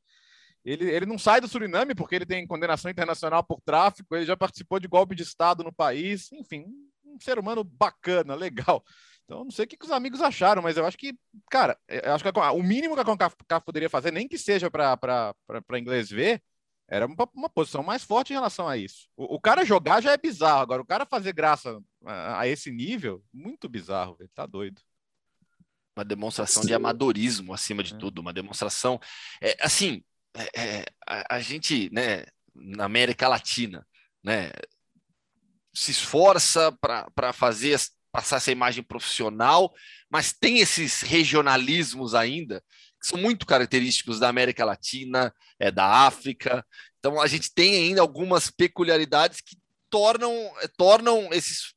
Ele, 0.64 0.90
ele 0.90 1.06
não 1.06 1.20
sai 1.20 1.40
do 1.40 1.48
Suriname 1.48 1.94
porque 1.94 2.16
ele 2.16 2.26
tem 2.26 2.48
condenação 2.48 2.90
internacional 2.90 3.44
por 3.44 3.62
tráfico, 3.62 4.16
ele 4.16 4.26
já 4.26 4.36
participou 4.36 4.80
de 4.80 4.88
golpe 4.88 5.14
de 5.14 5.22
Estado 5.22 5.64
no 5.64 5.72
país, 5.72 6.32
enfim, 6.32 6.66
um 7.06 7.20
ser 7.20 7.38
humano 7.38 7.64
bacana, 7.64 8.34
legal. 8.34 8.84
Então, 9.26 9.44
não 9.44 9.52
sei 9.52 9.66
o 9.66 9.68
que, 9.68 9.78
os 9.84 9.92
amigos 9.92 10.22
acharam, 10.22 10.62
mas 10.62 10.78
eu 10.78 10.86
acho 10.86 10.98
que, 10.98 11.18
cara, 11.50 11.78
eu 11.88 12.14
acho 12.14 12.24
que 12.24 12.40
o 12.40 12.64
mínimo 12.64 12.94
que 12.94 13.02
a 13.02 13.06
CONCACAF 13.06 13.66
poderia 13.66 13.90
fazer, 13.90 14.12
nem 14.12 14.28
que 14.28 14.38
seja 14.38 14.70
para 14.70 15.36
inglês 15.80 16.10
ver, 16.10 16.42
era 16.88 17.08
uma, 17.08 17.16
uma, 17.34 17.50
posição 17.50 17.82
mais 17.82 18.04
forte 18.04 18.32
em 18.32 18.36
relação 18.36 18.68
a 18.68 18.78
isso. 18.78 19.10
O, 19.18 19.36
o, 19.36 19.42
cara 19.42 19.66
jogar 19.66 20.02
já 20.02 20.12
é 20.12 20.18
bizarro, 20.18 20.62
agora 20.62 20.82
o 20.82 20.86
cara 20.86 21.06
fazer 21.06 21.34
graça 21.34 21.82
a, 22.06 22.42
a 22.42 22.48
esse 22.48 22.72
nível, 22.72 23.24
muito 23.34 23.68
bizarro, 23.68 24.16
ele 24.20 24.30
tá 24.36 24.46
doido. 24.46 24.80
uma 25.98 26.06
demonstração 26.06 26.62
Sim. 26.62 26.68
de 26.68 26.76
amadorismo 26.76 27.52
acima 27.52 27.82
de 27.82 27.98
tudo, 27.98 28.20
uma 28.20 28.32
demonstração. 28.32 29.00
É, 29.42 29.58
assim, 29.60 30.04
é, 30.36 30.62
é, 30.62 30.86
a, 31.08 31.36
a, 31.38 31.40
gente, 31.40 31.90
né, 31.92 32.26
na 32.54 32.86
América 32.86 33.28
Latina, 33.28 33.88
né, 34.24 34.52
se 35.74 35.90
esforça 35.90 36.72
para 36.72 37.34
fazer 37.34 37.76
passar 38.16 38.38
essa 38.38 38.52
imagem 38.52 38.82
profissional, 38.82 39.74
mas 40.10 40.32
tem 40.32 40.60
esses 40.60 41.02
regionalismos 41.02 42.16
ainda 42.16 42.64
que 43.02 43.08
são 43.08 43.20
muito 43.20 43.46
característicos 43.46 44.20
da 44.20 44.30
América 44.30 44.64
Latina, 44.64 45.34
é 45.60 45.70
da 45.70 45.86
África. 45.86 46.66
Então 46.98 47.22
a 47.22 47.28
gente 47.28 47.54
tem 47.54 47.76
ainda 47.76 48.02
algumas 48.02 48.50
peculiaridades 48.50 49.42
que 49.42 49.58
tornam 49.90 50.34
tornam 50.78 51.30
esses 51.34 51.74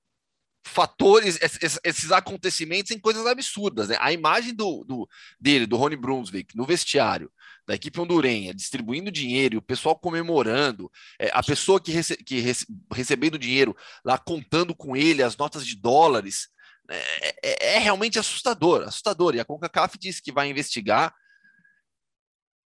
fatores, 0.69 1.39
esses, 1.41 1.81
esses, 1.83 2.13
acontecimentos 2.13 2.91
em 2.91 2.99
coisas 2.99 3.27
absurdas. 3.27 3.89
Né? 3.89 3.97
A 4.01 4.13
imagem 4.13 4.55
do, 4.55 4.85
do, 4.85 5.09
dele, 5.41 5.67
do 5.67 5.77
Rony 5.77 5.97
Brunswick, 5.97 6.57
no 6.57 6.65
vestiário, 6.65 7.31
da 7.67 7.75
equipe 7.75 8.01
hondurenha, 8.01 8.55
distribuindo 8.55 9.11
dinheiro, 9.11 9.59
o 9.59 9.63
pessoal 9.63 9.99
comemorando, 9.99 10.91
é, 11.19 11.31
a 11.33 11.43
pessoa 11.43 11.81
que, 11.81 11.93
rece, 11.93 12.17
que 12.17 12.41
rece, 12.41 12.67
recebendo 12.93 13.39
dinheiro 13.39 13.77
lá 14.05 14.17
contando 14.17 14.75
com 14.75 14.97
ele 14.97 15.23
as 15.23 15.37
notas 15.37 15.67
de 15.67 15.77
dólares, 15.77 16.49
é, 16.89 17.35
é, 17.43 17.77
é, 17.77 17.79
realmente 17.79 18.19
assustador, 18.19 18.83
assustador. 18.83 19.35
E 19.35 19.41
a 19.41 19.45
CONCACAF 19.45 19.99
disse 19.99 20.23
que 20.23 20.33
vai 20.33 20.49
investigar, 20.49 21.15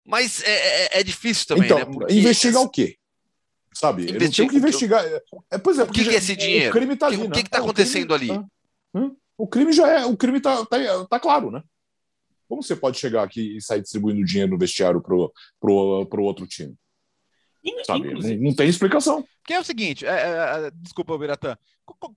mas 0.05 0.43
é, 0.43 0.51
é, 0.53 1.01
é 1.01 1.03
difícil 1.03 1.47
também, 1.47 1.65
então, 1.65 1.79
né? 1.79 2.07
Investigar 2.11 2.63
o 2.63 2.71
quê? 2.71 2.97
Sabe? 3.75 4.03
Investiga... 4.03 4.25
Ele 4.25 4.35
tem 4.35 4.49
que 4.49 4.57
investigar. 4.57 5.05
É, 5.51 5.59
pois 5.59 5.79
é, 5.79 5.83
o 5.85 5.87
que, 5.87 6.05
que 6.05 6.11
é 6.11 6.15
esse 6.15 6.37
dinheiro? 6.37 6.71
O 6.71 6.73
crime 6.73 6.97
tá 6.97 7.07
ali, 7.07 7.17
O 7.17 7.31
que, 7.31 7.39
né? 7.39 7.41
está 7.41 7.59
acontecendo 7.59 8.15
crime, 8.15 8.33
ali? 8.33 8.47
Hum? 8.95 9.17
O 9.37 9.47
crime 9.47 9.73
já 9.73 9.89
é. 9.89 10.05
O 10.05 10.17
crime 10.17 10.41
tá, 10.41 10.65
tá, 10.67 11.07
tá 11.07 11.21
claro, 11.21 11.51
né? 11.51 11.63
Como 12.49 12.63
você 12.63 12.77
pode 12.77 12.99
chegar 12.99 13.23
aqui 13.23 13.57
e 13.57 13.63
sair 13.63 13.81
distribuindo 13.81 14.25
dinheiro 14.25 14.53
no 14.53 14.59
vestiário 14.59 15.01
pro, 15.01 15.33
pro, 15.59 16.07
pro 16.07 16.23
outro 16.23 16.47
time? 16.47 16.75
Sabe? 17.87 18.13
Não, 18.13 18.51
não, 18.51 18.55
tem 18.55 18.69
explicação. 18.69 19.25
Que 19.47 19.55
é 19.55 19.61
o 19.61 19.65
seguinte, 19.65 20.05
é, 20.05 20.11
é, 20.11 20.67
é 20.67 20.71
desculpa, 20.75 21.17
Biratã, 21.17 21.57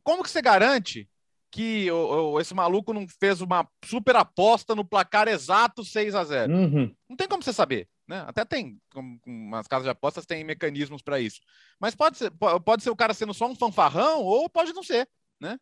como 0.04 0.24
que 0.24 0.30
você 0.30 0.42
garante 0.42 1.08
que 1.52 1.90
o, 1.90 2.34
o, 2.34 2.42
esse 2.42 2.54
maluco 2.54 2.92
não 2.94 3.06
fez 3.08 3.40
uma 3.40 3.66
super 3.86 4.16
aposta 4.18 4.76
no 4.76 4.84
placar 4.84 5.28
exato 5.28 5.86
6 5.86 6.14
a 6.14 6.24
0 6.24 6.52
uhum. 6.52 6.96
Não 7.10 7.16
tem 7.16 7.28
como 7.30 7.42
você 7.42 7.54
saber. 7.54 7.88
Né? 8.08 8.24
Até 8.28 8.46
tem, 8.46 8.80
com, 8.94 9.18
com 9.20 9.56
as 9.56 9.68
casas 9.68 9.86
de 9.86 9.90
apostas 9.90 10.26
têm 10.26 10.44
mecanismos 10.44 11.02
para 11.02 11.20
isso. 11.20 11.42
Mas 11.80 11.96
pode 11.96 12.18
ser, 12.18 12.32
pode 12.64 12.84
ser 12.84 12.92
o 12.92 12.96
cara 12.96 13.14
sendo 13.14 13.34
só 13.34 13.48
um 13.48 13.56
fanfarrão 13.56 14.22
ou 14.22 14.50
pode 14.50 14.74
não 14.74 14.84
ser, 14.84 15.10
né? 15.40 15.60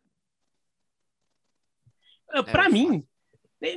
Para 2.50 2.66
é, 2.66 2.68
mim, 2.68 3.06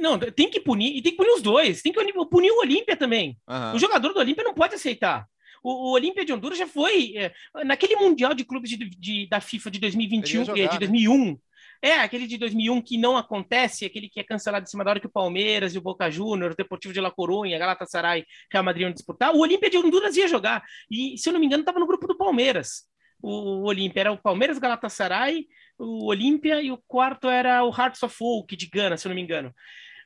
não, 0.01 0.17
tem 0.19 0.49
que 0.49 0.59
punir, 0.59 0.97
e 0.97 1.01
tem 1.01 1.11
que 1.11 1.17
punir 1.17 1.31
os 1.31 1.41
dois. 1.41 1.81
Tem 1.81 1.93
que 1.93 2.13
punir 2.25 2.51
o 2.51 2.59
Olímpia 2.59 2.97
também. 2.97 3.37
Uhum. 3.47 3.75
O 3.75 3.79
jogador 3.79 4.13
do 4.13 4.19
Olímpia 4.19 4.43
não 4.43 4.53
pode 4.53 4.75
aceitar. 4.75 5.27
O, 5.63 5.89
o 5.89 5.91
Olímpia 5.91 6.25
de 6.25 6.33
Honduras 6.33 6.57
já 6.57 6.67
foi. 6.67 7.13
É, 7.15 7.33
naquele 7.63 7.95
Mundial 7.95 8.33
de 8.33 8.43
Clubes 8.43 8.69
de, 8.69 8.77
de, 8.77 9.27
da 9.27 9.39
FIFA 9.39 9.71
de 9.71 9.79
2021, 9.79 10.45
jogar, 10.45 10.67
de 10.67 10.79
2001, 10.79 11.25
né? 11.31 11.37
É, 11.81 11.93
aquele 11.93 12.27
de 12.27 12.37
2001 12.37 12.81
que 12.81 12.97
não 12.97 13.17
acontece, 13.17 13.85
aquele 13.85 14.09
que 14.09 14.19
é 14.19 14.23
cancelado 14.23 14.63
em 14.63 14.67
cima 14.67 14.83
da 14.83 14.91
hora 14.91 14.99
que 14.99 15.07
o 15.07 15.11
Palmeiras 15.11 15.75
e 15.75 15.77
o 15.77 15.81
Boca 15.81 16.09
Juniors, 16.09 16.53
o 16.53 16.57
Deportivo 16.57 16.93
de 16.93 17.01
La 17.01 17.11
Coruña, 17.11 17.57
Galatasaray, 17.57 18.25
Real 18.51 18.63
Madrid 18.63 18.83
iam 18.83 18.91
disputar. 18.91 19.33
O 19.33 19.39
Olímpia 19.39 19.69
de 19.69 19.77
Honduras 19.77 20.15
ia 20.17 20.27
jogar. 20.27 20.63
E, 20.89 21.17
se 21.17 21.29
eu 21.29 21.33
não 21.33 21.39
me 21.39 21.45
engano, 21.45 21.61
estava 21.61 21.79
no 21.79 21.87
grupo 21.87 22.07
do 22.07 22.17
Palmeiras. 22.17 22.85
O, 23.21 23.29
o 23.29 23.63
Olímpia 23.65 24.01
era 24.01 24.11
o 24.11 24.17
Palmeiras, 24.17 24.59
Galatasaray, 24.59 25.45
o 25.77 26.07
Olímpia 26.07 26.61
e 26.61 26.71
o 26.71 26.77
quarto 26.87 27.27
era 27.27 27.63
o 27.63 27.69
Hearts 27.69 28.01
of 28.03 28.15
Oak 28.19 28.55
de 28.55 28.67
Gana, 28.67 28.97
se 28.97 29.07
eu 29.07 29.09
não 29.09 29.15
me 29.15 29.21
engano. 29.21 29.53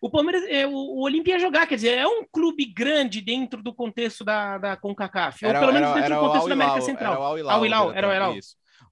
O 0.02 0.10
Palmeiras, 0.10 0.44
é, 0.50 0.66
o, 0.66 0.72
o 0.72 1.04
Olímpia 1.04 1.34
ia 1.34 1.40
jogar, 1.40 1.68
quer 1.68 1.76
dizer, 1.76 1.98
é 1.98 2.08
um 2.08 2.26
clube 2.26 2.66
grande 2.66 3.22
dentro 3.22 3.62
do 3.62 3.74
contexto 3.74 4.24
da, 4.26 4.58
da 4.58 4.76
CONCACAF, 4.76 5.46
era, 5.46 5.60
ou 5.60 5.66
pelo 5.66 5.74
menos 5.74 5.90
era, 5.90 6.00
dentro 6.00 6.16
do 6.16 6.22
contexto 6.22 6.48
da 6.48 6.54
América 6.56 6.82
Central. 6.82 7.14
Era 7.14 7.22
o 7.22 7.50
Al-Hilal, 7.50 7.94
era 7.94 8.08
o 8.08 8.10
Al-Hilal. 8.10 8.36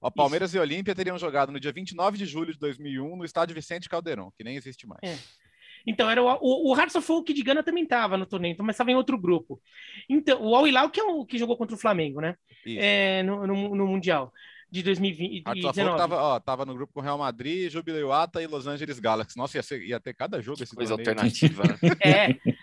O 0.00 0.10
Palmeiras 0.10 0.50
Isso. 0.50 0.56
e 0.56 0.60
Olímpia 0.60 0.94
teriam 0.94 1.18
jogado 1.18 1.52
no 1.52 1.60
dia 1.60 1.72
29 1.72 2.16
de 2.16 2.24
julho 2.24 2.52
de 2.52 2.58
2001 2.58 3.16
no 3.16 3.24
estádio 3.24 3.54
Vicente 3.54 3.88
Caldeirão, 3.88 4.32
que 4.36 4.42
nem 4.42 4.56
existe 4.56 4.86
mais. 4.86 5.00
É. 5.02 5.16
Então, 5.86 6.10
era 6.10 6.22
o, 6.22 6.38
o, 6.40 6.72
o 6.72 6.76
Hearts 6.76 6.94
of 6.94 7.10
Oak 7.12 7.32
de 7.32 7.42
Gana 7.42 7.62
também 7.62 7.84
estava 7.84 8.16
no 8.16 8.26
torneio, 8.26 8.52
então, 8.52 8.64
mas 8.64 8.74
estava 8.74 8.90
em 8.90 8.94
outro 8.94 9.18
grupo. 9.18 9.60
Então, 10.08 10.42
o 10.42 10.54
Al 10.54 10.66
Hilal, 10.66 10.90
que 10.90 11.00
é 11.00 11.04
o 11.04 11.24
que 11.24 11.38
jogou 11.38 11.56
contra 11.56 11.74
o 11.74 11.78
Flamengo, 11.78 12.20
né? 12.20 12.36
É, 12.66 13.22
no, 13.22 13.46
no, 13.46 13.74
no, 13.74 13.86
Mundial 13.86 14.32
de 14.70 14.82
2020. 14.82 15.46
Hearts 15.46 15.64
of 15.64 15.80
Oak 15.80 15.96
tava, 15.96 16.16
ó, 16.16 16.40
tava 16.40 16.66
no 16.66 16.74
grupo 16.74 16.92
com 16.92 17.00
Real 17.00 17.18
Madrid, 17.18 17.70
Jubileuata 17.70 18.42
e 18.42 18.46
Los 18.46 18.66
Angeles 18.66 18.98
Galaxy. 18.98 19.36
Nossa, 19.36 19.58
ia, 19.58 19.62
ser, 19.62 19.82
ia 19.82 20.00
ter 20.00 20.14
cada 20.14 20.40
jogo 20.40 20.62
esse 20.62 20.74
Coisa 20.74 20.96
torneio. 20.96 21.10
alternativa, 21.10 21.62
né? 21.64 21.78
É. 22.04 22.54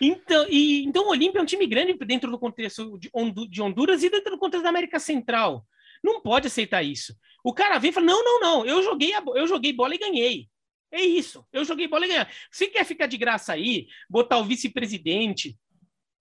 Então, 0.00 0.46
e, 0.48 0.84
então, 0.84 1.06
o 1.06 1.10
Olímpia 1.10 1.38
é 1.38 1.42
um 1.42 1.46
time 1.46 1.66
grande 1.66 1.94
dentro 2.04 2.30
do 2.30 2.38
contexto 2.38 2.98
de, 2.98 3.10
de 3.48 3.62
Honduras 3.62 4.02
e 4.02 4.10
dentro 4.10 4.32
do 4.32 4.38
contexto 4.38 4.64
da 4.64 4.70
América 4.70 4.98
Central. 4.98 5.64
Não 6.02 6.20
pode 6.20 6.46
aceitar 6.46 6.82
isso. 6.82 7.14
O 7.44 7.52
cara 7.52 7.78
vem 7.78 7.90
e 7.90 7.92
fala: 7.92 8.06
não, 8.06 8.24
não, 8.24 8.40
não, 8.40 8.66
eu 8.66 8.82
joguei, 8.82 9.14
a, 9.14 9.22
eu 9.34 9.46
joguei 9.46 9.72
bola 9.72 9.94
e 9.94 9.98
ganhei. 9.98 10.48
É 10.90 11.00
isso, 11.00 11.46
eu 11.52 11.64
joguei 11.64 11.88
bola 11.88 12.04
e 12.04 12.08
ganhei. 12.08 12.26
Se 12.50 12.66
quer 12.66 12.84
ficar 12.84 13.06
de 13.06 13.16
graça 13.16 13.52
aí, 13.52 13.88
botar 14.10 14.38
o 14.38 14.44
vice-presidente, 14.44 15.56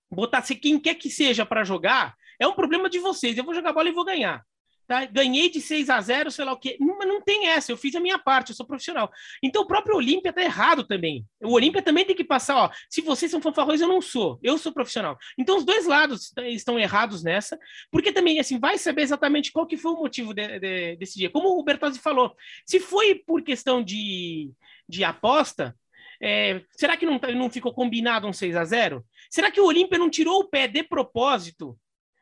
botar 0.09 0.41
quem 0.41 0.79
quer 0.79 0.95
que 0.95 1.09
seja 1.09 1.45
para 1.45 1.63
jogar, 1.63 2.15
é 2.39 2.47
um 2.47 2.53
problema 2.53 2.89
de 2.89 2.99
vocês. 2.99 3.37
Eu 3.37 3.43
vou 3.43 3.53
jogar 3.53 3.73
bola 3.73 3.89
e 3.89 3.93
vou 3.93 4.05
ganhar. 4.05 4.45
Tá? 4.87 5.05
Ganhei 5.05 5.49
de 5.49 5.61
6 5.61 5.89
a 5.89 6.01
0, 6.01 6.31
sei 6.31 6.43
lá 6.43 6.53
o 6.53 6.59
quê. 6.59 6.77
Mas 6.79 7.07
não 7.07 7.21
tem 7.21 7.47
essa, 7.47 7.71
eu 7.71 7.77
fiz 7.77 7.95
a 7.95 7.99
minha 7.99 8.19
parte, 8.19 8.49
eu 8.49 8.55
sou 8.55 8.65
profissional. 8.65 9.09
Então 9.41 9.61
o 9.61 9.67
próprio 9.67 9.95
Olímpia 9.95 10.33
tá 10.33 10.41
errado 10.41 10.83
também. 10.83 11.25
O 11.41 11.53
Olímpia 11.53 11.81
também 11.81 12.05
tem 12.05 12.15
que 12.15 12.23
passar, 12.23 12.55
ó, 12.57 12.71
se 12.89 13.01
vocês 13.01 13.31
são 13.31 13.41
fanfarrões, 13.41 13.79
eu 13.79 13.87
não 13.87 14.01
sou, 14.01 14.39
eu 14.43 14.57
sou 14.57 14.71
profissional. 14.71 15.17
Então 15.37 15.57
os 15.57 15.63
dois 15.63 15.85
lados 15.85 16.33
estão 16.47 16.77
errados 16.77 17.23
nessa, 17.23 17.57
porque 17.89 18.11
também, 18.11 18.39
assim, 18.39 18.59
vai 18.59 18.77
saber 18.77 19.03
exatamente 19.03 19.51
qual 19.51 19.65
que 19.65 19.77
foi 19.77 19.91
o 19.91 19.97
motivo 19.97 20.33
de, 20.33 20.59
de, 20.59 20.95
desse 20.97 21.17
dia. 21.17 21.29
Como 21.29 21.57
o 21.57 21.63
Bertozzi 21.63 21.99
falou, 21.99 22.35
se 22.65 22.79
foi 22.79 23.15
por 23.15 23.41
questão 23.41 23.81
de, 23.81 24.51
de 24.87 25.03
aposta, 25.03 25.75
é, 26.21 26.61
será 26.77 26.95
que 26.95 27.05
não, 27.05 27.17
tá, 27.17 27.31
não 27.31 27.49
ficou 27.49 27.73
combinado 27.73 28.27
um 28.27 28.33
6 28.33 28.55
a 28.55 28.63
0 28.63 29.03
Será 29.29 29.49
que 29.49 29.59
o 29.59 29.65
Olímpia 29.65 29.97
não 29.97 30.09
tirou 30.09 30.41
o 30.41 30.47
pé 30.47 30.67
de 30.67 30.83
propósito 30.83 31.77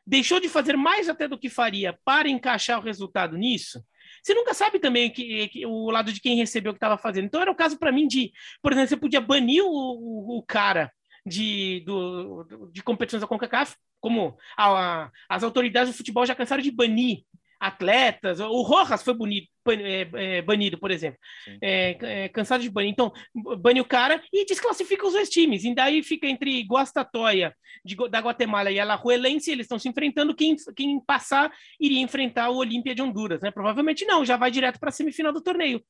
deixou 0.06 0.40
de 0.40 0.48
fazer 0.48 0.76
mais 0.76 1.08
até 1.08 1.28
do 1.28 1.38
que 1.38 1.48
faria 1.48 1.98
para 2.04 2.28
encaixar 2.28 2.78
o 2.78 2.82
resultado 2.82 3.36
nisso, 3.36 3.84
você 4.22 4.34
nunca 4.34 4.52
sabe 4.52 4.78
também 4.78 5.10
que, 5.10 5.48
que 5.48 5.66
o 5.66 5.90
lado 5.90 6.12
de 6.12 6.20
quem 6.20 6.36
recebeu 6.36 6.70
o 6.70 6.74
que 6.74 6.78
estava 6.78 6.98
fazendo. 6.98 7.26
Então 7.26 7.40
era 7.40 7.50
o 7.50 7.54
caso 7.54 7.78
para 7.78 7.92
mim 7.92 8.06
de, 8.06 8.32
por 8.62 8.72
exemplo, 8.72 8.88
você 8.88 8.96
podia 8.96 9.20
banir 9.20 9.64
o, 9.64 9.68
o, 9.68 10.38
o 10.38 10.42
cara 10.42 10.92
de, 11.24 11.80
do, 11.86 12.44
de 12.72 12.82
competições 12.82 13.20
da 13.20 13.26
CONCACAF, 13.26 13.76
como 14.00 14.36
a, 14.56 15.04
a, 15.04 15.10
as 15.28 15.42
autoridades 15.42 15.92
do 15.92 15.96
futebol 15.96 16.26
já 16.26 16.34
cansaram 16.34 16.62
de 16.62 16.70
banir 16.70 17.24
atletas. 17.60 18.40
O 18.40 18.62
Rojas 18.62 19.02
foi 19.02 19.12
banido, 19.12 19.46
é, 19.68 20.08
é, 20.14 20.42
banido 20.42 20.78
por 20.78 20.90
exemplo. 20.90 21.18
É, 21.62 22.24
é, 22.24 22.28
cansado 22.30 22.62
de 22.62 22.70
banir. 22.70 22.90
Então, 22.90 23.12
bane 23.58 23.80
o 23.80 23.84
cara 23.84 24.22
e 24.32 24.46
desclassifica 24.46 25.06
os 25.06 25.12
dois 25.12 25.28
times. 25.28 25.62
E 25.64 25.74
daí 25.74 26.02
fica 26.02 26.26
entre 26.26 26.62
Guastatoya 26.62 27.54
de, 27.84 27.94
da 28.08 28.20
Guatemala 28.20 28.70
e 28.70 28.80
Alajuelense, 28.80 29.50
eles 29.50 29.64
estão 29.64 29.78
se 29.78 29.88
enfrentando. 29.88 30.34
Quem, 30.34 30.56
quem 30.74 30.98
passar 31.00 31.52
iria 31.78 32.00
enfrentar 32.00 32.48
o 32.48 32.56
Olímpia 32.56 32.94
de 32.94 33.02
Honduras. 33.02 33.42
Né? 33.42 33.50
Provavelmente 33.50 34.06
não, 34.06 34.24
já 34.24 34.38
vai 34.38 34.50
direto 34.50 34.80
para 34.80 34.88
a 34.88 34.92
semifinal 34.92 35.32
do 35.32 35.42
torneio. 35.42 35.82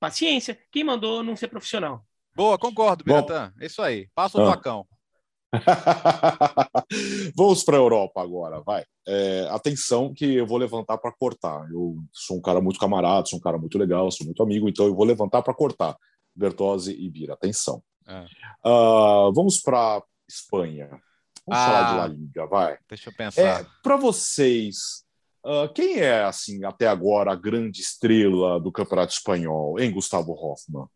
Paciência. 0.00 0.58
Quem 0.72 0.82
mandou 0.82 1.22
não 1.22 1.36
ser 1.36 1.46
profissional? 1.46 2.04
Boa, 2.34 2.58
concordo, 2.58 3.04
Biratã. 3.04 3.52
É 3.60 3.66
isso 3.66 3.80
aí. 3.80 4.08
Passa 4.14 4.38
o 4.38 4.42
ah. 4.42 4.52
facão. 4.52 4.86
Vamos 7.36 7.62
para 7.62 7.76
a 7.76 7.80
Europa 7.80 8.22
agora, 8.22 8.60
vai. 8.60 8.84
É, 9.06 9.46
atenção 9.50 10.12
que 10.12 10.36
eu 10.36 10.46
vou 10.46 10.58
levantar 10.58 10.98
para 10.98 11.12
cortar. 11.12 11.68
Eu 11.70 11.96
sou 12.12 12.38
um 12.38 12.40
cara 12.40 12.60
muito 12.60 12.78
camarada, 12.78 13.26
sou 13.26 13.38
um 13.38 13.42
cara 13.42 13.58
muito 13.58 13.76
legal, 13.78 14.10
sou 14.10 14.24
muito 14.24 14.42
amigo, 14.42 14.68
então 14.68 14.86
eu 14.86 14.94
vou 14.94 15.04
levantar 15.04 15.42
para 15.42 15.54
cortar. 15.54 15.96
Bertozzi 16.34 16.92
e 16.92 17.10
Bira, 17.10 17.34
atenção. 17.34 17.82
É. 18.06 18.24
Uh, 18.66 19.32
vamos 19.32 19.60
para 19.60 20.02
Espanha. 20.28 20.88
Vamos 21.46 21.60
ah, 21.60 21.66
falar 21.66 21.90
de 21.90 21.98
La 21.98 22.06
Liga, 22.06 22.46
vai. 22.46 22.78
Deixa 22.88 23.10
eu 23.10 23.14
pensar. 23.14 23.42
É, 23.42 23.66
para 23.82 23.96
vocês, 23.96 25.04
uh, 25.44 25.72
quem 25.74 25.98
é, 25.98 26.22
assim, 26.24 26.64
até 26.64 26.86
agora 26.86 27.32
a 27.32 27.36
grande 27.36 27.80
estrela 27.80 28.60
do 28.60 28.72
Campeonato 28.72 29.12
Espanhol, 29.12 29.78
hein, 29.78 29.92
Gustavo 29.92 30.32
Hoffmann? 30.32 30.86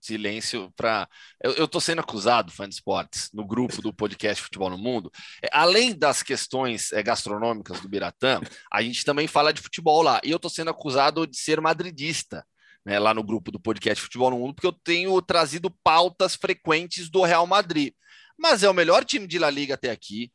Silêncio 0.00 0.72
para. 0.74 1.08
Eu, 1.42 1.64
estou 1.64 1.80
sendo 1.80 2.00
acusado, 2.00 2.50
fã 2.50 2.68
de 2.68 2.74
esportes, 2.74 3.28
no 3.32 3.44
grupo 3.44 3.82
do 3.82 3.92
podcast 3.92 4.42
Futebol 4.42 4.70
no 4.70 4.78
Mundo. 4.78 5.10
É, 5.42 5.48
além 5.52 5.96
das 5.96 6.22
questões 6.22 6.92
é, 6.92 7.02
gastronômicas 7.02 7.80
do 7.80 7.88
Biratã, 7.88 8.40
a 8.72 8.82
gente 8.82 9.04
também 9.04 9.26
fala 9.26 9.52
de 9.52 9.60
futebol 9.60 10.02
lá. 10.02 10.20
E 10.24 10.30
eu 10.30 10.36
estou 10.36 10.50
sendo 10.50 10.70
acusado 10.70 11.26
de 11.26 11.36
ser 11.36 11.60
madridista. 11.60 12.44
Né, 12.82 12.98
lá 12.98 13.12
no 13.12 13.22
grupo 13.22 13.52
do 13.52 13.60
podcast 13.60 14.02
Futebol 14.02 14.30
no 14.30 14.38
Mundo, 14.38 14.54
porque 14.54 14.66
eu 14.66 14.72
tenho 14.72 15.20
trazido 15.20 15.70
pautas 15.84 16.34
frequentes 16.34 17.10
do 17.10 17.22
Real 17.22 17.46
Madrid. 17.46 17.92
Mas 18.38 18.62
é 18.62 18.70
o 18.70 18.72
melhor 18.74 19.04
time 19.04 19.26
de 19.26 19.38
La 19.38 19.50
Liga 19.50 19.74
até 19.74 19.90
aqui, 19.90 20.32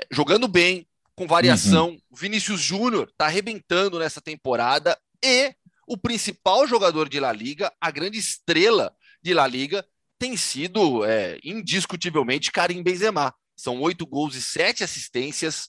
é, 0.00 0.06
jogando 0.10 0.48
bem, 0.48 0.88
com 1.14 1.26
variação. 1.26 1.90
Uhum. 1.90 2.00
Vinícius 2.10 2.62
Júnior 2.62 3.08
está 3.10 3.26
arrebentando 3.26 3.98
nessa 3.98 4.22
temporada 4.22 4.98
e 5.22 5.54
o 5.86 5.96
principal 5.96 6.66
jogador 6.66 7.08
de 7.08 7.20
La 7.20 7.32
Liga, 7.32 7.72
a 7.80 7.90
grande 7.90 8.18
estrela 8.18 8.94
de 9.22 9.32
La 9.32 9.46
Liga, 9.46 9.86
tem 10.18 10.36
sido 10.36 11.04
é, 11.04 11.38
indiscutivelmente 11.42 12.52
Karim 12.52 12.82
Benzema. 12.82 13.34
São 13.56 13.80
oito 13.80 14.06
gols 14.06 14.34
e 14.34 14.42
sete 14.42 14.84
assistências 14.84 15.68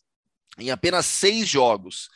em 0.59 0.71
apenas 0.71 1.05
seis 1.05 1.47
jogos. 1.47 2.09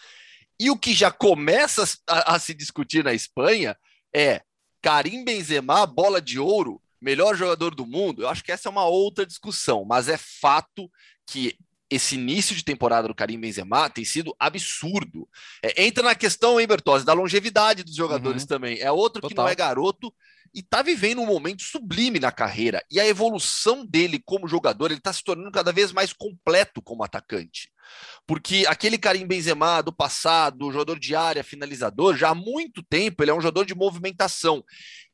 E 0.59 0.69
o 0.69 0.77
que 0.77 0.93
já 0.93 1.11
começa 1.11 1.83
a, 2.07 2.35
a 2.35 2.39
se 2.39 2.53
discutir 2.53 3.03
na 3.03 3.13
Espanha 3.13 3.77
é 4.13 4.41
Karim 4.81 5.23
Benzema, 5.23 5.85
bola 5.85 6.21
de 6.21 6.39
ouro, 6.39 6.81
melhor 7.01 7.35
jogador 7.35 7.75
do 7.75 7.85
mundo. 7.85 8.23
Eu 8.23 8.29
acho 8.29 8.43
que 8.43 8.51
essa 8.51 8.69
é 8.69 8.71
uma 8.71 8.85
outra 8.85 9.25
discussão, 9.25 9.85
mas 9.85 10.07
é 10.07 10.17
fato 10.17 10.89
que 11.25 11.57
esse 11.89 12.15
início 12.15 12.55
de 12.55 12.63
temporada 12.63 13.07
do 13.07 13.15
Karim 13.15 13.39
Benzema 13.39 13.89
tem 13.89 14.03
sido 14.03 14.35
absurdo. 14.37 15.27
É, 15.63 15.85
entra 15.85 16.03
na 16.03 16.15
questão, 16.15 16.59
hein, 16.59 16.67
Bertozzi, 16.67 17.05
da 17.05 17.13
longevidade 17.13 17.83
dos 17.83 17.95
jogadores 17.95 18.43
uhum. 18.43 18.47
também. 18.47 18.79
É 18.79 18.91
outro 18.91 19.21
Total. 19.21 19.29
que 19.29 19.35
não 19.35 19.47
é 19.47 19.55
garoto 19.55 20.13
e 20.53 20.61
tá 20.61 20.81
vivendo 20.81 21.21
um 21.21 21.25
momento 21.25 21.63
sublime 21.63 22.19
na 22.19 22.31
carreira. 22.31 22.83
E 22.91 22.99
a 22.99 23.07
evolução 23.07 23.85
dele 23.85 24.21
como 24.23 24.47
jogador, 24.47 24.91
ele 24.91 24.99
tá 24.99 25.11
se 25.11 25.23
tornando 25.23 25.51
cada 25.51 25.71
vez 25.71 25.91
mais 25.91 26.13
completo 26.13 26.81
como 26.81 27.03
atacante. 27.03 27.69
Porque 28.25 28.65
aquele 28.67 28.97
Karim 28.97 29.25
Benzema 29.25 29.81
do 29.81 29.93
passado, 29.93 30.71
jogador 30.71 30.99
de 30.99 31.15
área, 31.15 31.43
finalizador, 31.43 32.15
já 32.15 32.29
há 32.29 32.35
muito 32.35 32.83
tempo 32.83 33.23
ele 33.23 33.31
é 33.31 33.33
um 33.33 33.41
jogador 33.41 33.65
de 33.65 33.75
movimentação. 33.75 34.63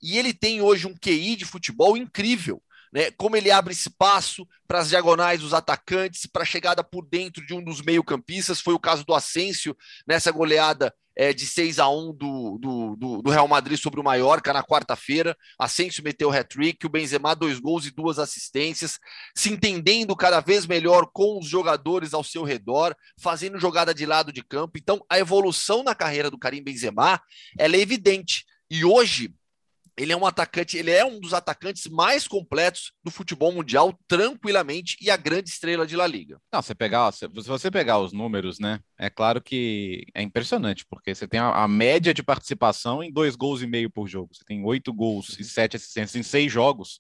E 0.02 0.18
ele 0.18 0.34
tem 0.34 0.62
hoje 0.62 0.88
um 0.88 0.96
QI 0.96 1.36
de 1.36 1.46
futebol 1.46 1.96
incrível 1.96 2.62
né? 2.94 3.10
Como 3.18 3.36
ele 3.36 3.50
abre 3.50 3.74
espaço 3.74 4.48
para 4.68 4.80
as 4.80 4.90
diagonais 4.90 5.42
dos 5.42 5.54
atacantes, 5.54 6.28
para 6.28 6.44
a 6.44 6.46
chegada 6.46 6.84
por 6.84 7.04
dentro 7.04 7.44
de 7.44 7.54
um 7.54 7.64
dos 7.64 7.82
meio-campistas, 7.82 8.62
foi 8.62 8.76
o 8.76 8.80
caso 8.80 9.04
do 9.04 9.16
Asensio 9.16 9.76
nessa 10.06 10.32
goleada 10.32 10.94
é, 11.16 11.34
de 11.34 11.46
6 11.46 11.80
a 11.80 11.90
1 11.90 12.14
do, 12.14 12.58
do, 12.60 13.22
do, 13.22 13.32
Real 13.32 13.48
Madrid 13.48 13.78
sobre 13.80 14.00
o 14.00 14.04
Mallorca 14.04 14.54
na 14.54 14.64
quarta-feira. 14.64 15.38
Asensio 15.58 16.04
meteu 16.04 16.30
o 16.30 16.32
hat-trick, 16.32 16.86
o 16.86 16.90
Benzema 16.90 17.36
dois 17.36 17.60
gols 17.60 17.86
e 17.86 17.92
duas 17.92 18.20
assistências, 18.20 19.00
se 19.36 19.52
entendendo 19.52 20.16
cada 20.16 20.40
vez 20.40 20.66
melhor 20.66 21.08
com 21.14 21.40
os 21.40 21.48
jogadores 21.48 22.14
ao 22.14 22.24
seu 22.24 22.44
redor, 22.44 22.96
fazendo 23.20 23.60
jogada 23.60 23.94
de 23.94 24.06
lado 24.06 24.32
de 24.32 24.44
campo. 24.44 24.78
Então, 24.78 25.04
a 25.10 25.20
evolução 25.20 25.84
na 25.84 25.96
carreira 25.96 26.30
do 26.30 26.38
Karim 26.38 26.64
Benzema, 26.64 27.22
é 27.58 27.66
evidente. 27.66 28.46
E 28.70 28.86
hoje, 28.86 29.34
ele 29.98 30.12
é 30.12 30.18
um 30.18 30.26
atacante, 30.26 30.78
ele 30.78 30.92
é 30.92 31.06
um 31.06 31.20
dos 31.20 31.34
atacantes 31.34 31.88
mais 31.88 32.28
completos 32.28 32.92
do 33.04 33.12
futebol 33.12 33.52
mundial, 33.52 33.98
tranquilamente, 34.08 34.98
e 35.00 35.10
a 35.10 35.18
grande 35.18 35.50
estrela 35.50 35.86
de 35.86 35.96
La 35.96 36.08
Liga. 36.08 36.40
Não, 36.52 36.62
você 36.62 36.74
pegar, 36.74 37.12
se 37.12 37.28
você 37.28 37.70
pegar 37.70 38.00
os 38.00 38.12
números, 38.12 38.60
né? 38.60 38.80
É 38.98 39.10
claro 39.10 39.42
que 39.42 40.06
é 40.14 40.22
impressionante, 40.22 40.86
porque 40.90 41.14
você 41.14 41.28
tem 41.28 41.40
a, 41.40 41.64
a 41.64 41.68
média 41.68 42.14
de 42.14 42.24
participação 42.24 43.04
em 43.04 43.12
dois 43.12 43.36
gols 43.36 43.62
e 43.62 43.68
meio 43.68 43.90
por 43.90 44.08
jogo. 44.08 44.34
Você 44.34 44.44
tem 44.46 44.64
oito 44.66 44.92
gols 44.94 45.38
e 45.40 45.44
sete 45.44 45.76
assistências 45.76 46.16
em 46.16 46.24
seis 46.24 46.52
jogos. 46.52 47.00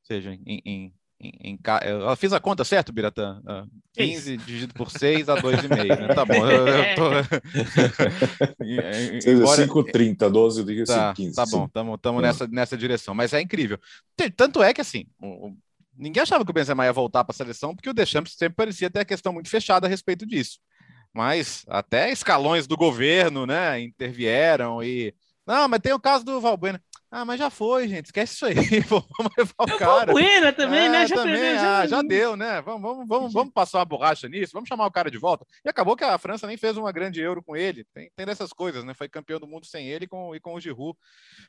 Ou 0.00 0.06
seja, 0.06 0.34
em, 0.46 0.62
em 0.64 0.94
em, 1.24 1.52
em, 1.52 1.58
eu 1.84 2.14
fiz 2.16 2.32
a 2.32 2.40
conta 2.40 2.64
certo, 2.64 2.92
Biratã? 2.92 3.40
15 3.94 4.36
dividido 4.36 4.74
por 4.74 4.90
6 4.90 5.28
a 5.28 5.36
2,5. 5.36 5.68
Né? 5.68 6.14
Tá 6.14 6.24
bom. 6.24 6.46
Eu, 6.46 6.68
eu 6.68 6.94
tô... 6.94 7.10
Embora... 9.30 9.66
5,30, 9.66 10.30
12 10.30 10.64
de 10.64 10.84
tá, 10.84 11.14
15. 11.14 11.36
Tá 11.36 11.46
bom, 11.46 11.64
estamos 11.94 12.22
nessa, 12.22 12.46
nessa 12.46 12.76
direção. 12.76 13.14
Mas 13.14 13.32
é 13.32 13.40
incrível. 13.40 13.78
Tanto 14.36 14.62
é 14.62 14.74
que, 14.74 14.80
assim, 14.80 15.06
o, 15.20 15.54
ninguém 15.96 16.22
achava 16.22 16.44
que 16.44 16.50
o 16.50 16.54
Benzema 16.54 16.84
ia 16.84 16.92
voltar 16.92 17.24
para 17.24 17.32
a 17.32 17.36
seleção, 17.36 17.74
porque 17.74 17.88
o 17.88 17.94
Deschamps 17.94 18.34
sempre 18.36 18.56
parecia 18.56 18.90
ter 18.90 19.00
a 19.00 19.04
questão 19.04 19.32
muito 19.32 19.48
fechada 19.48 19.86
a 19.86 19.90
respeito 19.90 20.26
disso. 20.26 20.58
Mas 21.12 21.64
até 21.68 22.10
escalões 22.10 22.66
do 22.66 22.76
governo, 22.76 23.46
né, 23.46 23.80
intervieram 23.80 24.82
e... 24.82 25.14
Não, 25.46 25.68
mas 25.68 25.80
tem 25.80 25.92
o 25.92 26.00
caso 26.00 26.24
do 26.24 26.40
Valbuena. 26.40 26.82
Ah, 27.16 27.24
mas 27.24 27.38
já 27.38 27.48
foi, 27.48 27.86
gente. 27.86 28.06
Esquece 28.06 28.34
isso 28.34 28.44
aí. 28.44 28.54
vamos 28.90 29.32
levar 29.38 29.54
o 29.60 29.78
cara. 29.78 30.10
O 30.10 30.14
Buena 30.14 30.52
também, 30.52 30.88
né? 30.88 30.96
é, 30.96 31.00
né? 31.02 31.06
Já, 31.06 31.14
também, 31.14 31.54
já... 31.54 31.78
Ah, 31.78 31.86
já 31.86 32.02
deu, 32.02 32.36
né? 32.36 32.60
Vamos, 32.60 32.82
vamos, 32.82 33.06
vamos, 33.06 33.32
vamos 33.32 33.52
passar 33.52 33.78
uma 33.78 33.84
borracha 33.84 34.28
nisso, 34.28 34.52
vamos 34.52 34.66
chamar 34.68 34.84
o 34.84 34.90
cara 34.90 35.08
de 35.08 35.16
volta. 35.16 35.46
E 35.64 35.68
acabou 35.68 35.96
que 35.96 36.02
a 36.02 36.18
França 36.18 36.44
nem 36.48 36.56
fez 36.56 36.76
uma 36.76 36.90
grande 36.90 37.20
euro 37.20 37.40
com 37.40 37.54
ele. 37.54 37.84
Tem, 37.94 38.10
tem 38.16 38.26
dessas 38.26 38.52
coisas, 38.52 38.82
né? 38.82 38.94
Foi 38.94 39.08
campeão 39.08 39.38
do 39.38 39.46
mundo 39.46 39.64
sem 39.64 39.86
ele 39.86 40.06
e 40.06 40.08
com, 40.08 40.34
e 40.34 40.40
com 40.40 40.54
o 40.54 40.60
Giroud. 40.60 40.98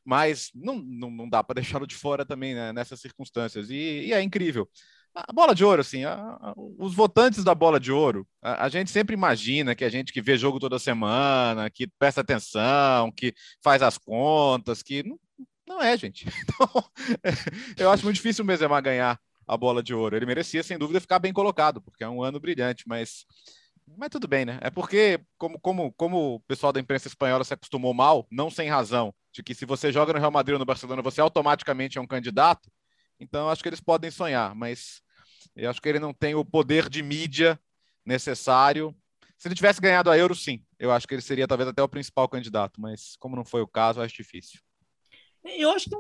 Mas 0.06 0.52
não, 0.54 0.76
não, 0.76 1.10
não 1.10 1.28
dá 1.28 1.44
para 1.44 1.56
deixá-lo 1.60 1.88
de 1.88 1.96
fora 1.96 2.24
também 2.24 2.54
né? 2.54 2.72
nessas 2.72 3.00
circunstâncias. 3.00 3.72
E, 3.72 4.06
e 4.06 4.14
é 4.14 4.22
incrível. 4.22 4.70
A 5.16 5.34
bola 5.34 5.56
de 5.56 5.66
ouro, 5.66 5.82
assim, 5.82 6.04
a, 6.04 6.14
a, 6.14 6.54
os 6.78 6.94
votantes 6.94 7.44
da 7.44 7.56
bola 7.56 7.80
de 7.80 7.92
ouro, 7.92 8.28
a, 8.40 8.66
a, 8.66 8.70
gente 8.70 8.92
sempre 8.92 9.16
imagina 9.16 9.74
que 9.74 9.86
a 9.86 9.90
gente 9.90 10.14
que 10.14 10.22
vê 10.22 10.38
jogo 10.38 10.60
toda 10.60 10.78
semana, 10.78 11.72
que 11.72 11.88
presta 11.98 12.20
atenção, 12.20 13.12
que 13.12 13.34
faz 13.64 13.82
as 13.82 13.98
contas, 13.98 14.84
que 14.84 15.02
não, 15.04 15.18
não 15.68 15.82
é, 15.82 15.98
gente. 15.98 16.26
Então, 16.42 17.86
eu 17.86 17.90
acho 17.90 18.04
muito 18.04 18.16
difícil 18.16 18.44
o 18.44 18.48
Benzema 18.48 18.80
ganhar 18.82 19.20
a 19.48 19.58
bola 19.58 19.84
de 19.84 19.94
ouro. 19.94 20.16
Ele 20.16 20.26
merecia, 20.26 20.64
sem 20.64 20.78
dúvida, 20.78 21.02
ficar 21.02 21.20
bem 21.20 21.34
colocado, 21.34 21.82
porque 21.82 22.04
é 22.04 22.10
um 22.10 22.24
ano 22.24 22.40
brilhante, 22.40 22.84
mas 22.88 23.26
mas 23.98 24.10
tudo 24.10 24.28
bem, 24.28 24.46
né? 24.46 24.58
É 24.62 24.72
porque, 24.72 25.20
como, 25.38 25.60
como, 25.60 25.94
como 25.94 26.36
o 26.36 26.40
pessoal 26.42 26.74
da 26.74 26.80
imprensa 26.80 27.08
espanhola 27.08 27.44
se 27.44 27.54
acostumou 27.54 27.94
mal, 27.94 28.26
não 28.32 28.50
sem 28.50 28.68
razão, 28.68 29.14
de 29.32 29.44
que 29.44 29.54
se 29.54 29.66
você 29.66 29.92
joga 29.92 30.12
no 30.14 30.20
Real 30.20 30.32
Madrid 30.32 30.54
ou 30.54 30.60
no 30.60 30.66
Barcelona, 30.66 31.02
você 31.02 31.22
automaticamente 31.22 31.98
é 31.98 32.02
um 32.02 32.08
candidato, 32.08 32.72
então 33.20 33.50
acho 33.50 33.62
que 33.62 33.70
eles 33.70 33.80
podem 33.80 34.10
sonhar, 34.10 34.56
mas 34.56 35.02
eu 35.56 35.70
acho 35.70 35.82
que 35.82 35.88
ele 35.88 36.00
não 36.00 36.14
tem 36.14 36.34
o 36.34 36.44
poder 36.44 36.90
de 36.90 37.04
mídia 37.04 37.60
necessário. 38.04 38.96
Se 39.38 39.48
ele 39.48 39.56
tivesse 39.56 39.80
ganhado 39.80 40.10
a 40.10 40.18
Euro, 40.18 40.34
sim, 40.34 40.64
eu 40.80 40.92
acho 40.92 41.08
que 41.08 41.14
ele 41.14 41.22
seria 41.22 41.48
talvez 41.48 41.70
até 41.70 41.84
o 41.84 41.90
principal 41.90 42.28
candidato, 42.28 42.82
mas 42.82 43.16
como 43.20 43.36
não 43.36 43.46
foi 43.46 43.62
o 43.62 43.68
caso, 43.68 44.02
acho 44.02 44.16
difícil. 44.16 44.60
Eu 45.46 45.72
acho 45.72 45.90
que 45.90 45.96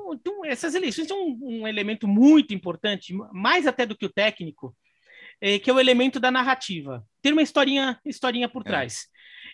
essas 0.47 0.73
eleições 0.73 1.07
têm 1.07 1.15
um, 1.15 1.61
um, 1.61 1.67
elemento 1.67 2.07
muito 2.07 2.53
importante, 2.53 3.13
mais 3.31 3.67
até 3.67 3.85
do 3.85 3.95
que 3.95 4.05
o 4.05 4.11
técnico, 4.11 4.75
é, 5.39 5.59
que 5.59 5.69
é 5.69 5.73
o 5.73 5.79
elemento 5.79 6.19
da 6.19 6.31
narrativa. 6.31 7.05
Ter 7.21 7.31
uma 7.31 7.41
historinha, 7.41 7.99
historinha 8.05 8.49
por 8.49 8.61
é. 8.61 8.65
trás. 8.65 9.07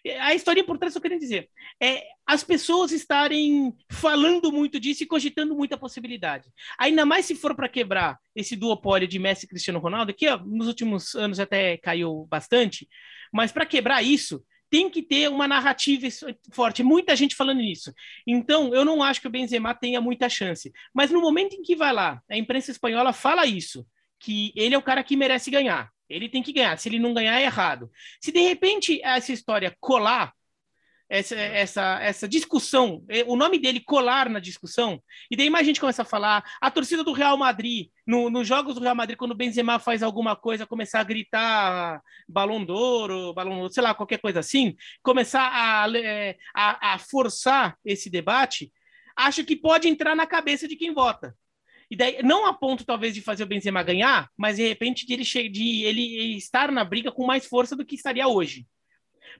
É. 0.05 0.19
A 0.19 0.33
historinha 0.33 0.65
por 0.65 0.77
trás, 0.77 0.95
eu 0.95 1.01
quero 1.01 1.19
dizer, 1.19 1.49
é 1.81 2.03
as 2.25 2.43
pessoas 2.43 2.91
estarem 2.91 3.75
falando 3.91 4.51
muito 4.51 4.79
disso 4.79 5.03
e 5.03 5.07
cogitando 5.07 5.53
muita 5.55 5.77
possibilidade. 5.77 6.49
Ainda 6.77 7.05
mais 7.05 7.25
se 7.25 7.35
for 7.35 7.55
para 7.55 7.67
quebrar 7.67 8.17
esse 8.35 8.55
duopólio 8.55 9.07
de 9.07 9.19
Messi 9.19 9.45
e 9.45 9.49
Cristiano 9.49 9.79
Ronaldo, 9.79 10.13
que 10.13 10.27
ó, 10.27 10.37
nos 10.37 10.67
últimos 10.67 11.13
anos 11.15 11.39
até 11.39 11.77
caiu 11.77 12.25
bastante, 12.29 12.87
mas 13.31 13.51
para 13.51 13.65
quebrar 13.65 14.01
isso, 14.01 14.43
tem 14.71 14.89
que 14.89 15.03
ter 15.03 15.29
uma 15.29 15.49
narrativa 15.49 16.07
forte. 16.53 16.81
Muita 16.81 17.13
gente 17.13 17.35
falando 17.35 17.57
nisso. 17.57 17.93
Então, 18.25 18.73
eu 18.73 18.85
não 18.85 19.03
acho 19.03 19.19
que 19.19 19.27
o 19.27 19.29
Benzema 19.29 19.75
tenha 19.75 19.99
muita 19.99 20.29
chance. 20.29 20.71
Mas 20.93 21.11
no 21.11 21.19
momento 21.19 21.53
em 21.53 21.61
que 21.61 21.75
vai 21.75 21.91
lá, 21.91 22.23
a 22.29 22.37
imprensa 22.37 22.71
espanhola 22.71 23.11
fala 23.11 23.45
isso, 23.45 23.85
que 24.17 24.53
ele 24.55 24.73
é 24.73 24.77
o 24.77 24.81
cara 24.81 25.03
que 25.03 25.17
merece 25.17 25.51
ganhar. 25.51 25.91
Ele 26.09 26.29
tem 26.29 26.41
que 26.41 26.53
ganhar. 26.53 26.77
Se 26.79 26.87
ele 26.87 26.99
não 26.99 27.13
ganhar, 27.13 27.39
é 27.39 27.43
errado. 27.43 27.91
Se 28.21 28.31
de 28.31 28.39
repente 28.39 29.01
essa 29.03 29.33
história 29.33 29.75
colar, 29.79 30.33
essa, 31.11 31.35
essa, 31.35 31.99
essa 32.01 32.27
discussão, 32.27 33.03
é, 33.09 33.25
o 33.27 33.35
nome 33.35 33.59
dele 33.59 33.81
colar 33.81 34.29
na 34.29 34.39
discussão, 34.39 35.03
e 35.29 35.35
daí 35.35 35.49
mais 35.49 35.67
gente 35.67 35.81
começa 35.81 36.03
a 36.03 36.05
falar, 36.05 36.41
a 36.61 36.71
torcida 36.71 37.03
do 37.03 37.11
Real 37.11 37.35
Madrid, 37.35 37.89
no, 38.07 38.29
nos 38.29 38.47
jogos 38.47 38.75
do 38.75 38.81
Real 38.81 38.95
Madrid, 38.95 39.17
quando 39.17 39.31
o 39.31 39.35
Benzema 39.35 39.77
faz 39.77 40.01
alguma 40.01 40.37
coisa, 40.37 40.65
começar 40.65 41.01
a 41.01 41.03
gritar 41.03 42.01
balão 42.29 42.63
d'ouro, 42.63 43.33
balão, 43.33 43.69
sei 43.69 43.83
lá, 43.83 43.93
qualquer 43.93 44.19
coisa 44.19 44.39
assim, 44.39 44.73
começar 45.03 45.51
a, 45.53 45.97
é, 45.97 46.37
a, 46.55 46.93
a 46.93 46.97
forçar 46.97 47.77
esse 47.83 48.09
debate, 48.09 48.71
acho 49.13 49.43
que 49.43 49.57
pode 49.57 49.89
entrar 49.89 50.15
na 50.15 50.25
cabeça 50.25 50.65
de 50.65 50.77
quem 50.77 50.93
vota. 50.93 51.35
E 51.89 51.95
daí, 51.97 52.23
não 52.23 52.45
a 52.45 52.53
ponto, 52.53 52.85
talvez, 52.85 53.13
de 53.13 53.19
fazer 53.19 53.43
o 53.43 53.47
Benzema 53.47 53.83
ganhar, 53.83 54.29
mas 54.37 54.55
de 54.55 54.65
repente 54.65 55.05
de 55.05 55.13
ele, 55.13 55.49
de 55.49 55.83
ele 55.83 56.37
estar 56.37 56.71
na 56.71 56.85
briga 56.85 57.11
com 57.11 57.25
mais 57.25 57.45
força 57.45 57.75
do 57.75 57.85
que 57.85 57.95
estaria 57.95 58.29
hoje. 58.29 58.65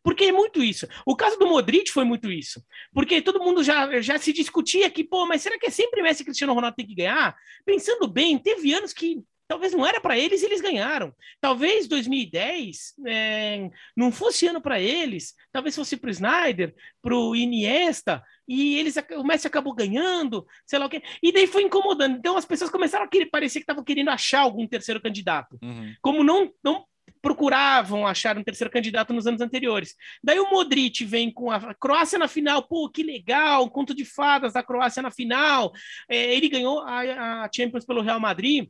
Porque 0.03 0.25
é 0.25 0.31
muito 0.31 0.63
isso. 0.63 0.87
O 1.05 1.15
caso 1.15 1.37
do 1.37 1.47
Modric 1.47 1.91
foi 1.91 2.03
muito 2.03 2.31
isso. 2.31 2.63
Porque 2.93 3.21
todo 3.21 3.39
mundo 3.39 3.63
já, 3.63 4.01
já 4.01 4.17
se 4.17 4.33
discutia 4.33 4.89
que, 4.89 5.03
pô, 5.03 5.25
mas 5.25 5.41
será 5.41 5.57
que 5.59 5.67
é 5.67 5.69
sempre 5.69 6.01
Messi 6.01 6.21
e 6.21 6.25
Cristiano 6.25 6.53
Ronaldo 6.53 6.75
tem 6.75 6.87
que 6.87 6.95
ganhar? 6.95 7.35
Pensando 7.65 8.07
bem, 8.07 8.37
teve 8.37 8.73
anos 8.73 8.93
que 8.93 9.23
talvez 9.51 9.73
não 9.73 9.85
era 9.85 9.99
para 9.99 10.17
eles 10.17 10.41
e 10.41 10.45
eles 10.45 10.61
ganharam. 10.61 11.13
Talvez 11.41 11.85
2010 11.85 12.93
é, 13.05 13.69
não 13.97 14.09
fosse 14.09 14.47
ano 14.47 14.61
para 14.61 14.79
eles, 14.79 15.33
talvez 15.51 15.75
fosse 15.75 15.97
para 15.97 16.07
o 16.07 16.11
Snyder, 16.11 16.73
para 17.01 17.13
o 17.13 17.35
Iniesta, 17.35 18.23
e 18.47 18.75
eles, 18.75 18.95
o 19.17 19.23
Messi 19.25 19.47
acabou 19.47 19.73
ganhando, 19.75 20.47
sei 20.65 20.79
lá 20.79 20.85
o 20.85 20.89
quê. 20.89 21.03
E 21.21 21.33
daí 21.33 21.47
foi 21.47 21.63
incomodando. 21.63 22.17
Então 22.17 22.37
as 22.37 22.45
pessoas 22.45 22.69
começaram 22.69 23.03
a 23.03 23.09
querer, 23.09 23.25
parecer 23.25 23.59
que 23.59 23.63
estavam 23.63 23.83
querendo 23.83 24.09
achar 24.09 24.39
algum 24.39 24.65
terceiro 24.65 25.01
candidato. 25.01 25.59
Uhum. 25.61 25.93
Como 26.01 26.23
não, 26.23 26.49
não 26.63 26.85
procuravam 27.21 28.07
achar 28.07 28.37
um 28.37 28.43
terceiro 28.43 28.71
candidato 28.71 29.13
nos 29.13 29.27
anos 29.27 29.41
anteriores. 29.41 29.95
Daí 30.23 30.39
o 30.39 30.49
Modric 30.49 31.05
vem 31.05 31.31
com 31.31 31.51
a 31.51 31.73
Croácia 31.75 32.17
na 32.17 32.27
final, 32.27 32.63
pô, 32.63 32.89
que 32.89 33.03
legal, 33.03 33.63
um 33.63 33.69
conto 33.69 33.93
de 33.93 34.03
fadas 34.03 34.53
da 34.53 34.63
Croácia 34.63 35.01
na 35.01 35.11
final. 35.11 35.71
É, 36.09 36.35
ele 36.35 36.49
ganhou 36.49 36.79
a, 36.79 37.43
a 37.43 37.49
Champions 37.53 37.85
pelo 37.85 38.01
Real 38.01 38.19
Madrid. 38.19 38.69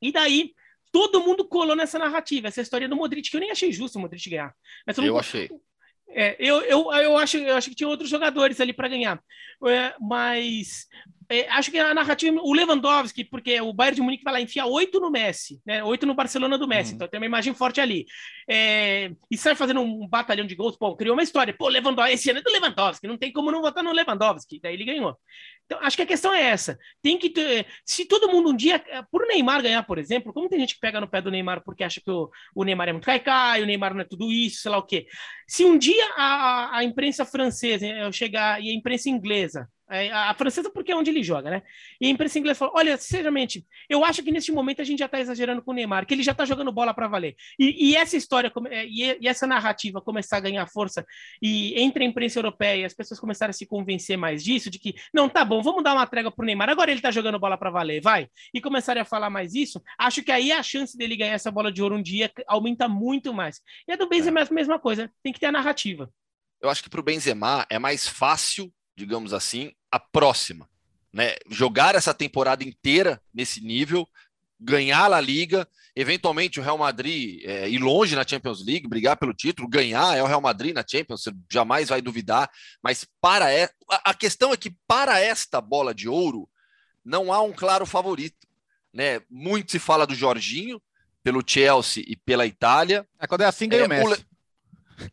E 0.00 0.10
daí 0.10 0.52
todo 0.90 1.20
mundo 1.20 1.46
colou 1.46 1.76
nessa 1.76 1.98
narrativa, 1.98 2.48
essa 2.48 2.62
história 2.62 2.88
do 2.88 2.96
Modric, 2.96 3.30
que 3.30 3.36
eu 3.36 3.40
nem 3.40 3.50
achei 3.50 3.70
justo 3.70 3.98
o 3.98 4.00
Modric 4.00 4.30
ganhar. 4.30 4.54
eu 4.98 5.18
achei. 5.18 5.50
É, 6.10 6.36
eu, 6.38 6.62
eu, 6.62 6.90
eu, 6.92 7.18
acho, 7.18 7.36
eu 7.36 7.54
acho 7.54 7.68
que 7.68 7.76
tinha 7.76 7.88
outros 7.88 8.08
jogadores 8.08 8.60
ali 8.60 8.72
para 8.72 8.88
ganhar. 8.88 9.22
É, 9.66 9.94
mas 10.00 10.86
é, 11.30 11.46
acho 11.50 11.70
que 11.70 11.78
a 11.78 11.92
narrativa, 11.92 12.40
o 12.40 12.54
Lewandowski, 12.54 13.22
porque 13.22 13.60
o 13.60 13.72
Bayern 13.72 13.96
de 13.96 14.02
Munique 14.02 14.24
vai 14.24 14.32
lá 14.32 14.40
enfiar 14.40 14.64
oito 14.66 14.98
no 14.98 15.10
Messi, 15.10 15.60
né? 15.66 15.84
Oito 15.84 16.06
no 16.06 16.14
Barcelona 16.14 16.56
do 16.56 16.66
Messi, 16.66 16.92
uhum. 16.92 16.96
então 16.96 17.08
tem 17.08 17.20
uma 17.20 17.26
imagem 17.26 17.52
forte 17.52 17.80
ali. 17.80 18.06
É, 18.48 19.10
e 19.30 19.36
sai 19.36 19.54
fazendo 19.54 19.80
um 19.80 20.08
batalhão 20.08 20.46
de 20.46 20.54
gols, 20.54 20.76
pô, 20.76 20.96
criou 20.96 21.14
uma 21.14 21.22
história. 21.22 21.54
Pô, 21.56 21.68
Lewandowski, 21.68 22.14
esse 22.14 22.30
ano 22.30 22.38
é 22.38 22.42
do 22.42 22.50
Lewandowski, 22.50 23.06
não 23.06 23.18
tem 23.18 23.30
como 23.30 23.52
não 23.52 23.60
votar 23.60 23.84
no 23.84 23.92
Lewandowski, 23.92 24.58
daí 24.58 24.72
ele 24.72 24.86
ganhou. 24.86 25.18
Então, 25.66 25.78
acho 25.82 25.96
que 25.96 26.02
a 26.02 26.06
questão 26.06 26.32
é 26.32 26.42
essa. 26.44 26.78
Tem 27.02 27.18
que 27.18 27.28
ter. 27.28 27.66
Se 27.84 28.06
todo 28.06 28.30
mundo 28.32 28.50
um 28.50 28.56
dia. 28.56 28.82
Por 29.10 29.26
Neymar 29.26 29.62
ganhar, 29.62 29.82
por 29.82 29.98
exemplo, 29.98 30.32
como 30.32 30.48
tem 30.48 30.58
gente 30.60 30.74
que 30.76 30.80
pega 30.80 30.98
no 30.98 31.08
pé 31.08 31.20
do 31.20 31.30
Neymar 31.30 31.62
porque 31.62 31.84
acha 31.84 32.00
que 32.00 32.10
o, 32.10 32.30
o 32.54 32.64
Neymar 32.64 32.88
é 32.88 32.92
muito 32.92 33.04
caicai, 33.04 33.62
o 33.62 33.66
Neymar 33.66 33.92
não 33.92 34.00
é 34.00 34.04
tudo 34.04 34.32
isso, 34.32 34.62
sei 34.62 34.70
lá 34.70 34.78
o 34.78 34.82
quê. 34.82 35.06
Se 35.46 35.66
um 35.66 35.76
dia 35.76 36.06
a, 36.16 36.78
a 36.78 36.84
imprensa 36.84 37.26
francesa 37.26 37.86
chegar 38.12 38.62
e 38.62 38.70
a 38.70 38.74
imprensa 38.74 39.10
inglesa 39.10 39.68
a 39.88 40.34
francesa 40.34 40.70
porque 40.70 40.92
é 40.92 40.96
onde 40.96 41.10
ele 41.10 41.22
joga, 41.22 41.50
né? 41.50 41.62
E 42.00 42.06
a 42.06 42.10
imprensa 42.10 42.38
inglesa 42.38 42.58
falou: 42.58 42.74
olha, 42.76 42.96
sinceramente, 42.98 43.66
eu 43.88 44.04
acho 44.04 44.22
que 44.22 44.30
neste 44.30 44.52
momento 44.52 44.82
a 44.82 44.84
gente 44.84 44.98
já 44.98 45.06
está 45.06 45.18
exagerando 45.18 45.62
com 45.62 45.70
o 45.70 45.74
Neymar, 45.74 46.06
que 46.06 46.14
ele 46.14 46.22
já 46.22 46.32
está 46.32 46.44
jogando 46.44 46.70
bola 46.70 46.92
para 46.92 47.08
valer. 47.08 47.34
E, 47.58 47.90
e, 47.90 47.96
essa 47.96 48.16
história 48.16 48.52
é, 48.70 48.86
e, 48.86 49.26
essa 49.26 49.46
narrativa 49.46 50.00
começar 50.00 50.36
a 50.36 50.40
ganhar 50.40 50.66
força 50.66 51.06
e 51.40 51.80
entre 51.80 52.04
a 52.04 52.06
imprensa 52.06 52.38
europeia 52.38 52.86
as 52.86 52.92
pessoas 52.92 53.18
começarem 53.18 53.50
a 53.50 53.54
se 53.54 53.66
convencer 53.66 54.18
mais 54.18 54.44
disso, 54.44 54.70
de 54.70 54.78
que 54.78 54.94
não 55.12 55.28
tá 55.28 55.44
bom, 55.44 55.62
vamos 55.62 55.82
dar 55.82 55.94
uma 55.94 56.06
trégua 56.06 56.30
pro 56.30 56.44
Neymar, 56.44 56.68
agora 56.68 56.90
ele 56.90 56.98
está 56.98 57.10
jogando 57.10 57.38
bola 57.38 57.56
para 57.56 57.70
valer, 57.70 58.02
vai. 58.02 58.28
E 58.52 58.60
começarem 58.60 59.00
a 59.00 59.06
falar 59.06 59.30
mais 59.30 59.54
isso, 59.54 59.82
acho 59.98 60.22
que 60.22 60.30
aí 60.30 60.52
a 60.52 60.62
chance 60.62 60.96
dele 60.96 61.16
ganhar 61.16 61.34
essa 61.34 61.50
bola 61.50 61.72
de 61.72 61.82
ouro 61.82 61.96
um 61.96 62.02
dia 62.02 62.30
aumenta 62.46 62.88
muito 62.88 63.32
mais. 63.32 63.60
E 63.86 63.92
a 63.92 63.96
do 63.96 64.08
Benzema 64.08 64.40
é 64.40 64.42
a 64.42 64.54
mesma 64.54 64.78
coisa, 64.78 65.10
tem 65.22 65.32
que 65.32 65.40
ter 65.40 65.46
a 65.46 65.52
narrativa. 65.52 66.10
Eu 66.60 66.68
acho 66.68 66.82
que 66.82 66.90
para 66.90 67.00
o 67.00 67.04
Benzema 67.04 67.64
é 67.70 67.78
mais 67.78 68.06
fácil 68.06 68.72
digamos 68.98 69.32
assim, 69.32 69.72
a 69.90 69.98
próxima. 69.98 70.68
Né? 71.12 71.36
Jogar 71.50 71.94
essa 71.94 72.12
temporada 72.12 72.62
inteira 72.62 73.20
nesse 73.32 73.60
nível, 73.60 74.06
ganhar 74.60 75.12
a 75.12 75.20
Liga, 75.20 75.66
eventualmente 75.94 76.60
o 76.60 76.62
Real 76.62 76.78
Madrid 76.78 77.42
é, 77.44 77.68
ir 77.68 77.78
longe 77.78 78.14
na 78.14 78.26
Champions 78.26 78.64
League, 78.64 78.88
brigar 78.88 79.16
pelo 79.16 79.34
título, 79.34 79.68
ganhar 79.68 80.16
é 80.16 80.22
o 80.22 80.26
Real 80.26 80.40
Madrid 80.40 80.74
na 80.74 80.84
Champions, 80.86 81.22
você 81.22 81.32
jamais 81.50 81.88
vai 81.88 82.02
duvidar. 82.02 82.50
Mas 82.82 83.06
para 83.20 83.52
é, 83.52 83.70
a 84.04 84.14
questão 84.14 84.52
é 84.52 84.56
que 84.56 84.74
para 84.86 85.20
esta 85.20 85.60
bola 85.60 85.94
de 85.94 86.08
ouro 86.08 86.48
não 87.04 87.32
há 87.32 87.40
um 87.42 87.52
claro 87.52 87.86
favorito. 87.86 88.46
Né? 88.92 89.20
Muito 89.30 89.72
se 89.72 89.78
fala 89.78 90.06
do 90.06 90.14
Jorginho 90.14 90.80
pelo 91.22 91.42
Chelsea 91.46 92.04
e 92.06 92.16
pela 92.16 92.46
Itália. 92.46 93.06
É, 93.18 93.26
quando 93.26 93.42
é 93.42 93.46
assim 93.46 93.68
ganha 93.68 93.82
é, 93.82 93.86
o 93.86 93.88
Messi. 93.88 94.26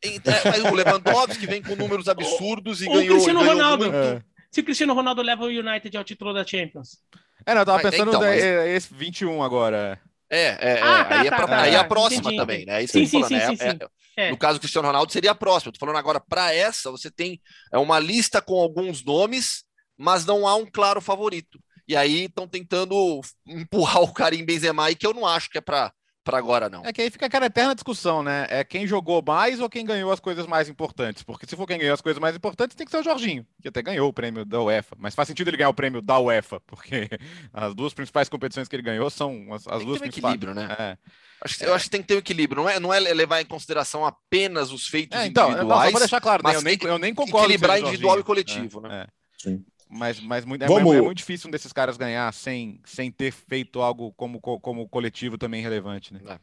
É, 0.01 0.71
o 0.71 0.73
Lewandowski 0.73 1.45
vem 1.45 1.61
com 1.61 1.75
números 1.75 2.07
absurdos 2.09 2.81
e 2.81 2.87
o 2.87 2.93
ganhou. 2.93 3.15
Cristiano 3.15 3.39
ganhou 3.39 3.53
Ronaldo. 3.55 3.85
É. 3.93 4.23
Se 4.55 4.61
o 4.61 4.63
Cristiano 4.63 4.93
Ronaldo 4.93 5.21
leva 5.21 5.43
o 5.43 5.47
United 5.47 5.97
ao 5.97 6.03
título 6.05 6.33
da 6.33 6.47
Champions. 6.47 6.99
É, 7.45 7.53
não, 7.53 7.63
eu 7.63 7.65
tava 7.65 7.81
pensando 7.81 8.07
então, 8.07 8.21
mas... 8.21 8.41
esse 8.41 8.93
21 8.93 9.43
agora. 9.43 9.99
É, 10.29 10.45
é, 10.45 10.81
ah, 10.81 10.99
é. 10.99 11.03
Tá, 11.03 11.19
aí, 11.19 11.27
é 11.27 11.29
tá, 11.29 11.35
é, 11.35 11.45
tá, 11.45 11.61
aí 11.61 11.75
é 11.75 11.77
a 11.77 11.83
próxima 11.83 12.21
entendi. 12.21 12.37
também, 12.37 12.65
né? 12.65 12.81
Isso 12.81 12.93
sim, 12.93 13.05
sim, 13.05 13.21
falando, 13.21 13.57
sim, 13.57 13.57
sim, 13.57 14.29
No 14.29 14.37
caso 14.37 14.57
do 14.57 14.61
Cristiano 14.61 14.87
Ronaldo 14.87 15.11
seria 15.11 15.31
a 15.31 15.35
próxima. 15.35 15.67
Eu 15.67 15.73
tô 15.73 15.79
falando 15.79 15.97
agora, 15.97 16.21
para 16.21 16.53
essa, 16.53 16.89
você 16.89 17.11
tem 17.11 17.41
é 17.69 17.77
uma 17.77 17.99
lista 17.99 18.41
com 18.41 18.53
alguns 18.53 19.03
nomes, 19.03 19.65
mas 19.97 20.25
não 20.25 20.47
há 20.47 20.55
um 20.55 20.65
claro 20.65 21.01
favorito. 21.01 21.59
E 21.85 21.93
aí 21.93 22.23
estão 22.23 22.47
tentando 22.47 23.19
empurrar 23.45 24.03
o 24.03 24.13
Karim 24.13 24.45
Benzema 24.45 24.85
aí, 24.85 24.95
que 24.95 25.05
eu 25.05 25.13
não 25.13 25.27
acho 25.27 25.49
que 25.49 25.57
é 25.57 25.61
para 25.61 25.91
para 26.25 26.39
agora 26.39 26.67
não. 26.67 26.83
É 26.83 26.91
que 26.91 27.03
aí 27.03 27.11
fica 27.11 27.27
aquela 27.27 27.45
eterna 27.45 27.75
discussão, 27.75 28.23
né? 28.23 28.47
É 28.49 28.63
quem 28.63 28.87
jogou 28.87 29.23
mais 29.25 29.59
ou 29.59 29.69
quem 29.69 29.85
ganhou 29.85 30.11
as 30.11 30.19
coisas 30.19 30.47
mais 30.47 30.67
importantes? 30.67 31.21
Porque 31.21 31.45
se 31.45 31.55
for 31.55 31.67
quem 31.67 31.77
ganhou 31.77 31.93
as 31.93 32.01
coisas 32.01 32.19
mais 32.19 32.35
importantes, 32.35 32.75
tem 32.75 32.83
que 32.83 32.91
ser 32.91 32.97
o 32.97 33.03
Jorginho, 33.03 33.45
que 33.61 33.67
até 33.67 33.81
ganhou 33.83 34.09
o 34.09 34.13
prêmio 34.13 34.43
da 34.43 34.59
UEFA. 34.59 34.95
Mas 34.97 35.13
faz 35.13 35.27
sentido 35.27 35.49
ele 35.49 35.57
ganhar 35.57 35.69
o 35.69 35.73
prêmio 35.73 36.01
da 36.01 36.19
UEFA, 36.19 36.59
porque 36.61 37.07
as 37.53 37.75
duas 37.75 37.93
principais 37.93 38.27
competições 38.27 38.67
que 38.67 38.75
ele 38.75 38.81
ganhou 38.81 39.07
são 39.11 39.53
as, 39.53 39.67
as 39.67 39.85
duas 39.85 39.99
tem 39.99 40.09
um 40.09 40.11
principais. 40.11 40.35
equilíbrio, 40.35 40.55
né? 40.55 40.75
É. 40.77 40.97
Acho 41.41 41.59
que, 41.59 41.65
eu 41.65 41.75
acho 41.75 41.85
que 41.85 41.91
tem 41.91 42.01
que 42.01 42.07
ter 42.07 42.15
um 42.15 42.19
equilíbrio, 42.19 42.63
não 42.63 42.69
é, 42.69 42.79
não 42.79 42.93
é 42.93 42.99
levar 42.99 43.39
em 43.39 43.45
consideração 43.45 44.03
apenas 44.03 44.71
os 44.71 44.87
feitos 44.87 45.19
é, 45.19 45.27
então, 45.27 45.49
individuais. 45.49 45.85
Não, 45.85 45.91
só 45.91 45.99
deixar 45.99 46.21
claro, 46.21 46.41
né? 46.43 46.55
eu, 46.55 46.61
nem, 46.63 46.77
eu 46.81 46.97
nem 46.97 47.13
concordo. 47.13 47.45
Equilibrar 47.45 47.79
individual 47.79 48.19
e 48.19 48.23
coletivo, 48.23 48.83
é, 48.85 48.89
né? 48.89 49.01
É. 49.03 49.07
Sim. 49.37 49.63
Mas, 49.89 50.19
mas 50.19 50.45
muito, 50.45 50.63
é, 50.63 50.67
Vamos... 50.67 50.95
é, 50.95 51.01
muito 51.01 51.17
difícil 51.17 51.47
um 51.47 51.51
desses 51.51 51.71
caras 51.71 51.95
ganhar 51.95 52.33
sem, 52.33 52.79
sem 52.85 53.11
ter 53.11 53.31
feito 53.31 53.81
algo 53.81 54.11
como, 54.13 54.39
como 54.39 54.89
coletivo 54.89 55.37
também 55.37 55.61
relevante, 55.61 56.13
né? 56.13 56.21
É. 56.27 56.39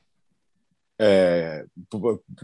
É, 1.04 1.64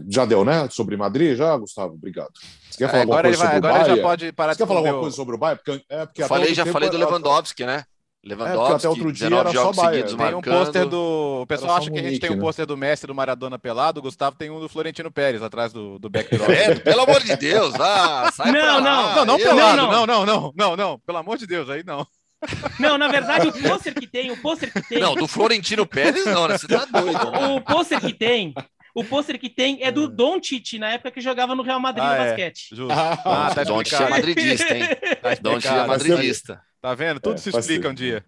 já 0.09 0.25
deu, 0.25 0.43
né? 0.43 0.67
Sobre 0.69 0.97
Madrid, 0.97 1.37
já, 1.37 1.55
Gustavo? 1.55 1.93
Obrigado. 1.93 2.31
Você 2.69 2.79
quer 2.79 2.89
falar 2.89 3.03
agora 3.03 3.27
alguma 3.29 3.37
coisa 3.37 3.37
vai, 3.37 3.47
sobre 3.47 3.57
agora 3.57 3.73
o 3.73 3.85
Bahia? 3.85 3.95
já 3.95 4.01
pode 4.01 4.31
parar 4.33 4.53
Você 4.53 4.57
quer 4.57 4.67
falar 4.67 4.79
alguma 4.79 4.99
coisa 4.99 5.15
sobre 5.15 5.35
o 5.35 5.37
Bayern? 5.37 5.61
Porque, 5.63 5.85
é, 5.87 6.05
porque 6.05 6.25
falei, 6.25 6.53
já 6.53 6.65
falei 6.65 6.89
do 6.89 6.97
Lewandowski, 6.97 7.65
né? 7.65 7.85
Lewandowski, 8.23 8.73
é, 8.73 8.75
até 8.75 8.89
outro 8.89 9.13
dia 9.13 9.27
era 9.27 9.51
só 9.51 9.71
Bayern. 9.71 10.17
Tem 10.17 10.35
um 10.35 10.41
pôster 10.41 10.85
do... 10.85 11.41
O 11.41 11.47
pessoal 11.47 11.77
acha 11.77 11.89
que 11.89 11.99
a 11.99 12.03
gente 12.03 12.19
tem 12.19 12.31
um 12.31 12.35
né? 12.35 12.41
pôster 12.41 12.65
do 12.65 12.75
Messi 12.75 13.07
do 13.07 13.15
Maradona 13.15 13.57
pelado, 13.57 13.99
o 13.99 14.03
Gustavo 14.03 14.35
tem 14.35 14.49
um 14.49 14.59
do 14.59 14.67
Florentino 14.67 15.09
Pérez 15.09 15.41
atrás 15.41 15.71
do, 15.71 15.97
do 15.97 16.09
backdrop. 16.09 16.49
É, 16.51 16.75
pelo 16.75 17.01
amor 17.01 17.23
de 17.23 17.35
Deus, 17.37 17.73
ah, 17.79 18.29
sai 18.33 18.51
não, 18.51 18.81
não, 18.81 19.15
não, 19.15 19.25
não, 19.25 19.37
pelado, 19.37 19.77
não, 19.77 20.05
não, 20.05 20.25
não, 20.25 20.53
não, 20.55 20.75
não, 20.75 20.99
pelo 20.99 21.17
amor 21.17 21.37
de 21.37 21.47
Deus, 21.47 21.69
aí 21.69 21.83
não. 21.85 22.05
Não, 22.79 22.97
na 22.97 23.09
verdade, 23.09 23.49
o 23.49 23.51
pôster 23.51 23.93
que 23.93 24.07
tem, 24.07 24.31
o 24.31 24.37
pôster 24.41 24.71
que 24.71 24.81
tem. 24.81 24.99
Não, 24.99 25.13
do 25.13 25.27
Florentino 25.27 25.85
Pérez, 25.85 26.25
não, 26.25 26.47
né? 26.47 26.57
Você 26.57 26.69
tá 26.69 26.85
doido. 26.85 27.19
Né? 27.31 27.47
O 27.49 27.59
pôster 27.59 27.99
que 27.99 28.13
tem 28.13 28.53
o 28.95 29.03
pôster 29.03 29.39
que 29.39 29.49
tem 29.49 29.83
é 29.83 29.91
do 29.91 30.05
hum. 30.05 30.09
Don 30.09 30.39
Tite, 30.39 30.79
na 30.79 30.89
época 30.91 31.11
que 31.11 31.21
jogava 31.21 31.55
no 31.55 31.63
Real 31.63 31.79
Madrid 31.79 32.03
ah, 32.03 32.09
no 32.09 32.15
é. 32.15 32.25
basquete. 32.27 32.69
Justo. 32.71 32.91
Ah, 32.91 33.17
ah 33.25 33.53
tá 33.53 33.63
Don 33.63 33.83
Tite 33.83 34.01
é 34.01 34.09
madridista, 34.09 34.77
hein? 34.77 34.83
Tá 35.21 35.35
Don 35.41 35.59
Tite 35.59 35.67
é 35.67 35.87
madridista. 35.87 36.61
Tá 36.81 36.93
vendo? 36.95 37.19
Tudo 37.19 37.35
é, 37.35 37.37
se 37.37 37.49
explica 37.49 37.89
um 37.89 37.93
dia. 37.93 38.25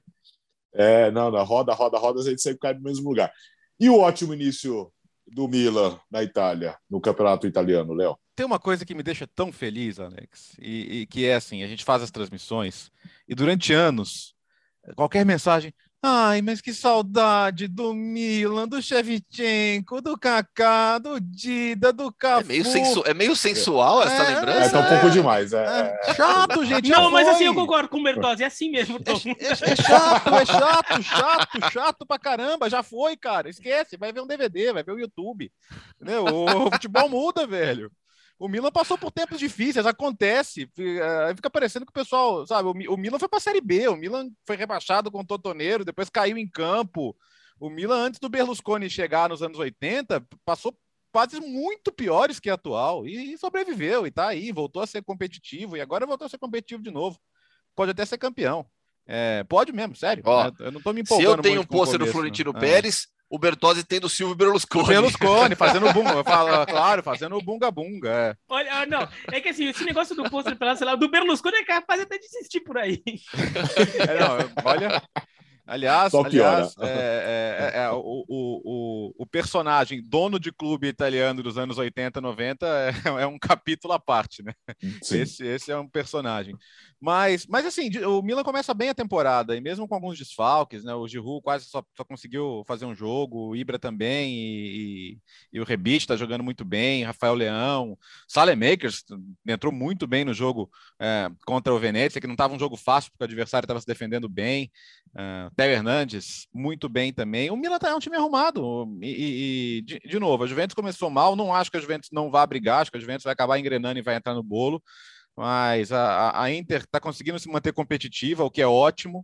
É, 0.73 1.11
não, 1.11 1.31
na 1.31 1.41
roda, 1.41 1.73
roda, 1.73 1.97
roda, 1.97 2.21
a 2.21 2.23
gente 2.23 2.41
sempre 2.41 2.59
cai 2.59 2.73
no 2.73 2.81
mesmo 2.81 3.09
lugar. 3.09 3.31
E 3.79 3.89
o 3.89 3.99
ótimo 3.99 4.33
início 4.33 4.91
do 5.27 5.47
Milan 5.47 5.99
na 6.09 6.23
Itália, 6.23 6.77
no 6.89 7.01
campeonato 7.01 7.47
italiano, 7.47 7.93
Léo? 7.93 8.17
Tem 8.35 8.45
uma 8.45 8.59
coisa 8.59 8.85
que 8.85 8.95
me 8.95 9.03
deixa 9.03 9.27
tão 9.27 9.51
feliz, 9.51 9.99
Alex, 9.99 10.55
e, 10.59 11.01
e 11.01 11.05
que 11.05 11.25
é 11.25 11.35
assim: 11.35 11.63
a 11.63 11.67
gente 11.67 11.83
faz 11.83 12.01
as 12.01 12.11
transmissões 12.11 12.91
e 13.27 13.35
durante 13.35 13.73
anos, 13.73 14.33
qualquer 14.95 15.25
mensagem, 15.25 15.73
Ai, 16.03 16.41
mas 16.41 16.59
que 16.61 16.73
saudade 16.73 17.67
do 17.67 17.93
Milan, 17.93 18.67
do 18.67 18.81
Shevchenko, 18.81 20.01
do 20.01 20.17
Kaká, 20.17 20.97
do 20.97 21.19
Dida, 21.19 21.93
do 21.93 22.11
Cafu. 22.11 22.45
É 22.45 22.47
meio, 22.47 22.65
sensu... 22.65 23.03
é 23.05 23.13
meio 23.13 23.35
sensual 23.35 24.01
essa 24.01 24.23
é, 24.23 24.35
lembrança. 24.35 24.65
É, 24.65 24.69
tá 24.69 24.79
um 24.79 24.89
pouco 24.89 25.11
demais. 25.11 25.53
É. 25.53 25.99
é. 26.03 26.13
Chato, 26.15 26.65
gente. 26.65 26.89
Não, 26.89 27.11
mas 27.11 27.27
assim 27.27 27.43
eu 27.43 27.53
concordo 27.53 27.87
com 27.87 27.99
o 27.99 28.03
Bertozzi, 28.03 28.41
é 28.43 28.47
assim 28.47 28.71
mesmo. 28.71 28.97
É, 29.05 29.11
é, 29.11 29.51
é, 29.51 29.75
chato, 29.75 30.33
é 30.33 30.45
chato, 30.45 31.03
chato, 31.03 31.71
chato 31.71 32.05
pra 32.07 32.17
caramba. 32.17 32.67
Já 32.67 32.81
foi, 32.81 33.15
cara. 33.15 33.47
Esquece, 33.47 33.95
vai 33.95 34.11
ver 34.11 34.21
um 34.21 34.27
DVD, 34.27 34.73
vai 34.73 34.83
ver 34.83 34.93
o 34.93 34.99
YouTube. 34.99 35.51
Entendeu? 36.01 36.25
O 36.25 36.71
futebol 36.71 37.09
muda, 37.09 37.45
velho. 37.45 37.91
O 38.41 38.47
Milan 38.47 38.71
passou 38.71 38.97
por 38.97 39.11
tempos 39.11 39.37
difíceis, 39.37 39.85
acontece. 39.85 40.67
Eh, 40.75 41.33
fica 41.35 41.47
parecendo 41.47 41.85
que 41.85 41.91
o 41.91 41.93
pessoal, 41.93 42.43
sabe, 42.47 42.67
o 42.67 42.97
Milan 42.97 43.19
foi 43.19 43.29
para 43.29 43.37
a 43.37 43.41
Série 43.41 43.61
B, 43.61 43.87
o 43.87 43.95
Milan 43.95 44.31
foi 44.47 44.55
rebaixado 44.55 45.11
com 45.11 45.19
o 45.19 45.25
Totoneiro, 45.25 45.85
depois 45.85 46.09
caiu 46.09 46.39
em 46.39 46.49
campo. 46.49 47.15
O 47.59 47.69
Milan, 47.69 48.07
antes 48.07 48.19
do 48.19 48.29
Berlusconi 48.29 48.89
chegar 48.89 49.29
nos 49.29 49.43
anos 49.43 49.59
80, 49.59 50.25
passou 50.43 50.75
fases 51.13 51.39
muito 51.39 51.91
piores 51.91 52.39
que 52.39 52.49
a 52.49 52.55
atual 52.55 53.05
e 53.05 53.37
sobreviveu 53.37 54.07
e 54.07 54.11
tá 54.11 54.29
aí, 54.29 54.51
voltou 54.51 54.81
a 54.81 54.87
ser 54.87 55.03
competitivo 55.03 55.77
e 55.77 55.81
agora 55.81 56.07
voltou 56.07 56.25
a 56.25 56.29
ser 56.29 56.39
competitivo 56.39 56.81
de 56.81 56.89
novo. 56.89 57.19
Pode 57.75 57.91
até 57.91 58.03
ser 58.07 58.17
campeão. 58.17 58.65
É, 59.05 59.43
pode 59.43 59.71
mesmo, 59.71 59.95
sério. 59.95 60.23
Ó, 60.25 60.51
eu 60.59 60.71
não 60.71 60.81
tô 60.81 60.91
me 60.93 61.01
empolgando. 61.01 61.29
Se 61.29 61.37
eu 61.37 61.41
tenho 61.43 61.61
um 61.61 61.65
pôster 61.65 61.99
do 61.99 62.07
Florentino 62.07 62.53
né? 62.53 62.59
Pérez, 62.59 63.07
o 63.31 63.39
Bertozzi 63.39 63.85
tendo 63.85 64.07
o 64.07 64.09
Silvio 64.09 64.35
Berlusconi. 64.35 64.87
Berlusconi, 64.89 65.55
fazendo 65.55 65.91
bunga, 65.93 66.11
eu 66.11 66.23
falo, 66.23 66.65
claro, 66.65 67.01
fazendo 67.01 67.41
bunga-bunga. 67.41 68.09
É. 68.09 68.35
Olha, 68.49 68.73
ah, 68.73 68.85
não, 68.85 69.07
é 69.31 69.39
que 69.39 69.47
assim, 69.47 69.69
esse 69.69 69.85
negócio 69.85 70.13
do 70.13 70.29
pôster 70.29 70.57
sei 70.75 70.85
lá, 70.85 70.95
do 70.95 71.09
Berlusconi 71.09 71.55
é 71.55 71.63
capaz 71.63 72.01
até 72.01 72.17
de 72.17 72.27
desistir 72.27 72.59
por 72.59 72.77
aí. 72.77 73.01
É, 73.97 74.19
não, 74.19 74.51
olha, 74.65 75.01
Aliás, 75.65 76.13
aliás 76.13 76.75
é, 76.79 76.85
é, 76.85 77.79
é, 77.79 77.83
é, 77.83 77.91
o, 77.91 78.25
o, 78.27 79.13
o, 79.17 79.25
personagem 79.25 80.01
dono 80.03 80.39
de 80.39 80.51
clube 80.51 80.87
italiano 80.87 81.41
dos 81.41 81.57
anos 81.57 81.77
80, 81.77 82.19
90 82.19 82.65
é, 82.65 83.21
é 83.21 83.27
um 83.27 83.37
capítulo 83.39 83.93
à 83.93 83.99
parte, 83.99 84.43
né? 84.43 84.53
Esse, 85.01 85.45
esse 85.45 85.71
é 85.71 85.77
um 85.77 85.87
personagem. 85.87 86.55
Mas, 86.99 87.47
mas 87.47 87.65
assim, 87.65 87.89
o 88.05 88.21
Milan 88.21 88.43
começa 88.43 88.73
bem 88.73 88.89
a 88.89 88.93
temporada, 88.93 89.55
e 89.55 89.61
mesmo 89.61 89.87
com 89.87 89.95
alguns 89.95 90.17
desfalques, 90.17 90.83
né? 90.83 90.93
O 90.93 91.07
Giroud 91.07 91.41
quase 91.41 91.65
só, 91.65 91.83
só 91.95 92.03
conseguiu 92.03 92.63
fazer 92.67 92.85
um 92.85 92.93
jogo, 92.93 93.49
o 93.49 93.55
Ibra 93.55 93.79
também, 93.79 94.35
e, 94.35 95.13
e, 95.13 95.17
e 95.53 95.59
o 95.59 95.63
Rebite 95.63 96.03
está 96.03 96.15
jogando 96.15 96.43
muito 96.43 96.63
bem, 96.65 97.03
Rafael 97.03 97.33
Leão, 97.33 97.97
Makers 98.57 99.03
entrou 99.47 99.71
muito 99.71 100.05
bem 100.05 100.23
no 100.23 100.33
jogo 100.33 100.69
é, 100.99 101.29
contra 101.45 101.73
o 101.73 101.79
Venezia, 101.79 102.21
que 102.21 102.27
não 102.27 102.33
estava 102.33 102.53
um 102.53 102.59
jogo 102.59 102.77
fácil, 102.77 103.11
porque 103.11 103.23
o 103.23 103.27
adversário 103.27 103.65
estava 103.65 103.79
se 103.79 103.87
defendendo 103.87 104.29
bem. 104.29 104.71
Uh, 105.11 105.51
Theo 105.61 105.73
Hernandes 105.73 106.47
muito 106.51 106.89
bem 106.89 107.13
também. 107.13 107.51
O 107.51 107.55
Milan 107.55 107.77
tá, 107.77 107.89
é 107.89 107.95
um 107.95 107.99
time 107.99 108.17
arrumado. 108.17 108.97
E, 108.99 109.77
e 109.77 109.81
de, 109.83 109.99
de, 109.99 110.19
novo, 110.19 110.43
a 110.43 110.47
Juventus 110.47 110.73
começou 110.73 111.09
mal. 111.11 111.35
Não 111.35 111.53
acho 111.53 111.69
que 111.69 111.77
a 111.77 111.79
Juventus 111.79 112.09
não 112.11 112.31
vá 112.31 112.43
brigar. 112.47 112.81
Acho 112.81 112.89
que 112.89 112.97
a 112.97 112.99
Juventus 112.99 113.23
vai 113.23 113.33
acabar 113.33 113.59
engrenando 113.59 113.99
e 113.99 114.01
vai 114.01 114.15
entrar 114.15 114.33
no 114.33 114.41
bolo. 114.41 114.81
Mas 115.37 115.91
a, 115.91 116.41
a 116.41 116.51
Inter 116.51 116.81
está 116.81 116.99
conseguindo 116.99 117.37
se 117.37 117.47
manter 117.47 117.73
competitiva, 117.73 118.43
o 118.43 118.49
que 118.49 118.61
é 118.61 118.65
ótimo. 118.65 119.23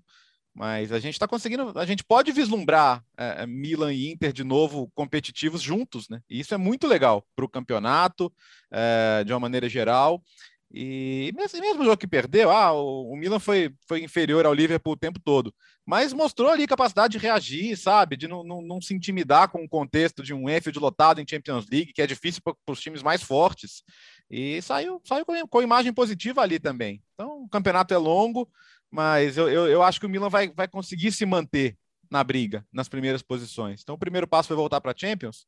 Mas 0.54 0.92
a 0.92 1.00
gente 1.00 1.14
está 1.14 1.28
conseguindo, 1.28 1.72
a 1.78 1.86
gente 1.86 2.04
pode 2.04 2.32
vislumbrar 2.32 3.04
é, 3.18 3.44
é, 3.44 3.48
Milan 3.48 3.94
e 3.94 4.12
Inter 4.12 4.32
de 4.32 4.44
novo 4.44 4.92
competitivos 4.94 5.62
juntos, 5.62 6.08
né? 6.08 6.20
E 6.30 6.40
isso 6.40 6.54
é 6.54 6.58
muito 6.58 6.88
legal 6.88 7.26
para 7.36 7.46
o 7.46 7.50
campeonato, 7.50 8.32
é, 8.72 9.24
de 9.24 9.34
uma 9.34 9.40
maneira 9.40 9.68
geral. 9.68 10.22
E 10.70 11.32
mesmo, 11.34 11.62
mesmo 11.62 11.84
jogo 11.86 11.98
que 11.98 12.08
perdeu, 12.08 12.52
ah, 12.52 12.74
o, 12.74 13.14
o, 13.14 13.16
Milan 13.16 13.40
foi, 13.40 13.74
foi 13.88 14.04
inferior 14.04 14.46
ao 14.46 14.54
Liverpool 14.54 14.94
o 14.94 14.98
tempo 14.98 15.18
todo, 15.18 15.54
mas 15.86 16.12
mostrou 16.12 16.50
ali 16.50 16.68
capacidade 16.68 17.14
de 17.14 17.18
reagir, 17.18 17.78
sabe? 17.78 18.18
De 18.18 18.28
não, 18.28 18.44
não, 18.44 18.62
não 18.62 18.82
se 18.82 18.94
intimidar 18.94 19.50
com 19.50 19.64
o 19.64 19.70
contexto 19.70 20.22
de 20.22 20.34
um 20.34 20.50
Enfield 20.50 20.78
lotado 20.78 21.22
em 21.22 21.28
Champions 21.28 21.66
League, 21.72 21.94
que 21.94 22.02
é 22.02 22.08
difícil 22.08 22.42
para 22.44 22.56
os 22.68 22.82
times 22.82 23.02
mais 23.02 23.24
fortes. 23.24 23.82
E 24.30 24.62
saiu, 24.62 25.02
saiu 25.06 25.26
com, 25.26 25.48
com 25.48 25.62
imagem 25.62 25.94
positiva 25.94 26.42
ali 26.42 26.60
também. 26.60 27.02
Então, 27.14 27.44
o 27.44 27.50
campeonato 27.50 27.94
é 27.94 27.98
longo, 27.98 28.50
mas 28.92 29.38
eu, 29.38 29.50
eu, 29.50 29.68
eu 29.68 29.82
acho 29.82 30.02
que 30.02 30.06
o 30.06 30.10
Milan 30.10 30.30
vai, 30.30 30.50
vai 30.50 30.68
conseguir 30.68 31.14
se 31.14 31.26
manter 31.26 31.78
na 32.12 32.22
briga, 32.26 32.66
nas 32.74 32.90
primeiras 32.90 33.22
posições. 33.22 33.82
Então, 33.82 33.96
o 33.96 34.00
primeiro 34.00 34.28
passo 34.28 34.50
foi 34.50 34.58
voltar 34.58 34.82
para 34.82 34.94
Champions. 34.96 35.46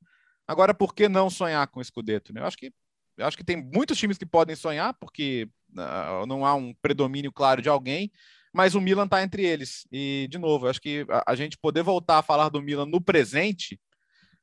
Agora, 0.48 0.74
por 0.74 0.96
que 0.96 1.10
não 1.10 1.30
sonhar 1.30 1.68
com 1.68 1.82
o 1.82 1.84
Scudetto? 1.84 2.34
Né? 2.34 2.40
Eu 2.40 2.46
acho 2.46 2.58
que 2.58 2.72
eu 3.20 3.26
acho 3.28 3.38
que 3.38 3.44
tem 3.44 3.58
muitos 3.58 3.98
times 3.98 4.18
que 4.18 4.26
podem 4.26 4.56
sonhar, 4.56 4.94
porque 4.94 5.48
uh, 5.72 6.26
não 6.26 6.46
há 6.46 6.56
um 6.56 6.74
predomínio 6.82 7.32
claro 7.32 7.62
de 7.62 7.70
alguém, 7.70 8.12
mas 8.54 8.76
o 8.76 8.82
Milan 8.82 9.06
está 9.06 9.22
entre 9.22 9.46
eles. 9.46 9.86
E, 9.92 10.28
de 10.32 10.38
novo, 10.38 10.66
eu 10.66 10.70
acho 10.70 10.82
que 10.82 11.06
a, 11.10 11.32
a, 11.34 11.36
gente 11.36 11.58
poder 11.58 11.84
voltar 11.84 12.20
a 12.20 12.24
falar 12.24 12.50
do 12.50 12.62
Milan 12.62 12.86
no 12.86 13.02
presente, 13.02 13.80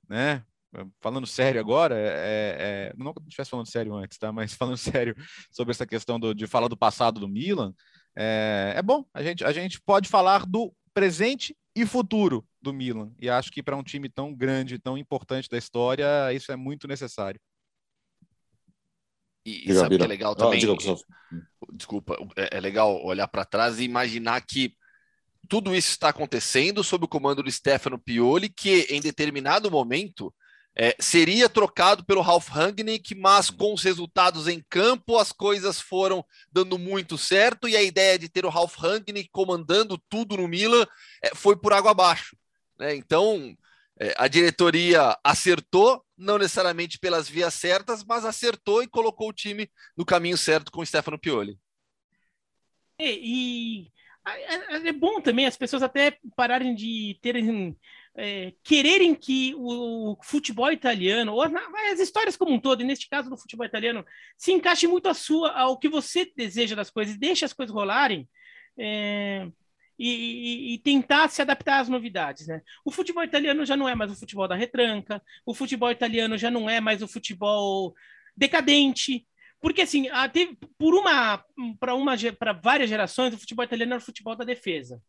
né? 0.08 0.44
Falando 1.00 1.26
sério 1.26 1.58
agora, 1.58 1.96
é, 1.96 2.00
é, 2.00 2.56
é 2.58 2.92
não 2.96 3.14
que 3.14 3.20
eu 3.20 3.24
estivesse 3.26 3.50
falando 3.50 3.70
sério 3.70 3.94
antes, 3.94 4.18
tá? 4.18 4.30
Mas 4.30 4.52
falando 4.54 4.76
sério 4.76 5.16
sobre 5.50 5.72
essa 5.72 5.86
questão 5.86 6.20
do, 6.20 6.34
de 6.34 6.46
falar 6.46 6.68
do 6.68 6.76
passado 6.76 7.18
do 7.18 7.28
Milan, 7.28 7.72
é, 8.14 8.74
é 8.76 8.82
bom. 8.82 9.04
A 9.14 9.22
gente, 9.22 9.42
a 9.42 9.52
gente 9.52 9.80
pode 9.80 10.08
falar 10.08 10.44
do 10.44 10.72
presente 10.92 11.56
e 11.74 11.86
futuro 11.86 12.46
do 12.60 12.72
Milan. 12.72 13.12
E 13.18 13.28
acho 13.28 13.50
que 13.50 13.62
para 13.62 13.76
um 13.76 13.82
time 13.82 14.08
tão 14.08 14.34
grande, 14.34 14.78
tão 14.78 14.96
importante 14.98 15.48
da 15.48 15.58
história, 15.58 16.32
isso 16.32 16.52
é 16.52 16.56
muito 16.56 16.86
necessário. 16.86 17.40
E, 19.46 19.60
diga, 19.60 19.78
sabe 19.78 19.94
o 19.94 19.98
que 19.98 20.04
é 20.04 20.08
legal 20.08 20.34
também? 20.34 20.58
diga, 20.58 20.74
Desculpa, 21.72 22.18
é, 22.36 22.56
é 22.56 22.60
legal 22.60 23.00
olhar 23.04 23.28
para 23.28 23.44
trás 23.44 23.78
e 23.78 23.84
imaginar 23.84 24.40
que 24.40 24.74
tudo 25.48 25.72
isso 25.72 25.90
está 25.90 26.08
acontecendo 26.08 26.82
sob 26.82 27.04
o 27.04 27.08
comando 27.08 27.44
do 27.44 27.50
Stefano 27.50 27.96
Pioli, 27.96 28.48
que 28.48 28.88
em 28.90 29.00
determinado 29.00 29.70
momento 29.70 30.34
é, 30.74 30.96
seria 30.98 31.48
trocado 31.48 32.04
pelo 32.04 32.20
Ralf 32.22 32.48
Rangnick, 32.48 33.14
mas 33.14 33.48
com 33.48 33.72
os 33.72 33.84
resultados 33.84 34.48
em 34.48 34.60
campo 34.68 35.16
as 35.16 35.30
coisas 35.30 35.80
foram 35.80 36.24
dando 36.50 36.76
muito 36.76 37.16
certo 37.16 37.68
e 37.68 37.76
a 37.76 37.82
ideia 37.82 38.18
de 38.18 38.28
ter 38.28 38.44
o 38.44 38.50
Ralf 38.50 38.76
Rangnick 38.76 39.30
comandando 39.30 39.96
tudo 40.08 40.36
no 40.36 40.48
Milan 40.48 40.84
é, 41.22 41.34
foi 41.36 41.56
por 41.56 41.72
água 41.72 41.92
abaixo. 41.92 42.36
Né? 42.76 42.96
Então 42.96 43.56
a 44.16 44.28
diretoria 44.28 45.16
acertou, 45.24 46.04
não 46.16 46.38
necessariamente 46.38 46.98
pelas 46.98 47.28
vias 47.28 47.54
certas, 47.54 48.04
mas 48.04 48.24
acertou 48.24 48.82
e 48.82 48.88
colocou 48.88 49.30
o 49.30 49.32
time 49.32 49.70
no 49.96 50.04
caminho 50.04 50.36
certo 50.36 50.70
com 50.70 50.80
o 50.80 50.86
Stefano 50.86 51.18
Pioli. 51.18 51.58
É, 52.98 53.12
e 53.12 53.90
é, 54.26 54.88
é 54.88 54.92
bom 54.92 55.20
também 55.20 55.46
as 55.46 55.56
pessoas 55.56 55.82
até 55.82 56.18
pararem 56.34 56.74
de 56.74 57.18
terem 57.22 57.76
é, 58.16 58.54
quererem 58.64 59.14
que 59.14 59.54
o 59.56 60.16
futebol 60.22 60.72
italiano, 60.72 61.34
ou 61.34 61.42
as 61.42 62.00
histórias 62.00 62.36
como 62.36 62.52
um 62.52 62.58
todo, 62.58 62.82
e 62.82 62.84
neste 62.84 63.08
caso 63.08 63.28
do 63.28 63.36
futebol 63.36 63.66
italiano, 63.66 64.04
se 64.38 64.52
encaixe 64.52 64.86
muito 64.86 65.08
a 65.08 65.14
sua, 65.14 65.52
ao 65.52 65.78
que 65.78 65.88
você 65.88 66.32
deseja 66.34 66.74
das 66.74 66.90
coisas, 66.90 67.16
deixe 67.16 67.44
as 67.44 67.52
coisas 67.52 67.74
rolarem. 67.74 68.26
É, 68.78 69.46
e, 69.98 70.74
e, 70.74 70.78
tentar 70.78 71.28
se 71.28 71.40
adaptar 71.40 71.80
às 71.80 71.88
novidades, 71.88 72.46
né? 72.46 72.60
O 72.84 72.90
futebol 72.90 73.24
italiano 73.24 73.64
já 73.64 73.76
não 73.76 73.88
é 73.88 73.94
mais 73.94 74.10
o 74.10 74.16
futebol 74.16 74.46
da 74.46 74.54
retranca, 74.54 75.22
o 75.44 75.54
futebol 75.54 75.90
italiano 75.90 76.36
já 76.36 76.50
não 76.50 76.68
é 76.68 76.80
mais 76.80 77.02
o 77.02 77.08
futebol 77.08 77.94
decadente, 78.36 79.26
porque 79.60 79.82
assim, 79.82 80.06
por 80.78 80.94
uma 80.94 81.42
para 81.80 81.94
uma 81.94 82.14
para 82.38 82.52
várias 82.52 82.88
gerações 82.88 83.34
o 83.34 83.38
futebol 83.38 83.64
italiano 83.64 83.94
era 83.94 84.02
o 84.02 84.04
futebol 84.04 84.36
da 84.36 84.44
defesa. 84.44 85.02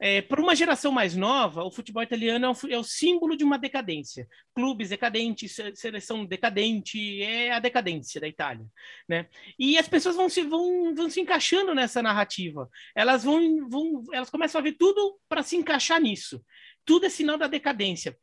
É, 0.00 0.22
para 0.22 0.40
uma 0.40 0.54
geração 0.54 0.90
mais 0.92 1.14
nova, 1.14 1.62
o 1.64 1.70
futebol 1.70 2.02
italiano 2.02 2.46
é 2.46 2.48
o, 2.48 2.72
é 2.72 2.78
o, 2.78 2.84
símbolo 2.84 3.36
de 3.36 3.44
uma 3.44 3.58
decadência. 3.58 4.26
Clubes 4.54 4.88
decadentes, 4.88 5.56
seleção 5.74 6.24
decadente, 6.24 7.22
é 7.22 7.52
a 7.52 7.58
decadência 7.58 8.20
da 8.20 8.28
Itália. 8.28 8.66
Né? 9.08 9.28
E 9.58 9.78
as 9.78 9.88
pessoas 9.88 10.16
vão 10.16 10.28
se, 10.28 10.42
vão, 10.42 10.94
vão 10.94 11.10
se 11.10 11.20
encaixando 11.20 11.74
nessa 11.74 12.02
narrativa. 12.02 12.68
Elas, 12.94 13.24
vão, 13.24 13.68
vão, 13.68 14.02
elas 14.12 14.30
começam 14.30 14.60
a 14.60 14.64
ver 14.64 14.72
tudo 14.72 15.18
para 15.28 15.42
se 15.42 15.56
encaixar 15.56 16.00
nisso. 16.00 16.44
Tudo 16.84 17.06
é 17.06 17.08
sinal 17.08 17.38
da 17.38 17.46
decadência. 17.46 18.16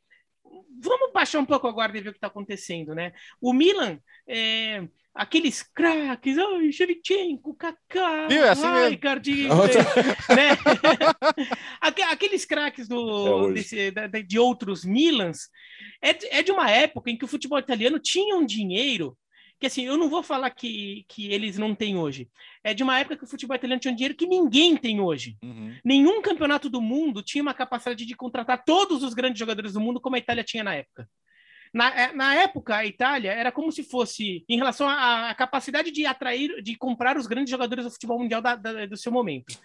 Vamos 0.82 1.12
baixar 1.14 1.40
um 1.40 1.46
pouco 1.46 1.68
a 1.68 1.72
guarda 1.72 1.98
e 1.98 2.02
ver 2.02 2.10
o 2.10 2.14
que 2.14 2.18
está 2.18 2.28
acontecendo. 2.28 2.94
Né? 2.94 3.14
O 3.42 3.54
Milan. 3.54 4.00
É, 4.28 4.88
aqueles 5.14 5.62
craques, 5.62 6.38
oh, 6.38 6.72
Shevchenko, 6.72 7.54
Kaká, 7.54 8.28
Viu, 8.28 8.44
é 8.44 8.50
assim 8.50 8.68
Rijkaard, 8.68 9.30
né? 10.30 10.58
aqueles 12.10 12.46
craques 12.46 12.88
do, 12.88 13.50
é 13.50 13.54
desse, 13.54 13.92
de, 13.92 14.24
de 14.24 14.40
outros 14.40 14.84
Milans, 14.84 15.50
é, 16.02 16.40
é 16.40 16.44
de 16.44 16.52
uma 16.52 16.70
época 16.70 17.12
em 17.12 17.18
que 17.18 17.26
o 17.26 17.28
futebol 17.28 17.60
italiano 17.60 18.00
tinha 18.00 18.36
um 18.36 18.46
dinheiro 18.46 19.18
que 19.60 19.68
assim, 19.68 19.86
eu 19.86 19.96
não 19.96 20.10
vou 20.10 20.22
falar 20.22 20.50
que, 20.50 21.06
que 21.08 21.32
eles 21.32 21.58
não 21.58 21.74
têm 21.74 21.98
hoje. 21.98 22.30
É 22.66 22.74
de 22.74 22.84
uma 22.84 23.00
época 23.00 23.16
que 23.16 23.24
o 23.24 23.28
futebol 23.28 23.56
italiano 23.56 23.80
tinha 23.80 23.94
um 23.94 23.96
dinheiro 23.96 24.14
que 24.14 24.28
ninguém 24.28 24.76
tem 24.76 25.00
hoje. 25.00 25.38
Uhum. 25.42 25.74
Nenhum 25.86 26.22
campeonato 26.22 26.70
do 26.70 26.82
mundo 26.82 27.24
tinha 27.24 27.42
uma 27.42 27.54
capacidade 27.54 28.06
de 28.06 28.14
contratar 28.14 28.62
todos 28.66 29.04
os 29.04 29.14
grandes 29.14 29.40
jogadores 29.40 29.72
do 29.72 29.80
mundo 29.80 30.02
como 30.02 30.18
a 30.18 30.20
Itália 30.20 30.44
tinha 30.44 30.66
na 30.66 30.76
época. 30.76 31.08
Na, 31.74 31.90
é, 31.90 32.14
na 32.14 32.36
época, 32.36 32.76
a 32.76 32.86
Itália 32.86 33.32
era 33.32 33.52
como 33.52 33.72
se 33.72 33.84
fosse, 33.84 34.46
em 34.48 34.58
relação 34.58 34.88
à, 34.88 35.34
capacidade 35.34 35.92
de 35.92 36.06
atrair, 36.06 36.62
de 36.62 36.76
comprar 36.76 37.18
os 37.18 37.26
grandes 37.26 37.50
jogadores 37.50 37.84
do 37.84 37.92
futebol 37.92 38.20
mundial 38.20 38.42
da, 38.42 38.56
da, 38.56 38.86
do 38.86 38.96
seu 38.96 39.12
momento. 39.12 39.58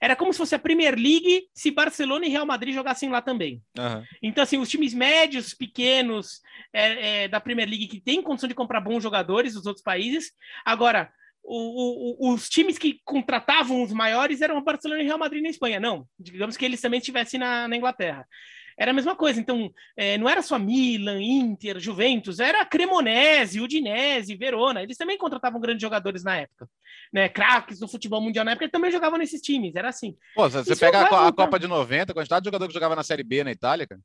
Era 0.00 0.14
como 0.14 0.32
se 0.32 0.38
fosse 0.38 0.54
a 0.54 0.58
Premier 0.58 0.94
League 0.94 1.48
se 1.54 1.70
Barcelona 1.70 2.26
e 2.26 2.28
Real 2.28 2.46
Madrid 2.46 2.74
jogassem 2.74 3.08
lá 3.08 3.20
também. 3.20 3.62
Uhum. 3.76 4.04
Então, 4.22 4.44
assim, 4.44 4.58
os 4.58 4.68
times 4.68 4.94
médios, 4.94 5.54
pequenos 5.54 6.40
é, 6.72 7.24
é, 7.24 7.28
da 7.28 7.40
Premier 7.40 7.68
League 7.68 7.88
que 7.88 8.00
têm 8.00 8.22
condição 8.22 8.48
de 8.48 8.54
comprar 8.54 8.80
bons 8.80 9.02
jogadores 9.02 9.54
dos 9.54 9.66
outros 9.66 9.82
países. 9.82 10.32
Agora, 10.64 11.10
o, 11.42 12.28
o, 12.28 12.34
os 12.34 12.48
times 12.48 12.76
que 12.76 13.00
contratavam 13.04 13.82
os 13.82 13.92
maiores 13.92 14.42
eram 14.42 14.58
o 14.58 14.62
Barcelona 14.62 15.02
e 15.02 15.06
Real 15.06 15.18
Madrid 15.18 15.42
na 15.42 15.48
Espanha. 15.48 15.80
Não, 15.80 16.06
digamos 16.18 16.56
que 16.56 16.64
eles 16.64 16.80
também 16.80 16.98
estivessem 16.98 17.40
na, 17.40 17.66
na 17.66 17.76
Inglaterra 17.76 18.26
era 18.78 18.90
a 18.90 18.94
mesma 18.94 19.16
coisa. 19.16 19.40
Então, 19.40 19.72
é, 19.96 20.18
não 20.18 20.28
era 20.28 20.42
só 20.42 20.58
Milan, 20.58 21.20
Inter, 21.20 21.78
Juventus, 21.78 22.38
era 22.38 22.64
Cremonese, 22.64 23.60
Udinese, 23.60 24.36
Verona. 24.36 24.82
Eles 24.82 24.96
também 24.96 25.16
contratavam 25.16 25.60
grandes 25.60 25.82
jogadores 25.82 26.22
na 26.22 26.36
época. 26.36 26.68
Né? 27.12 27.28
Craques 27.28 27.78
do 27.78 27.88
futebol 27.88 28.20
mundial 28.20 28.44
na 28.44 28.52
época 28.52 28.68
também 28.68 28.90
jogavam 28.90 29.18
nesses 29.18 29.40
times, 29.40 29.74
era 29.74 29.88
assim. 29.88 30.16
Pô, 30.34 30.48
você 30.48 30.60
Isso 30.72 30.80
pega 30.80 31.00
a, 31.00 31.28
a, 31.28 31.32
Copa 31.32 31.58
de 31.58 31.66
90, 31.66 32.12
a 32.12 32.14
quantidade 32.14 32.42
de 32.42 32.48
jogador 32.48 32.68
que 32.68 32.74
jogava 32.74 32.96
na 32.96 33.02
Série 33.02 33.22
B 33.22 33.42
na 33.42 33.52
Itália, 33.52 33.86
cara. 33.86 34.00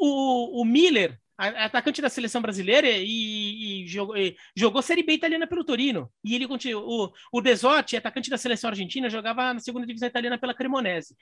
O, 0.00 0.60
o 0.60 0.64
Miller, 0.64 1.18
atacante 1.36 2.00
da 2.00 2.08
seleção 2.08 2.40
brasileira 2.40 2.88
e, 2.88 3.82
e, 3.82 3.86
jogou, 3.86 4.16
e, 4.16 4.36
jogou 4.54 4.82
Série 4.82 5.02
B 5.02 5.14
italiana 5.14 5.46
pelo 5.46 5.64
Torino. 5.64 6.10
E 6.22 6.34
ele 6.34 6.46
o, 6.46 7.12
o 7.32 7.40
Desotti, 7.40 7.96
atacante 7.96 8.30
da 8.30 8.38
seleção 8.38 8.70
argentina, 8.70 9.10
jogava 9.10 9.52
na 9.52 9.60
segunda 9.60 9.86
divisão 9.86 10.08
italiana 10.08 10.38
pela 10.38 10.54
Cremonese. 10.54 11.16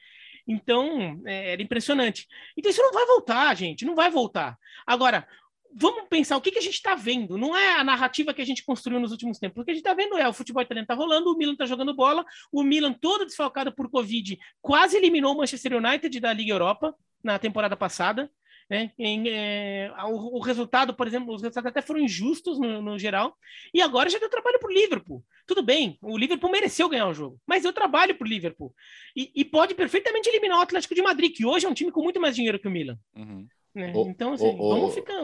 Então, 0.47 1.21
é, 1.27 1.53
era 1.53 1.63
impressionante. 1.63 2.27
Então, 2.57 2.71
isso 2.71 2.83
não 2.83 2.93
vai 2.93 3.07
voltar, 3.07 3.55
gente, 3.57 3.85
não 3.85 3.95
vai 3.95 4.11
voltar. 4.11 4.57
Agora, 4.87 5.27
vamos 5.75 6.09
pensar 6.09 6.37
o 6.37 6.41
que, 6.41 6.51
que 6.51 6.59
a 6.59 6.63
gente 6.63 6.75
está 6.75 6.95
vendo. 6.95 7.39
Não 7.39 7.57
é 7.57 7.79
a 7.79 7.85
narrativa 7.85 8.35
que 8.35 8.43
a 8.43 8.45
gente 8.45 8.65
construiu 8.65 9.01
nos 9.01 9.13
últimos 9.13 9.39
tempos. 9.39 9.63
O 9.63 9.65
que 9.65 9.71
a 9.71 9.75
gente 9.75 9.83
está 9.83 9.95
vendo 9.95 10.19
é 10.19 10.29
o 10.29 10.33
futebol 10.33 10.63
italiano 10.63 10.85
está 10.85 10.95
rolando, 10.95 11.31
o 11.31 11.37
Milan 11.37 11.53
está 11.53 11.67
jogando 11.67 11.95
bola, 11.95 12.25
o 12.53 12.63
Milan 12.63 12.93
todo 12.93 13.25
desfalcado 13.25 13.73
por 13.73 13.91
Covid 13.91 14.39
quase 14.61 14.97
eliminou 14.97 15.35
o 15.35 15.39
Manchester 15.39 15.75
United 15.75 16.21
da 16.21 16.33
Liga 16.33 16.53
Europa 16.53 16.95
na 17.25 17.39
temporada 17.39 17.77
passada. 17.77 18.31
Né? 18.69 18.93
Em, 18.99 19.29
é, 19.29 19.93
o, 20.07 20.39
o, 20.39 20.41
resultado, 20.41 20.95
por 20.95 21.07
exemplo, 21.07 21.35
os 21.35 21.43
resultados 21.43 21.69
até 21.69 21.83
foram 21.83 22.01
injustos 22.01 22.59
no, 22.59 22.81
no 22.81 22.99
geral, 22.99 23.37
e 23.73 23.81
agora 23.81 24.09
já 24.09 24.19
deu 24.19 24.31
trabalho 24.31 24.59
para 24.59 24.69
o 24.69 24.73
Liverpool. 24.73 25.25
Tudo 25.47 25.63
bem, 25.63 25.99
o 26.01 26.17
Liverpool 26.17 26.51
mereceu 26.51 26.89
ganhar 26.89 27.09
o 27.09 27.15
jogo, 27.15 27.39
mas 27.47 27.63
deu 27.63 27.73
trabalho 27.73 28.15
para 28.15 28.25
o 28.25 28.29
Liverpool. 28.29 28.75
E, 29.17 29.31
e, 29.35 29.45
pode 29.45 29.75
perfeitamente 29.75 30.29
eliminar 30.29 30.59
o 30.59 30.63
Atlético 30.63 30.95
de 30.95 31.03
Madrid, 31.03 31.35
que 31.35 31.45
hoje 31.45 31.67
é 31.67 31.69
um 31.69 31.75
time 31.75 31.91
com 31.91 32.03
muito 32.03 32.21
mais 32.21 32.35
dinheiro 32.35 32.59
que 32.59 32.69
o 32.69 32.71
Milan. 32.71 32.99
Uhum. 33.15 33.47
Né? 33.75 33.93
Oh, 33.95 34.07
então, 34.09 34.35
assim, 34.35 34.45
oh, 34.47 34.57
oh. 34.59 34.75
vamos 34.77 34.95
ficar. 34.95 35.21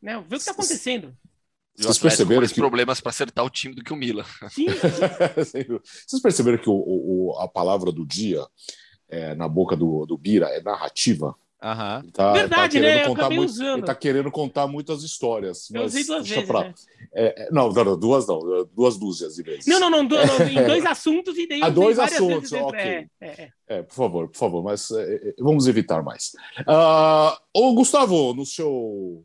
Né? 0.00 0.16
Ver 0.20 0.20
o 0.20 0.28
que 0.28 0.34
está 0.36 0.52
acontecendo. 0.52 1.16
Vocês 1.76 1.98
perceberam 1.98 2.46
que... 2.46 2.54
problemas 2.54 3.00
para 3.00 3.10
acertar 3.10 3.44
o 3.44 3.50
time 3.50 3.74
do 3.74 3.82
que 3.82 3.92
o 3.92 3.96
Milan. 3.96 4.24
Sim. 4.48 4.66
Vocês 5.36 6.22
perceberam 6.22 6.58
que 6.58 6.68
o, 6.68 6.74
o, 6.74 7.36
a 7.40 7.48
palavra 7.48 7.90
do 7.90 8.06
dia 8.06 8.46
é, 9.08 9.34
na 9.34 9.48
boca 9.48 9.76
do, 9.76 10.06
do 10.06 10.16
Bira, 10.16 10.46
é 10.48 10.62
narrativa. 10.62 11.34
Uhum. 11.64 12.10
Tá, 12.10 12.32
Verdade, 12.34 12.78
tá 12.78 12.84
né? 12.84 13.06
Contar 13.06 13.30
muito, 13.30 13.48
usando. 13.48 13.78
Ele 13.78 13.86
tá 13.86 13.94
querendo 13.94 14.30
contar 14.30 14.66
muitas 14.66 15.02
histórias. 15.02 15.70
Eu 15.70 15.84
usei 15.84 16.04
duas 16.04 16.28
vezes. 16.28 16.46
Pra... 16.46 16.64
Né? 16.64 16.74
É, 17.14 17.48
não, 17.50 17.72
não, 17.72 17.98
duas 17.98 18.26
não, 18.26 18.68
duas 18.74 18.98
dúzias 18.98 19.36
de 19.36 19.42
vezes. 19.42 19.66
Não, 19.66 19.80
não, 19.80 19.88
não, 19.88 20.06
do, 20.06 20.14
não 20.14 20.46
em 20.46 20.60
dois 20.68 20.84
assuntos 20.84 21.38
e 21.38 21.48
daí 21.48 21.62
ah, 21.62 21.70
dois 21.70 21.98
assuntos, 21.98 22.50
vezes, 22.50 22.66
ok. 22.66 22.80
É, 22.80 23.08
é, 23.22 23.52
é, 23.66 23.82
por 23.82 23.94
favor, 23.94 24.28
por 24.28 24.36
favor, 24.36 24.62
mas 24.62 24.90
é, 24.90 25.34
vamos 25.38 25.66
evitar 25.66 26.02
mais. 26.02 26.32
Uh, 26.60 27.34
ô, 27.54 27.72
Gustavo, 27.72 28.34
no 28.34 28.44
seu 28.44 29.24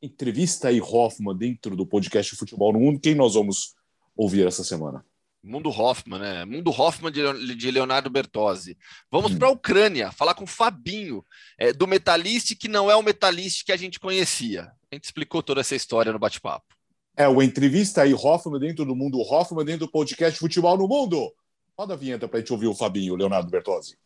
entrevista 0.00 0.68
aí, 0.68 0.80
Hoffman, 0.80 1.36
dentro 1.36 1.76
do 1.76 1.84
podcast 1.86 2.34
Futebol 2.34 2.72
no 2.72 2.80
Mundo, 2.80 2.98
quem 2.98 3.14
nós 3.14 3.34
vamos 3.34 3.74
ouvir 4.16 4.46
essa 4.46 4.64
semana? 4.64 5.04
Mundo 5.44 5.68
Hoffman, 5.68 6.18
né? 6.18 6.44
Mundo 6.46 6.70
Hoffman 6.70 7.12
de 7.12 7.70
Leonardo 7.70 8.08
Bertozzi. 8.08 8.78
Vamos 9.10 9.32
hum. 9.32 9.38
para 9.38 9.48
a 9.48 9.52
Ucrânia, 9.52 10.10
falar 10.10 10.34
com 10.34 10.44
o 10.44 10.48
Fabinho, 10.48 11.22
é, 11.58 11.72
do 11.72 11.86
Metalist, 11.86 12.56
que 12.56 12.66
não 12.66 12.90
é 12.90 12.96
o 12.96 13.02
Metalist 13.02 13.62
que 13.64 13.72
a 13.72 13.76
gente 13.76 14.00
conhecia. 14.00 14.72
A 14.90 14.94
gente 14.94 15.04
explicou 15.04 15.42
toda 15.42 15.60
essa 15.60 15.76
história 15.76 16.12
no 16.12 16.18
bate-papo. 16.18 16.74
É, 17.16 17.28
o 17.28 17.42
entrevista 17.42 18.02
aí, 18.02 18.14
Hoffman, 18.14 18.58
dentro 18.58 18.84
do 18.84 18.96
Mundo 18.96 19.20
Hoffman, 19.20 19.64
dentro 19.64 19.86
do 19.86 19.92
podcast 19.92 20.38
Futebol 20.38 20.78
no 20.78 20.88
Mundo. 20.88 21.30
Roda 21.78 21.94
a 21.94 21.96
vinheta 21.96 22.26
para 22.26 22.38
a 22.38 22.40
gente 22.40 22.52
ouvir 22.52 22.66
o 22.66 22.74
Fabinho, 22.74 23.12
o 23.12 23.16
Leonardo 23.16 23.50
Bertozzi. 23.50 23.96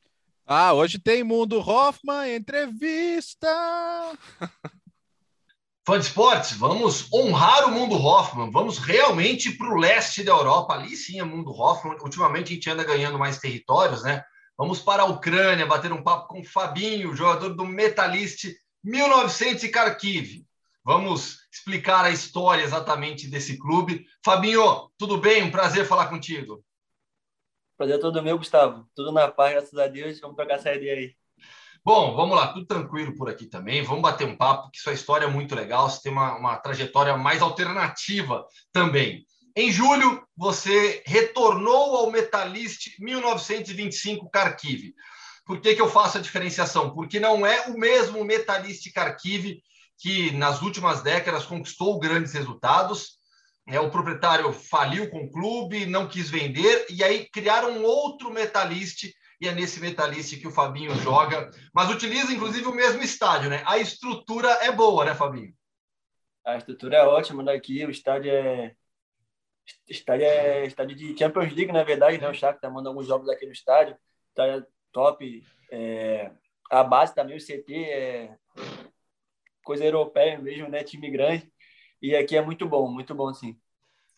Ah, 0.47 0.73
hoje 0.73 0.99
tem 0.99 1.23
Mundo 1.23 1.59
Hoffman, 1.59 2.35
entrevista. 2.35 3.49
Fã 5.89 5.99
de 5.99 6.05
esportes, 6.05 6.55
vamos 6.55 7.11
honrar 7.11 7.67
o 7.67 7.71
mundo 7.71 7.95
Hoffman, 7.95 8.51
vamos 8.51 8.77
realmente 8.77 9.53
para 9.53 9.73
o 9.73 9.79
leste 9.79 10.23
da 10.23 10.33
Europa. 10.33 10.75
Ali 10.75 10.95
sim 10.95 11.19
é 11.19 11.25
mundo 11.25 11.51
Hoffman. 11.51 11.97
Ultimamente 12.03 12.53
a 12.53 12.55
gente 12.57 12.69
anda 12.69 12.85
ganhando 12.85 13.19
mais 13.19 13.39
territórios, 13.39 14.03
né? 14.03 14.23
Vamos 14.55 14.83
para 14.83 15.05
a 15.05 15.07
Ucrânia, 15.07 15.65
bater 15.65 15.91
um 15.91 16.03
papo 16.03 16.29
com 16.29 16.41
o 16.41 16.45
Fabinho, 16.45 17.17
jogador 17.17 17.55
do 17.55 17.65
Metalist 17.65 18.55
1900 18.85 19.65
e 19.65 19.69
Kharkiv. 19.71 20.47
Vamos 20.85 21.39
explicar 21.51 22.05
a 22.05 22.11
história 22.11 22.63
exatamente 22.63 23.27
desse 23.27 23.57
clube. 23.57 24.05
Fabinho, 24.23 24.91
tudo 24.99 25.17
bem? 25.17 25.45
Um 25.45 25.51
prazer 25.51 25.87
falar 25.87 26.09
contigo. 26.09 26.63
Prazer 27.79 27.97
é 27.97 27.99
todo 27.99 28.23
meu, 28.23 28.37
Gustavo. 28.37 28.87
Tudo 28.95 29.11
na 29.11 29.29
paz, 29.29 29.53
graças 29.53 29.79
a 29.79 29.87
Deus. 29.87 30.21
Vamos 30.21 30.37
trocar 30.37 30.57
essa 30.57 30.75
ideia 30.75 30.99
aí. 30.99 31.18
Bom, 31.89 32.15
vamos 32.15 32.37
lá, 32.37 32.49
tudo 32.49 32.67
tranquilo 32.67 33.17
por 33.17 33.31
aqui 33.31 33.47
também. 33.47 33.83
Vamos 33.83 34.03
bater 34.03 34.27
um 34.27 34.37
papo, 34.37 34.71
que 34.71 34.79
sua 34.79 34.93
história 34.93 35.25
é 35.25 35.31
muito 35.31 35.55
legal, 35.55 35.89
você 35.89 36.03
tem 36.03 36.13
uma, 36.13 36.37
uma 36.37 36.57
trajetória 36.59 37.17
mais 37.17 37.41
alternativa 37.41 38.47
também. 38.71 39.25
Em 39.57 39.73
julho, 39.73 40.23
você 40.37 41.03
retornou 41.07 41.97
ao 41.97 42.11
Metalist 42.11 42.91
1925 42.99 44.29
Kharkiv. 44.29 44.93
Por 45.47 45.63
que, 45.63 45.75
que 45.75 45.81
eu 45.81 45.89
faço 45.89 46.19
a 46.19 46.21
diferenciação? 46.21 46.93
Porque 46.93 47.19
não 47.19 47.47
é 47.47 47.69
o 47.69 47.79
mesmo 47.79 48.23
Metalist 48.23 48.87
Kharkiv 48.95 49.59
que 49.97 50.31
nas 50.33 50.61
últimas 50.61 51.01
décadas 51.01 51.47
conquistou 51.47 51.99
grandes 51.99 52.35
resultados. 52.35 53.13
É, 53.67 53.81
o 53.81 53.91
proprietário 53.91 54.53
faliu 54.53 55.09
com 55.09 55.25
o 55.25 55.31
clube, 55.31 55.87
não 55.87 56.07
quis 56.07 56.29
vender, 56.29 56.85
e 56.91 57.03
aí 57.03 57.27
criaram 57.33 57.83
outro 57.83 58.31
Metalist 58.31 59.07
e 59.41 59.47
é 59.47 59.55
nesse 59.55 59.81
Metalist 59.81 60.39
que 60.41 60.49
o 60.49 60.53
Fabinho 60.53 60.95
joga, 60.97 61.51
mas 61.73 61.91
utiliza 61.91 62.33
inclusive 62.33 62.67
o 62.67 62.75
mesmo 62.75 63.03
estádio, 63.03 63.49
né? 63.49 63.63
A 63.67 63.79
estrutura 63.79 64.49
é 64.63 64.73
boa, 64.73 65.05
né, 65.05 65.15
Fabinho? 65.15 65.55
A 66.45 66.57
estrutura 66.57 66.97
é 66.97 67.05
ótima 67.05 67.45
daqui, 67.45 67.85
o 67.85 67.91
estádio 67.91 68.33
é 68.33 68.75
estádio 69.87 70.25
é 70.25 70.67
estádio 70.67 70.97
de 70.97 71.17
Champions 71.17 71.53
League, 71.53 71.73
na 71.73 71.85
verdade, 71.85 72.19
né? 72.19 72.29
O 72.29 72.35
Shakhtar 72.35 72.61
tá 72.61 72.71
mandando 72.71 72.91
alguns 72.91 73.07
jogos 73.07 73.29
aqui 73.29 73.47
no 73.47 73.53
estádio, 73.53 73.97
estádio 74.31 74.67
top, 74.93 75.45
é... 75.71 76.31
a 76.71 76.83
base 76.83 77.15
também, 77.15 77.37
o 77.37 77.41
CT 77.41 77.75
é 77.75 78.37
coisa 79.63 79.85
europeia 79.85 80.39
mesmo, 80.39 80.69
né? 80.69 80.83
Time 80.83 81.11
grande. 81.11 81.53
E 82.01 82.17
aqui 82.17 82.37
é 82.37 82.43
muito 82.43 82.67
bom, 82.67 82.91
muito 82.91 83.15
bom, 83.15 83.33
sim 83.35 83.59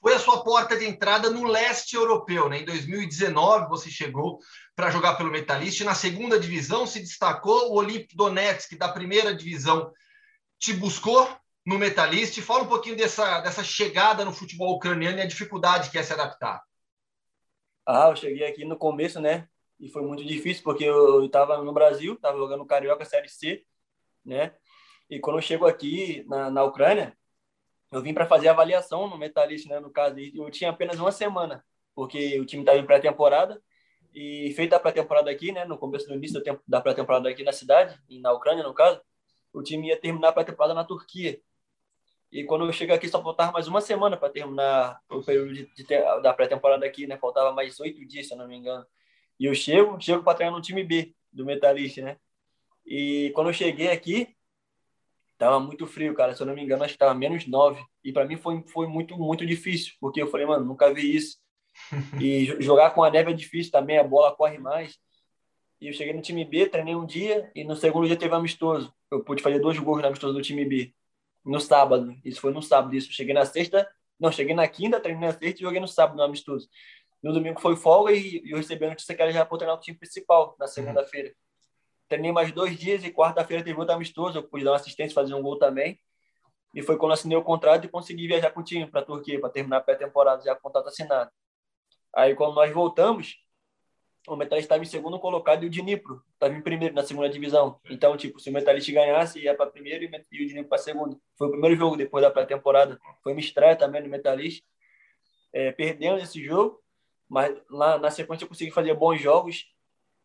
foi 0.01 0.15
a 0.15 0.19
sua 0.19 0.43
porta 0.43 0.77
de 0.77 0.87
entrada 0.87 1.29
no 1.29 1.45
leste 1.45 1.95
europeu. 1.95 2.49
Né? 2.49 2.61
Em 2.61 2.65
2019, 2.65 3.69
você 3.69 3.91
chegou 3.91 4.39
para 4.75 4.91
jogar 4.91 5.17
pelo 5.17 5.31
Metalist. 5.31 5.83
Na 5.83 5.95
segunda 5.95 6.41
divisão 6.41 6.87
se 6.87 7.01
destacou 7.01 7.71
o 7.71 7.75
Olympique 7.75 8.17
Donetsk, 8.17 8.77
da 8.77 8.89
primeira 8.89 9.35
divisão, 9.35 9.93
te 10.59 10.73
buscou 10.73 11.29
no 11.67 11.79
Metalist. 11.79 12.41
Fala 12.41 12.63
um 12.63 12.69
pouquinho 12.69 12.97
dessa, 12.97 13.41
dessa 13.41 13.63
chegada 13.63 14.25
no 14.25 14.33
futebol 14.33 14.75
ucraniano 14.75 15.19
e 15.19 15.23
a 15.23 15.27
dificuldade 15.27 15.91
que 15.91 15.99
é 15.99 16.03
se 16.03 16.15
adaptar. 16.15 16.63
Ah, 17.87 18.09
eu 18.09 18.17
cheguei 18.17 18.47
aqui 18.47 18.65
no 18.65 18.79
começo, 18.79 19.21
né? 19.21 19.49
E 19.79 19.89
foi 19.89 20.03
muito 20.03 20.25
difícil, 20.25 20.63
porque 20.63 20.85
eu 20.85 21.25
estava 21.25 21.63
no 21.63 21.73
Brasil, 21.73 22.15
estava 22.15 22.39
jogando 22.39 22.67
Carioca 22.67 23.05
Série 23.05 23.29
C, 23.29 23.65
né? 24.25 24.55
E 25.09 25.19
quando 25.19 25.39
eu 25.39 25.43
chego 25.43 25.67
aqui 25.67 26.25
na, 26.29 26.51
na 26.51 26.63
Ucrânia, 26.63 27.17
eu 27.91 28.03
vim 28.03 28.15
para 28.15 28.27
fazer 28.27 28.49
avaliação 28.49 29.09
no 29.09 29.19
Metalist, 29.19 29.67
né, 29.67 29.81
no 29.81 29.91
caso, 29.91 30.19
e 30.19 30.37
eu 30.37 30.51
tinha 30.51 30.71
apenas 30.71 30.99
uma 30.99 31.13
semana, 31.13 31.65
porque 31.95 32.39
o 32.39 32.45
time 32.45 32.63
estava 32.63 32.79
em 32.79 32.87
pré-temporada, 32.87 33.61
e 34.15 34.53
feita 34.55 34.77
a 34.77 34.81
pré-temporada 34.81 35.31
aqui, 35.31 35.53
né, 35.53 35.65
no 35.65 35.79
começo 35.79 36.07
do 36.07 36.15
início 36.15 36.43
da 36.67 36.81
pré-temporada 36.81 37.29
aqui 37.29 37.45
na 37.45 37.53
cidade, 37.53 37.99
na 38.21 38.33
Ucrânia, 38.33 38.63
no 38.63 38.75
caso, 38.75 39.01
o 39.53 39.63
time 39.63 39.89
ia 39.89 39.97
terminar 39.97 40.29
a 40.29 40.33
pré-temporada 40.33 40.75
na 40.75 40.85
Turquia. 40.85 41.41
E 42.33 42.45
quando 42.45 42.65
eu 42.65 42.73
cheguei 42.73 42.95
aqui, 42.95 43.09
só 43.09 43.21
faltava 43.21 43.51
mais 43.51 43.67
uma 43.67 43.81
semana 43.81 44.17
para 44.17 44.31
terminar 44.31 45.01
o 45.11 45.21
período 45.21 45.53
de, 45.53 45.67
de, 45.75 45.85
da 46.23 46.33
pré-temporada 46.33 46.87
aqui, 46.87 47.07
né? 47.07 47.19
Faltava 47.19 47.53
mais 47.53 47.81
oito 47.81 48.07
dias, 48.07 48.29
se 48.29 48.35
eu 48.35 48.39
não 48.39 48.47
me 48.47 48.57
engano. 48.57 48.87
E 49.39 49.47
eu 49.47 49.55
chego, 49.55 50.01
chego 50.01 50.23
para 50.23 50.35
treinar 50.35 50.55
no 50.55 50.63
time 50.63 50.85
B 50.85 51.13
do 51.33 51.45
Metalist, 51.45 51.99
né? 51.99 52.19
E 52.87 53.33
quando 53.35 53.49
eu 53.49 53.53
cheguei 53.53 53.91
aqui, 53.91 54.37
Tava 55.41 55.59
muito 55.59 55.87
frio, 55.87 56.13
cara. 56.15 56.37
Se 56.37 56.43
eu 56.43 56.47
não 56.47 56.55
me 56.55 56.63
engano, 56.63 56.85
acho 56.85 56.93
que 56.93 56.99
tava 56.99 57.15
menos 57.15 57.47
9. 57.47 57.83
E 58.05 58.13
para 58.13 58.27
mim 58.27 58.37
foi, 58.37 58.63
foi 58.67 58.87
muito, 58.87 59.17
muito 59.17 59.47
difícil, 59.47 59.95
porque 59.99 60.21
eu 60.21 60.27
falei, 60.27 60.45
mano, 60.45 60.67
nunca 60.67 60.93
vi 60.93 61.17
isso. 61.17 61.39
E 62.21 62.61
jogar 62.61 62.91
com 62.91 63.03
a 63.03 63.11
neve 63.11 63.31
é 63.31 63.35
difícil 63.35 63.73
também, 63.73 63.97
a 63.97 64.05
bola 64.05 64.37
corre 64.37 64.59
mais. 64.59 64.99
E 65.81 65.87
eu 65.87 65.95
cheguei 65.95 66.13
no 66.13 66.21
time 66.21 66.45
B, 66.45 66.67
treinei 66.67 66.95
um 66.95 67.07
dia, 67.07 67.51
e 67.55 67.65
no 67.65 67.75
segundo 67.75 68.07
dia 68.07 68.19
teve 68.19 68.35
amistoso. 68.35 68.93
Eu 69.11 69.25
pude 69.25 69.43
fazer 69.43 69.61
dois 69.61 69.79
gols 69.79 70.03
no 70.03 70.09
amistoso 70.09 70.35
do 70.35 70.43
time 70.43 70.63
B. 70.63 70.93
No 71.43 71.59
sábado. 71.59 72.15
Isso 72.23 72.39
foi 72.39 72.53
no 72.53 72.61
sábado. 72.61 72.95
Isso. 72.95 73.11
Cheguei 73.11 73.33
na 73.33 73.47
sexta. 73.47 73.89
Não, 74.19 74.31
cheguei 74.31 74.55
na 74.55 74.69
quinta, 74.69 75.01
treinei 75.01 75.27
na 75.27 75.33
sexta 75.33 75.59
e 75.59 75.63
joguei 75.63 75.81
no 75.81 75.89
sábado 75.89 76.19
no 76.19 76.23
amistoso. 76.23 76.69
No 77.23 77.33
domingo 77.33 77.59
foi 77.63 77.77
folga 77.77 78.13
e 78.13 78.43
eu 78.45 78.59
recebi 78.59 78.85
a 78.85 78.91
notícia 78.91 79.15
que 79.15 79.23
era 79.23 79.33
já 79.33 79.47
para 79.47 79.57
treinar 79.57 79.79
o 79.79 79.81
time 79.81 79.97
principal 79.97 80.55
na 80.59 80.67
segunda-feira. 80.67 81.35
Treinei 82.11 82.33
mais 82.33 82.51
dois 82.51 82.77
dias 82.77 83.05
e 83.05 83.13
quarta-feira 83.13 83.63
teve 83.63 83.79
outro 83.79 83.95
amistoso. 83.95 84.37
Eu 84.37 84.43
pude 84.43 84.65
dar 84.65 84.73
uma 84.73 84.77
assistência, 84.77 85.15
fazer 85.15 85.33
um 85.33 85.41
gol 85.41 85.57
também. 85.57 85.97
E 86.75 86.83
foi 86.83 86.99
quando 86.99 87.13
assinei 87.13 87.39
o 87.39 87.43
contrato 87.43 87.85
e 87.85 87.89
consegui 87.89 88.27
viajar 88.27 88.51
com 88.51 88.61
o 88.61 88.65
time 88.65 88.85
para 88.85 89.01
a 89.01 89.05
Turquia, 89.05 89.41
para 89.41 89.49
terminar 89.49 89.77
a 89.77 89.81
pré-temporada, 89.81 90.43
já 90.43 90.53
com 90.55 90.59
o 90.59 90.63
contrato 90.63 90.89
assinado. 90.89 91.31
Aí, 92.13 92.35
quando 92.35 92.57
nós 92.57 92.73
voltamos, 92.73 93.37
o 94.27 94.35
Metalist 94.35 94.65
estava 94.65 94.83
em 94.83 94.87
segundo 94.87 95.21
colocado 95.21 95.63
e 95.63 95.69
o 95.69 95.71
Dnipro 95.71 96.21
estava 96.35 96.53
em 96.53 96.61
primeiro 96.61 96.97
na 96.97 97.05
segunda 97.05 97.29
divisão. 97.31 97.81
Então, 97.89 98.17
tipo, 98.17 98.41
se 98.41 98.51
o 98.51 98.53
Metalist 98.53 98.91
ganhasse, 98.91 99.39
ia 99.39 99.55
para 99.55 99.71
primeiro 99.71 100.03
e 100.03 100.45
o 100.45 100.49
Dnipro 100.49 100.69
para 100.69 100.79
segundo. 100.79 101.21
Foi 101.39 101.47
o 101.47 101.51
primeiro 101.53 101.77
jogo 101.77 101.97
depois 101.97 102.25
da 102.25 102.31
pré-temporada. 102.31 102.99
Foi 103.23 103.31
uma 103.31 103.41
estreia 103.41 103.77
também 103.77 104.03
no 104.03 104.09
Metalist. 104.09 104.65
É, 105.53 105.71
perdemos 105.71 106.21
esse 106.25 106.45
jogo, 106.45 106.83
mas 107.29 107.57
lá 107.71 107.99
na 107.99 108.11
sequência 108.11 108.45
eu 108.45 108.49
consegui 108.49 108.73
fazer 108.73 108.95
bons 108.95 109.21
jogos 109.21 109.65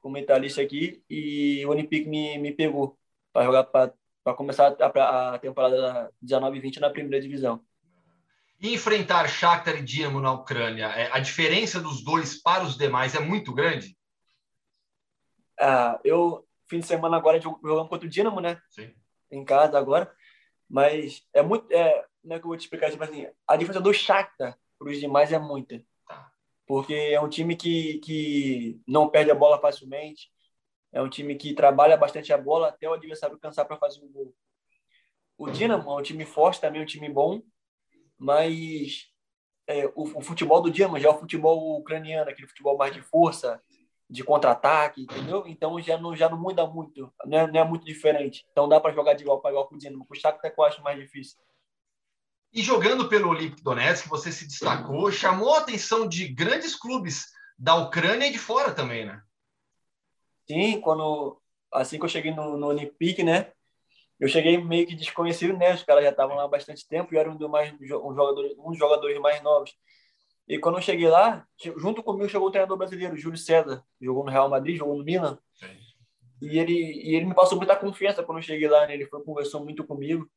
com 0.05 0.09
o 0.09 0.11
Metalista 0.11 0.61
aqui 0.61 1.03
e 1.09 1.65
o 1.65 1.69
Olympique 1.69 2.07
me, 2.07 2.37
me 2.37 2.51
pegou 2.51 2.95
para 3.33 3.43
jogar 3.43 3.63
para 3.63 4.35
começar 4.35 4.77
a, 4.79 5.33
a 5.33 5.39
temporada 5.39 6.13
19 6.21 6.55
e 6.55 6.61
20 6.61 6.79
na 6.79 6.91
primeira 6.91 7.19
divisão. 7.19 7.59
E 8.61 8.71
enfrentar 8.71 9.27
Shakhtar 9.27 9.77
e 9.77 9.81
Dinamo 9.81 10.21
na 10.21 10.31
Ucrânia, 10.31 10.85
é, 10.89 11.09
a 11.11 11.17
diferença 11.17 11.81
dos 11.81 12.03
dois 12.03 12.39
para 12.39 12.63
os 12.63 12.77
demais 12.77 13.15
é 13.15 13.19
muito 13.19 13.51
grande? 13.51 13.97
Ah, 15.59 15.99
eu, 16.03 16.47
fim 16.69 16.81
de 16.81 16.85
semana 16.85 17.17
agora, 17.17 17.41
jogamos 17.41 17.89
contra 17.89 18.05
o 18.05 18.09
Dinamo, 18.09 18.39
né? 18.39 18.61
Sim. 18.69 18.93
Em 19.31 19.43
casa 19.43 19.79
agora. 19.79 20.13
Mas 20.69 21.23
é 21.33 21.41
muito. 21.41 21.71
É, 21.71 22.05
como 22.21 22.33
é 22.35 22.37
que 22.37 22.45
eu 22.45 22.49
vou 22.49 22.57
te 22.57 22.61
explicar? 22.61 22.91
Tipo 22.91 23.03
assim, 23.03 23.25
a 23.47 23.55
diferença 23.55 23.81
do 23.81 23.91
Shakhtar 23.91 24.55
para 24.77 24.87
os 24.87 24.99
demais 24.99 25.31
é 25.31 25.39
muita 25.39 25.83
porque 26.65 26.93
é 26.93 27.21
um 27.21 27.29
time 27.29 27.55
que, 27.55 27.99
que 27.99 28.79
não 28.87 29.09
perde 29.09 29.31
a 29.31 29.35
bola 29.35 29.59
facilmente, 29.59 30.29
é 30.91 31.01
um 31.01 31.09
time 31.09 31.35
que 31.35 31.53
trabalha 31.53 31.97
bastante 31.97 32.31
a 32.31 32.37
bola 32.37 32.69
até 32.69 32.89
o 32.89 32.93
adversário 32.93 33.37
cansar 33.37 33.65
para 33.65 33.77
fazer 33.77 34.01
um 34.01 34.11
gol. 34.11 34.33
O 35.37 35.49
Dinamo 35.49 35.91
é 35.91 35.95
um 35.95 36.01
time 36.01 36.25
forte 36.25 36.61
também, 36.61 36.81
um 36.81 36.85
time 36.85 37.09
bom, 37.09 37.41
mas 38.17 39.07
é, 39.67 39.85
o, 39.87 40.03
o, 40.03 40.21
futebol 40.21 40.61
do 40.61 40.71
Dinamo 40.71 40.97
já 40.97 41.09
é 41.09 41.11
o 41.11 41.17
futebol 41.17 41.77
ucraniano, 41.77 42.29
aquele 42.29 42.47
futebol 42.47 42.77
mais 42.77 42.93
de 42.93 43.01
força, 43.01 43.61
de 44.09 44.23
contra-ataque, 44.23 45.01
entendeu? 45.01 45.43
Então 45.47 45.79
já 45.81 45.97
não, 45.97 46.15
já 46.15 46.29
não 46.29 46.39
muda 46.39 46.65
muito, 46.65 47.11
não 47.25 47.37
é, 47.37 47.47
não 47.51 47.59
é 47.59 47.63
muito 47.63 47.85
diferente. 47.85 48.45
Então 48.51 48.69
dá 48.69 48.79
para 48.79 48.93
jogar 48.93 49.15
de 49.15 49.23
igual 49.23 49.41
para 49.41 49.51
igual 49.51 49.67
com 49.67 49.75
o 49.75 49.77
Dinamo. 49.77 50.05
O 50.09 50.15
Shakhtar 50.15 50.53
que 50.53 50.59
eu 50.59 50.63
acho 50.63 50.81
mais 50.81 50.97
difícil. 50.97 51.37
E 52.55 52.61
jogando 52.61 53.09
pelo 53.09 53.27
Olympique 53.27 53.61
Donetsk, 53.61 54.07
você 54.07 54.31
se 54.31 54.47
destacou, 54.47 55.11
chamou 55.11 55.55
a 55.55 55.59
atenção 55.59 56.07
de 56.07 56.25
grandes 56.25 56.73
clubes 56.73 57.25
da 57.59 57.75
Ucrânia 57.75 58.27
e 58.27 58.31
de 58.31 58.39
fora 58.39 58.71
também, 58.71 59.05
né? 59.05 59.21
Sim, 60.47 60.79
quando 60.79 61.37
assim 61.73 61.99
que 61.99 62.05
eu 62.05 62.09
cheguei 62.09 62.33
no, 62.33 62.55
no 62.55 62.67
Olympique, 62.67 63.23
né? 63.23 63.51
Eu 64.17 64.29
cheguei 64.29 64.57
meio 64.57 64.87
que 64.87 64.95
desconhecido, 64.95 65.57
né? 65.57 65.73
Os 65.73 65.83
caras 65.83 66.05
já 66.05 66.11
estavam 66.11 66.37
lá 66.37 66.45
há 66.45 66.47
bastante 66.47 66.87
tempo 66.87 67.13
e 67.13 67.17
eram 67.17 67.33
um 67.33 67.35
dos 67.35 67.49
mais 67.49 67.73
um 67.73 68.15
jogador, 68.15 68.55
um 68.57 68.69
dos 68.69 68.79
jogadores 68.79 69.19
mais 69.19 69.43
novos. 69.43 69.75
E 70.47 70.57
quando 70.57 70.77
eu 70.77 70.81
cheguei 70.81 71.09
lá, 71.09 71.45
junto 71.75 72.01
comigo 72.01 72.29
chegou 72.29 72.47
o 72.47 72.51
treinador 72.51 72.77
brasileiro, 72.77 73.17
Júlio 73.17 73.37
César, 73.37 73.83
jogou 73.99 74.23
no 74.23 74.31
Real 74.31 74.47
Madrid, 74.47 74.77
jogou 74.77 74.95
no 74.95 75.03
Milan. 75.03 75.37
Sim. 75.55 75.77
E 76.41 76.57
ele, 76.57 76.73
e 76.73 77.15
ele 77.15 77.25
me 77.25 77.35
passou 77.35 77.57
muita 77.57 77.75
confiança 77.75 78.23
quando 78.23 78.37
eu 78.37 78.43
cheguei 78.43 78.69
lá, 78.69 78.87
né? 78.87 78.93
Ele 78.93 79.07
foi 79.07 79.21
conversou 79.25 79.61
muito 79.61 79.83
comigo. 79.83 80.29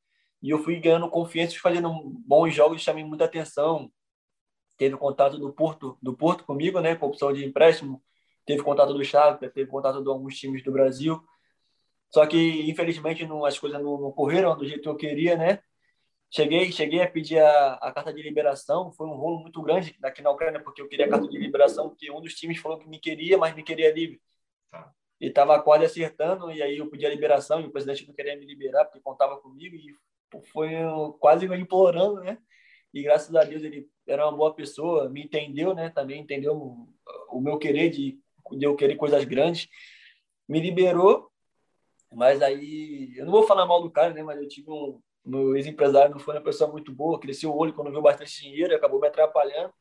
E 0.43 0.51
eu 0.51 0.63
fui 0.63 0.79
ganhando 0.81 1.09
confiança, 1.11 1.59
fazendo 1.61 1.91
bons 2.27 2.55
jogos, 2.55 2.83
chamei 2.83 3.05
muita 3.05 3.25
atenção. 3.25 3.91
Teve 4.77 4.97
contato 4.97 5.39
do 5.39 5.53
Porto, 5.53 5.99
do 6.01 6.17
Porto 6.17 6.45
comigo, 6.45 6.81
né? 6.81 6.95
Com 6.95 7.07
opção 7.07 7.33
de 7.33 7.45
empréstimo. 7.45 8.03
Teve 8.47 8.63
contato 8.63 8.95
do 8.95 9.05
Chaves, 9.05 9.41
teve 9.53 9.67
contato 9.67 10.03
de 10.03 10.09
alguns 10.09 10.39
times 10.39 10.63
do 10.63 10.73
Brasil. 10.73 11.23
Só 12.11 12.27
que, 12.27 12.71
infelizmente, 12.71 13.27
não, 13.27 13.45
as 13.45 13.59
coisas 13.59 13.83
não, 13.83 14.01
não 14.01 14.13
correram 14.13 14.57
do 14.57 14.67
jeito 14.67 14.83
que 14.83 14.89
eu 14.89 14.97
queria, 14.97 15.37
né? 15.37 15.61
Cheguei, 16.31 16.71
cheguei 16.73 17.03
a 17.03 17.11
pedir 17.11 17.39
a, 17.39 17.75
a, 17.75 17.93
carta 17.93 18.13
de 18.13 18.23
liberação, 18.23 18.93
foi 18.93 19.07
um 19.07 19.15
rolo 19.15 19.41
muito 19.41 19.63
grande 19.63 19.97
aqui 20.03 20.21
na 20.21 20.31
Ucrânia, 20.31 20.61
porque 20.63 20.83
eu 20.83 20.89
queria 20.89 21.07
a 21.07 21.09
carta 21.09 21.27
de 21.27 21.39
liberação, 21.39 21.89
porque 21.89 22.11
um 22.11 22.21
dos 22.21 22.35
times 22.35 22.59
falou 22.59 22.79
que 22.79 22.87
me 22.87 22.99
queria, 22.99 23.39
mas 23.39 23.55
me 23.55 23.63
queria 23.63 23.93
livre. 23.93 24.21
Tá. 24.71 24.93
E 25.21 25.29
estava 25.29 25.61
quase 25.63 25.87
acertando, 25.87 26.51
e 26.53 26.63
aí 26.63 26.79
eu 26.79 26.89
pedi 26.91 27.07
a 27.07 27.11
liberação, 27.11 27.61
e 27.61 27.67
o 27.67 27.71
presidente 27.71 28.07
não 28.07 28.15
queria 28.15 28.37
me 28.37 28.45
liberar, 28.45 28.85
porque 28.85 29.01
contava 29.01 29.39
comigo, 29.39 29.75
e 29.75 29.97
foi 30.53 30.71
quase 31.21 31.47
implorando, 31.47 32.21
né? 32.21 32.39
E 32.93 33.03
graças 33.03 33.35
a 33.35 33.45
Deus 33.45 33.63
ele 33.63 33.89
era 34.07 34.27
uma 34.27 34.37
boa 34.37 34.55
pessoa, 34.55 35.09
me 35.09 35.23
entendeu, 35.25 35.75
né? 35.75 35.91
Também 35.91 36.21
entendeu 36.21 36.57
o, 37.31 37.41
meu 37.41 37.59
querer 37.59 37.91
de, 37.91 38.19
de 38.53 38.67
eu 38.67 38.75
querer 38.75 38.97
coisas 38.97 39.25
grandes. 39.25 39.69
Me 40.49 40.61
liberou, 40.61 41.31
mas 42.13 42.41
aí 42.43 43.13
eu 43.17 43.25
não 43.27 43.33
vou 43.33 43.47
falar 43.47 43.67
mal 43.67 43.83
do 43.83 43.91
cara, 43.91 44.15
né? 44.15 44.23
Mas 44.23 44.41
eu 44.41 44.49
tive 44.49 44.71
um, 44.71 45.01
meu 45.25 45.57
ex-empresário 45.57 46.11
não 46.11 46.19
foi 46.19 46.35
uma 46.35 46.43
pessoa 46.43 46.71
muito 46.71 46.93
boa, 46.93 47.21
cresceu 47.21 47.51
o 47.51 47.57
olho 47.57 47.75
quando 47.75 47.91
viu 47.91 48.01
bastante 48.01 48.41
dinheiro, 48.41 48.75
acabou 48.75 49.01
me 49.01 49.09
atrapalhando. 49.09 49.73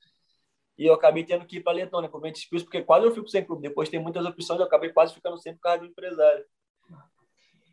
E 0.78 0.86
eu 0.86 0.94
acabei 0.94 1.24
tendo 1.24 1.46
que 1.46 1.58
ir 1.58 1.64
para 1.64 1.74
a 1.74 1.76
Letônia, 1.76 2.10
com 2.10 2.20
o 2.20 2.22
porque 2.22 2.84
quase 2.84 3.06
eu 3.06 3.12
fico 3.12 3.28
sem 3.28 3.44
clube. 3.44 3.64
Depois 3.64 3.90
tem 3.90 4.00
muitas 4.00 4.26
opções, 4.26 4.60
eu 4.60 4.66
acabei 4.66 4.92
quase 4.92 5.14
ficando 5.14 5.38
sempre 5.38 5.60
por 5.60 5.64
causa 5.64 5.80
do 5.80 5.88
empresário. 5.88 6.46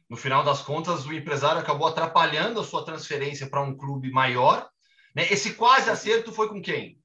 No 0.08 0.16
final 0.16 0.44
das 0.44 0.60
contas, 0.60 1.06
o 1.06 1.12
empresário 1.12 1.60
acabou 1.60 1.88
atrapalhando 1.88 2.60
a 2.60 2.64
sua 2.64 2.84
transferência 2.84 3.48
para 3.48 3.62
um 3.62 3.76
clube 3.76 4.10
maior. 4.10 4.68
Né? 5.14 5.26
Esse 5.30 5.54
quase 5.54 5.88
acerto 5.88 6.32
foi 6.32 6.48
com 6.48 6.60
quem? 6.60 6.98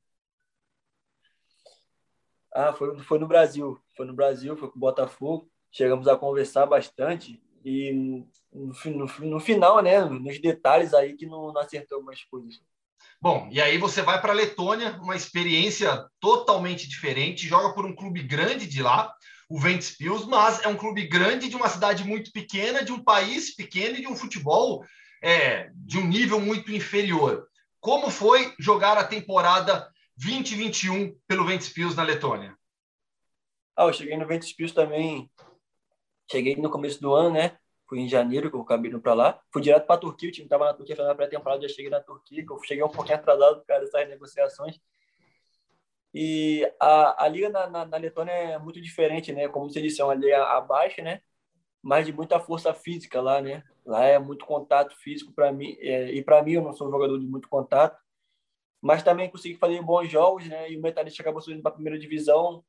Ah, 2.54 2.74
foi, 2.74 2.98
foi 3.00 3.20
no 3.20 3.28
Brasil. 3.28 3.80
Foi 3.96 4.06
no 4.06 4.14
Brasil, 4.14 4.58
foi 4.58 4.70
com 4.70 4.78
o 4.78 4.80
Botafogo. 4.80 5.50
Chegamos 5.72 6.08
a 6.08 6.18
conversar 6.18 6.66
bastante. 6.66 7.42
E 7.64 7.92
no, 8.52 8.74
no, 8.86 9.06
no 9.06 9.40
final, 9.40 9.82
né, 9.82 10.04
nos 10.04 10.40
detalhes 10.42 10.94
aí 10.94 11.16
que 11.16 11.26
não, 11.26 11.54
não 11.54 11.62
acertou 11.62 11.98
algumas 11.98 12.24
coisas. 12.24 12.60
Bom, 13.22 13.50
e 13.52 13.62
aí 13.62 13.78
você 13.78 14.02
vai 14.02 14.22
para 14.22 14.32
a 14.32 14.36
Letônia, 14.36 14.98
uma 15.02 15.16
experiência 15.16 16.06
totalmente 16.20 16.88
diferente, 16.88 17.48
joga 17.48 17.74
por 17.74 17.86
um 17.86 17.96
clube 17.96 18.24
grande 18.24 18.66
de 18.66 18.82
lá, 18.82 19.14
o 19.50 19.60
Ventspils, 19.60 20.26
mas 20.26 20.64
é 20.64 20.68
um 20.68 20.78
clube 20.78 21.08
grande 21.08 21.50
de 21.50 21.56
uma 21.56 21.68
cidade 21.68 22.04
muito 22.04 22.32
pequena, 22.32 22.86
de 22.86 22.94
um 22.94 23.04
país 23.04 23.56
pequeno 23.56 23.98
e 23.98 24.02
de 24.02 24.08
um 24.08 24.16
futebol 24.16 24.86
é, 25.22 25.70
de 25.74 25.98
um 25.98 26.06
nível 26.08 26.40
muito 26.40 26.72
inferior. 26.72 27.48
Como 27.80 28.12
foi 28.12 28.54
jogar 28.60 28.98
a 28.98 29.04
temporada 29.04 29.90
2021 30.18 31.18
pelo 31.28 31.46
Ventspils 31.46 31.96
na 31.96 32.04
Letônia? 32.04 32.56
Ah, 33.76 33.86
eu 33.86 33.94
cheguei 33.94 34.16
no 34.16 34.28
Ventspils 34.28 34.72
também 34.72 35.30
Cheguei 36.32 36.56
no 36.56 36.70
começo 36.70 37.02
do 37.02 37.14
ano, 37.16 37.32
né? 37.32 37.58
Fui 37.88 38.00
em 38.00 38.08
janeiro, 38.08 38.52
que 38.52 38.56
eu 38.56 38.62
acabei 38.62 38.92
indo 38.92 39.02
para 39.02 39.16
lá. 39.16 39.42
Fui 39.52 39.64
direto 39.64 39.88
para 39.88 39.96
a 39.96 40.00
Turquia, 40.00 40.30
o 40.30 40.32
time 40.32 40.46
estava 40.46 40.66
na 40.66 40.76
Turquia 40.76 40.96
fazendo 40.96 41.12
a 41.12 41.16
pré-temporada, 41.16 41.68
já 41.68 41.74
cheguei 41.74 41.90
na 41.90 42.00
Turquia, 42.00 42.46
eu 42.48 42.64
cheguei 42.64 42.84
um 42.84 42.90
pouquinho 42.90 43.18
atrasado 43.18 43.60
por 43.60 43.66
causa 43.66 43.86
dessas 43.86 44.08
negociações. 44.08 44.80
E 46.14 46.66
a, 46.80 47.26
a 47.26 47.28
liga 47.28 47.50
na, 47.50 47.68
na, 47.68 47.86
na, 47.86 47.98
Letônia 47.98 48.32
é 48.32 48.58
muito 48.60 48.82
diferente, 48.82 49.32
né? 49.32 49.48
Como 49.48 49.70
você 49.70 49.82
disse, 49.82 50.02
é 50.02 50.06
uma 50.06 50.16
liga 50.16 50.44
abaixo, 50.44 51.02
né? 51.02 51.22
Mas 51.82 52.06
de 52.06 52.14
muita 52.14 52.40
força 52.40 52.74
física 52.74 53.22
lá, 53.22 53.42
né? 53.42 53.64
Lá 53.86 54.04
é 54.06 54.20
muito 54.20 54.46
contato 54.46 54.96
físico 54.98 55.32
para 55.34 55.52
mim. 55.52 55.78
É, 55.80 56.12
e 56.12 56.24
para 56.24 56.44
mim, 56.44 56.54
eu 56.54 56.64
não 56.64 56.74
sou 56.74 56.88
um 56.88 56.92
jogador 56.92 57.20
de 57.20 57.28
muito 57.28 57.48
contato. 57.50 58.00
Mas 58.82 59.04
também 59.04 59.30
consegui 59.30 59.58
fazer 59.58 59.82
bons 59.82 60.10
jogos, 60.10 60.48
né? 60.48 60.72
E 60.72 60.78
o 60.78 60.82
Metalista 60.82 61.22
acabou 61.22 61.42
subindo 61.42 61.62
para 61.62 61.72
a 61.72 61.76
primeira 61.76 62.00
divisão 62.00 62.64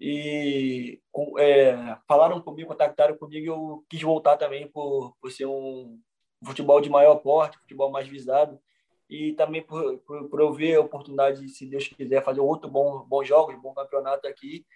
e 0.00 1.00
é, 1.38 1.96
falaram 2.06 2.40
comigo, 2.40 2.68
contactaram 2.68 3.16
comigo 3.16 3.44
e 3.46 3.48
eu 3.48 3.84
quis 3.88 4.02
voltar 4.02 4.36
também 4.36 4.68
por, 4.68 5.16
por 5.20 5.30
ser 5.32 5.46
um 5.46 6.00
futebol 6.44 6.80
de 6.80 6.90
maior 6.90 7.16
porte, 7.16 7.58
futebol 7.58 7.90
mais 7.90 8.06
visado 8.08 8.60
e 9.08 9.32
também 9.34 9.62
por, 9.62 9.98
por, 9.98 10.28
por 10.28 10.40
eu 10.40 10.52
ver 10.52 10.76
a 10.76 10.80
oportunidade, 10.80 11.48
se 11.48 11.66
Deus 11.66 11.88
quiser, 11.88 12.24
fazer 12.24 12.40
outro 12.40 12.68
bom, 12.68 13.04
bom 13.06 13.24
jogos, 13.24 13.60
bom 13.60 13.72
campeonato 13.72 14.26
aqui 14.26 14.66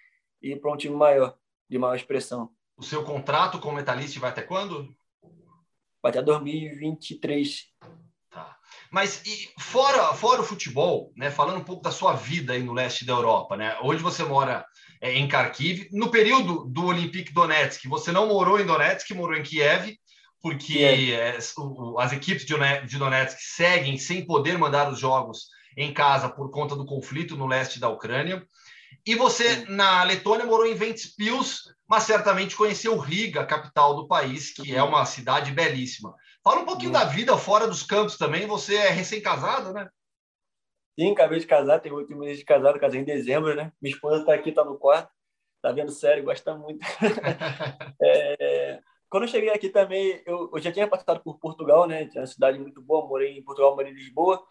e 0.41 0.55
para 0.55 0.71
um 0.71 0.77
time 0.77 0.95
maior, 0.95 1.37
de 1.69 1.77
maior 1.77 1.95
expressão. 1.95 2.49
O 2.77 2.83
seu 2.83 3.03
contrato 3.03 3.59
com 3.59 3.69
o 3.69 3.73
Metalist 3.73 4.17
vai 4.17 4.31
até 4.31 4.41
quando? 4.41 4.93
Vai 6.01 6.09
até 6.09 6.21
2023. 6.21 7.67
Tá. 8.29 8.57
Mas 8.89 9.23
e 9.25 9.51
fora, 9.59 10.13
fora 10.13 10.41
o 10.41 10.45
futebol, 10.45 11.11
né, 11.15 11.29
falando 11.29 11.59
um 11.59 11.63
pouco 11.63 11.83
da 11.83 11.91
sua 11.91 12.13
vida 12.13 12.53
aí 12.53 12.63
no 12.63 12.73
leste 12.73 13.05
da 13.05 13.13
Europa, 13.13 13.55
né? 13.57 13.77
Hoje 13.81 14.01
você 14.01 14.23
mora 14.23 14.65
é, 15.01 15.13
em 15.13 15.27
Kharkiv. 15.27 15.89
No 15.91 16.09
período 16.09 16.65
do 16.65 16.85
Olympique 16.85 17.33
Donetsk, 17.33 17.87
você 17.87 18.11
não 18.11 18.27
morou 18.27 18.59
em 18.59 18.65
Donetsk, 18.65 19.11
morou 19.13 19.35
em 19.35 19.43
Kiev, 19.43 19.95
porque 20.41 20.79
é, 20.79 21.37
as 21.37 22.11
equipes 22.13 22.45
de 22.45 22.97
Donetsk 22.97 23.37
seguem 23.39 23.97
sem 23.97 24.25
poder 24.25 24.57
mandar 24.57 24.91
os 24.91 24.99
jogos 24.99 25.47
em 25.77 25.93
casa 25.93 26.29
por 26.29 26.49
conta 26.51 26.75
do 26.75 26.85
conflito 26.85 27.37
no 27.37 27.47
leste 27.47 27.79
da 27.79 27.89
Ucrânia. 27.89 28.45
E 29.05 29.15
você, 29.15 29.65
na 29.69 30.03
Letônia, 30.03 30.45
morou 30.45 30.65
em 30.65 30.75
Ventspils, 30.75 31.63
mas 31.87 32.03
certamente 32.03 32.55
conheceu 32.55 32.97
Riga, 32.97 33.45
capital 33.45 33.95
do 33.95 34.07
país, 34.07 34.53
que 34.53 34.75
é 34.75 34.83
uma 34.83 35.05
cidade 35.05 35.51
belíssima. 35.51 36.15
Fala 36.43 36.61
um 36.61 36.65
pouquinho 36.65 36.91
da 36.91 37.05
vida 37.05 37.37
fora 37.37 37.67
dos 37.67 37.83
campos 37.83 38.17
também. 38.17 38.45
Você 38.47 38.75
é 38.75 38.89
recém-casado, 38.89 39.73
né? 39.73 39.89
Sim, 40.99 41.13
acabei 41.13 41.39
de 41.39 41.47
casar, 41.47 41.79
tenho 41.79 41.95
oito 41.95 42.15
meses 42.15 42.39
de 42.39 42.45
casado, 42.45 42.79
casei 42.79 43.01
em 43.01 43.05
dezembro, 43.05 43.55
né? 43.55 43.71
Minha 43.81 43.95
esposa 43.95 44.21
está 44.21 44.33
aqui, 44.33 44.49
está 44.49 44.63
no 44.63 44.77
quarto, 44.77 45.09
está 45.55 45.71
vendo 45.71 45.91
série, 45.91 46.21
gosta 46.21 46.55
muito. 46.55 46.85
é, 48.01 48.60
quando 49.11 49.23
eu 49.23 49.29
cheguei 49.29 49.49
aqui 49.49 49.69
também, 49.69 50.23
eu, 50.25 50.49
eu, 50.53 50.59
já 50.61 50.71
tinha 50.71 50.87
passado 50.87 51.19
por 51.21 51.37
Portugal, 51.37 51.85
né? 51.85 52.09
É 52.15 52.19
uma 52.21 52.25
cidade 52.25 52.57
muito 52.57 52.81
boa, 52.81 53.05
morei 53.05 53.37
em 53.37 53.43
Portugal, 53.43 53.75
morei 53.75 53.91
em 53.91 53.95
Lisboa. 53.95 54.41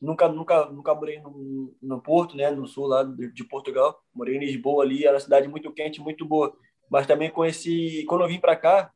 Nunca, 0.00 0.28
nunca, 0.28 0.64
nunca 0.66 0.94
morei 0.94 1.20
no, 1.20 1.76
no 1.80 2.00
Porto, 2.02 2.34
né? 2.34 2.50
No 2.50 2.66
sul 2.66 2.86
lá 2.86 3.04
de, 3.04 3.30
de 3.30 3.44
Portugal. 3.44 4.02
Morei 4.14 4.36
em 4.36 4.40
Lisboa 4.40 4.82
ali, 4.82 5.04
era 5.04 5.14
uma 5.14 5.20
cidade 5.20 5.46
muito 5.46 5.70
quente, 5.74 6.00
muito 6.00 6.24
boa. 6.24 6.56
Mas 6.90 7.06
também 7.06 7.30
conheci, 7.30 8.04
quando 8.08 8.22
eu 8.22 8.28
vim 8.28 8.40
para 8.40 8.56
cá, 8.56 8.90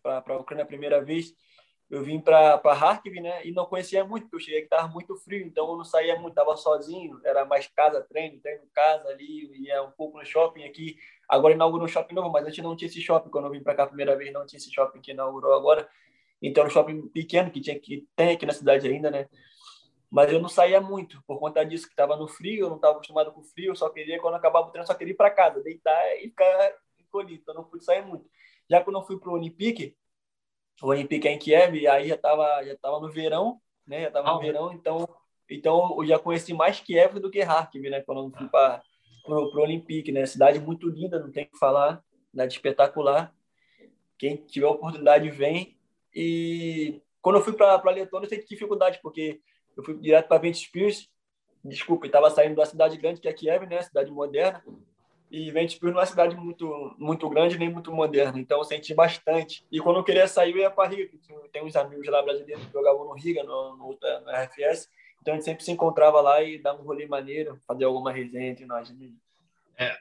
para 0.00 0.22
a 0.34 0.38
Ucrânia 0.38 0.62
a 0.62 0.66
primeira 0.68 1.04
vez, 1.04 1.34
eu 1.90 2.04
vim 2.04 2.20
para 2.20 2.60
Kharkiv, 2.60 3.20
né? 3.20 3.44
E 3.44 3.52
não 3.52 3.66
conhecia 3.66 4.04
muito, 4.04 4.24
porque 4.24 4.36
eu 4.36 4.40
cheguei 4.40 4.60
que 4.60 4.66
estava 4.66 4.86
muito 4.88 5.16
frio, 5.16 5.44
então 5.44 5.68
eu 5.70 5.76
não 5.76 5.84
saía 5.84 6.14
muito, 6.14 6.30
estava 6.30 6.56
sozinho, 6.56 7.20
era 7.24 7.44
mais 7.44 7.66
casa, 7.66 8.00
treino, 8.00 8.40
treino, 8.40 8.62
casa 8.72 9.08
ali, 9.08 9.50
ia 9.66 9.82
um 9.82 9.90
pouco 9.90 10.18
no 10.18 10.24
shopping 10.24 10.64
aqui. 10.64 10.96
Agora 11.28 11.54
inaugurou 11.54 11.84
um 11.84 11.88
shopping 11.88 12.14
novo, 12.14 12.30
mas 12.30 12.46
antes 12.46 12.62
não 12.62 12.76
tinha 12.76 12.88
esse 12.88 13.00
shopping. 13.00 13.30
Quando 13.30 13.46
eu 13.46 13.50
vim 13.50 13.62
para 13.62 13.74
cá 13.74 13.84
a 13.84 13.86
primeira 13.88 14.16
vez, 14.16 14.32
não 14.32 14.46
tinha 14.46 14.58
esse 14.58 14.72
shopping 14.72 15.00
que 15.00 15.10
inaugurou 15.10 15.54
agora. 15.54 15.88
Então, 16.40 16.62
era 16.62 16.68
um 16.68 16.72
shopping 16.72 17.08
pequeno 17.08 17.50
que 17.50 17.60
tinha 17.60 17.78
que 17.78 18.06
tem 18.14 18.30
aqui 18.30 18.46
na 18.46 18.52
cidade 18.52 18.86
ainda, 18.86 19.10
né? 19.10 19.28
Mas 20.10 20.32
eu 20.32 20.40
não 20.40 20.48
saía 20.48 20.80
muito, 20.80 21.22
por 21.26 21.38
conta 21.38 21.64
disso, 21.64 21.86
que 21.86 21.92
estava 21.92 22.16
no 22.16 22.28
frio, 22.28 22.66
eu 22.66 22.68
não 22.68 22.76
estava 22.76 22.94
acostumado 22.94 23.32
com 23.32 23.42
frio, 23.42 23.72
eu 23.72 23.76
só 23.76 23.88
queria, 23.90 24.20
quando 24.20 24.34
acabava 24.34 24.68
o 24.68 24.70
treino, 24.70 24.86
só 24.86 24.94
queria 24.94 25.12
ir 25.12 25.16
para 25.16 25.30
casa, 25.30 25.62
deitar 25.62 26.16
e 26.18 26.28
ficar 26.28 26.72
encolhido, 26.98 27.42
então 27.42 27.54
não 27.54 27.64
pude 27.64 27.84
sair 27.84 28.04
muito. 28.04 28.24
Já 28.70 28.82
quando 28.82 28.98
eu 28.98 29.02
fui 29.02 29.18
para 29.18 29.30
o 29.30 29.34
Olympique, 29.34 29.96
o 30.82 30.88
Olympique 30.88 31.28
em 31.28 31.38
Kiev, 31.38 31.86
aí 31.88 32.08
já 32.08 32.14
estava 32.14 32.64
já 32.64 32.76
tava 32.76 33.00
no 33.00 33.10
verão, 33.10 33.60
né? 33.86 34.02
Já 34.02 34.08
estava 34.08 34.28
ah, 34.28 34.34
no 34.34 34.40
verão, 34.40 34.72
então, 34.72 35.08
então 35.50 35.96
eu 35.98 36.06
já 36.06 36.18
conheci 36.18 36.52
mais 36.54 36.80
Kiev 36.80 37.18
do 37.18 37.30
que 37.30 37.40
Kharkiv, 37.40 37.90
né? 37.90 38.00
Quando 38.02 38.24
eu 38.24 38.38
fui 38.38 38.48
para 38.48 38.82
o 39.34 39.60
Olympique, 39.60 40.12
né? 40.12 40.24
Cidade 40.26 40.60
muito 40.60 40.88
linda, 40.88 41.18
não 41.18 41.30
tem 41.30 41.44
o 41.44 41.48
que 41.48 41.58
falar, 41.58 42.02
cidade 42.30 42.54
espetacular. 42.54 43.34
Quem 44.18 44.36
tiver 44.36 44.66
oportunidade 44.66 45.28
vem. 45.30 45.76
E 46.14 47.00
quando 47.20 47.36
eu 47.36 47.42
fui 47.42 47.52
para 47.52 47.90
Letônia, 47.90 48.26
eu 48.26 48.30
tive 48.30 48.46
dificuldade, 48.46 49.00
porque 49.02 49.40
eu 49.76 49.84
fui 49.84 49.98
direto 49.98 50.28
para 50.28 50.38
Ventspils, 50.38 51.10
desculpa, 51.64 52.06
estava 52.06 52.30
saindo 52.30 52.56
da 52.56 52.64
cidade 52.64 52.96
grande, 52.96 53.20
que 53.20 53.28
é 53.28 53.32
Kiev, 53.32 53.66
né? 53.66 53.82
Cidade 53.82 54.10
moderna 54.10 54.62
e 55.30 55.50
Ventspils 55.50 55.92
não 55.92 55.98
é 55.98 56.02
uma 56.02 56.06
cidade 56.06 56.36
muito, 56.36 56.94
muito 56.98 57.28
grande 57.28 57.58
nem 57.58 57.70
muito 57.70 57.92
moderna, 57.92 58.38
então 58.38 58.58
eu 58.58 58.64
senti 58.64 58.94
bastante. 58.94 59.66
E 59.70 59.80
quando 59.80 59.98
eu 59.98 60.04
queria 60.04 60.28
sair, 60.28 60.52
eu 60.52 60.58
ia 60.58 60.70
para 60.70 60.88
Riga, 60.88 61.10
tem 61.52 61.64
uns 61.64 61.74
amigos 61.74 62.06
lá 62.06 62.22
brasileiros 62.22 62.64
que 62.64 62.72
jogavam 62.72 63.04
no 63.04 63.14
Riga, 63.14 63.42
no, 63.42 63.76
no, 63.76 63.98
no 63.98 64.30
RFS, 64.30 64.88
então 65.26 65.34
a 65.34 65.36
gente 65.38 65.44
sempre 65.44 65.64
se 65.64 65.72
encontrava 65.72 66.20
lá 66.20 66.40
e 66.40 66.56
dava 66.56 66.80
um 66.80 66.84
rolê 66.84 67.04
maneiro, 67.04 67.60
fazer 67.66 67.82
alguma 67.82 68.12
resenha 68.12 68.48
entre 68.48 68.64
nós. 68.64 68.88
Né? 68.90 69.08
É, 69.76 69.98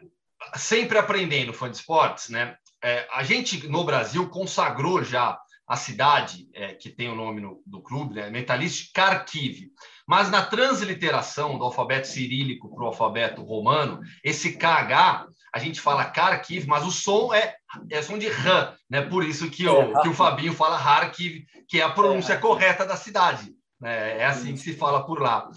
sempre 0.56 1.00
aprendendo, 1.00 1.52
fã 1.52 1.68
de 1.68 1.78
esportes, 1.78 2.30
né? 2.30 2.56
É, 2.80 3.08
a 3.12 3.24
gente 3.24 3.68
no 3.68 3.84
Brasil 3.84 4.30
consagrou 4.30 5.04
já 5.04 5.40
a 5.68 5.76
cidade 5.76 6.48
é, 6.54 6.76
que 6.76 6.92
tem 6.92 7.10
o 7.10 7.16
nome 7.16 7.42
no, 7.42 7.60
do 7.66 7.82
clube, 7.82 8.14
né? 8.14 8.30
Metalist 8.30 8.92
Kharkiv. 8.94 9.72
Mas 10.06 10.30
na 10.30 10.46
transliteração 10.46 11.58
do 11.58 11.66
alfabeto 11.66 12.08
cirílico 12.08 12.70
para 12.76 12.84
o 12.84 12.88
alfabeto 12.88 13.42
romano, 13.42 14.02
esse 14.24 14.56
KH, 14.56 15.26
a 15.52 15.58
gente 15.58 15.82
fala 15.82 16.06
Kharkiv, 16.06 16.68
mas 16.68 16.86
o 16.86 16.92
som 16.92 17.34
é, 17.34 17.56
é 17.90 18.00
som 18.04 18.20
de 18.20 18.28
R, 18.28 18.76
né? 18.88 19.02
Por 19.02 19.26
isso 19.26 19.50
que 19.50 19.68
o, 19.68 20.02
que 20.04 20.10
o 20.10 20.14
Fabinho 20.14 20.54
fala 20.54 20.78
Kharkiv, 20.78 21.48
que 21.68 21.82
é 21.82 21.84
a 21.84 21.90
pronúncia 21.90 22.34
é. 22.34 22.38
correta 22.38 22.86
da 22.86 22.96
cidade. 22.96 23.56
Né? 23.86 24.18
É 24.18 24.26
assim 24.26 24.54
que 24.54 24.60
se 24.60 24.74
fala 24.74 25.06
por 25.06 25.22
lá. 25.22 25.48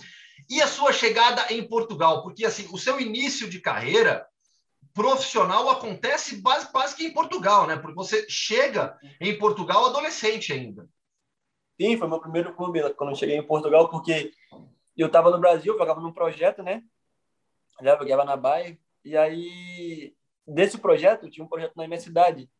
E 0.50 0.60
a 0.60 0.66
sua 0.66 0.92
chegada 0.92 1.50
em 1.50 1.66
Portugal? 1.66 2.22
Porque 2.22 2.44
assim, 2.44 2.68
o 2.70 2.76
seu 2.76 3.00
início 3.00 3.48
de 3.48 3.58
carreira 3.58 4.26
profissional 4.92 5.70
acontece 5.70 6.42
quase, 6.42 6.70
quase 6.70 6.94
que 6.94 7.06
em 7.06 7.14
Portugal, 7.14 7.66
né? 7.66 7.76
Porque 7.76 7.94
você 7.94 8.28
chega 8.28 8.98
em 9.18 9.38
Portugal 9.38 9.86
adolescente 9.86 10.52
ainda. 10.52 10.86
Sim, 11.80 11.96
foi 11.96 12.06
meu 12.06 12.20
primeiro 12.20 12.54
clube 12.54 12.92
quando 12.94 13.10
eu 13.10 13.16
cheguei 13.16 13.38
em 13.38 13.46
Portugal, 13.46 13.88
porque 13.88 14.30
eu 14.94 15.06
estava 15.06 15.30
no 15.30 15.38
Brasil, 15.38 15.78
jogava 15.78 16.00
num 16.00 16.12
projeto, 16.12 16.62
né? 16.62 16.82
Já 17.80 17.96
jogava 17.96 18.24
na 18.24 18.36
Bahia. 18.36 18.78
E 19.04 19.16
aí, 19.16 20.14
desse 20.46 20.76
projeto, 20.76 21.30
tinha 21.30 21.44
um 21.44 21.48
projeto 21.48 21.74
na 21.76 21.86
minha 21.86 22.00
cidade, 22.00 22.50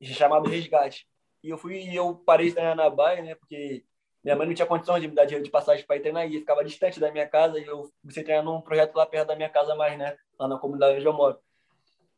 chamado 0.00 0.48
Resgate. 0.48 1.08
E 1.42 1.48
eu 1.48 1.58
fui, 1.58 1.88
eu 1.92 2.14
parei 2.14 2.48
de 2.48 2.52
treinar 2.52 2.76
na 2.76 2.88
Bahia, 2.88 3.22
né? 3.22 3.34
Porque 3.34 3.84
minha 4.22 4.36
mãe 4.36 4.46
não 4.46 4.54
tinha 4.54 4.66
condições 4.66 5.00
de 5.00 5.08
me 5.08 5.14
dar 5.14 5.24
dinheiro 5.24 5.44
de 5.44 5.50
passagem 5.50 5.84
para 5.86 5.96
ir 5.96 6.00
treinar 6.00 6.26
e 6.26 6.38
ficava 6.38 6.64
distante 6.64 7.00
da 7.00 7.10
minha 7.10 7.26
casa 7.26 7.58
e 7.58 7.64
eu 7.64 7.90
comecei 8.02 8.22
a 8.22 8.24
treinar 8.24 8.44
num 8.44 8.60
projeto 8.60 8.94
lá 8.94 9.06
perto 9.06 9.28
da 9.28 9.36
minha 9.36 9.48
casa 9.48 9.74
mais, 9.74 9.98
né? 9.98 10.16
Lá 10.38 10.46
na 10.46 10.58
comunidade 10.58 10.96
onde 10.96 11.06
eu 11.06 11.12
moro. 11.12 11.38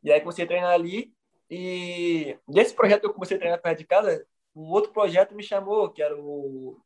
E 0.03 0.11
aí 0.11 0.19
comecei 0.19 0.43
a 0.43 0.47
treinar 0.47 0.71
ali 0.71 1.13
e 1.49 2.37
desse 2.47 2.73
projeto 2.73 3.01
que 3.01 3.07
eu 3.07 3.13
comecei 3.13 3.37
a 3.37 3.39
treinar 3.39 3.61
perto 3.61 3.77
de 3.77 3.85
casa, 3.85 4.25
um 4.55 4.69
outro 4.69 4.91
projeto 4.91 5.33
me 5.33 5.43
chamou, 5.43 5.89
que 5.89 6.01
era 6.01 6.15
o 6.17 6.79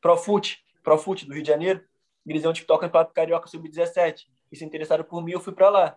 Profute, 0.00 0.64
Profute 0.82 1.26
do 1.26 1.34
Rio 1.34 1.42
de 1.42 1.48
Janeiro. 1.48 1.84
Eles 2.26 2.42
iam 2.42 2.52
TikTok 2.52 2.80
Campeonato 2.80 3.12
Carioca 3.12 3.48
Sub-17. 3.48 4.26
E 4.50 4.56
se 4.56 4.64
interessaram 4.64 5.04
por 5.04 5.22
mim, 5.22 5.32
eu 5.32 5.40
fui 5.40 5.52
para 5.52 5.68
lá. 5.68 5.96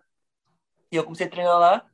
E 0.90 0.96
eu 0.96 1.04
comecei 1.04 1.26
a 1.26 1.30
treinar 1.30 1.58
lá. 1.58 1.86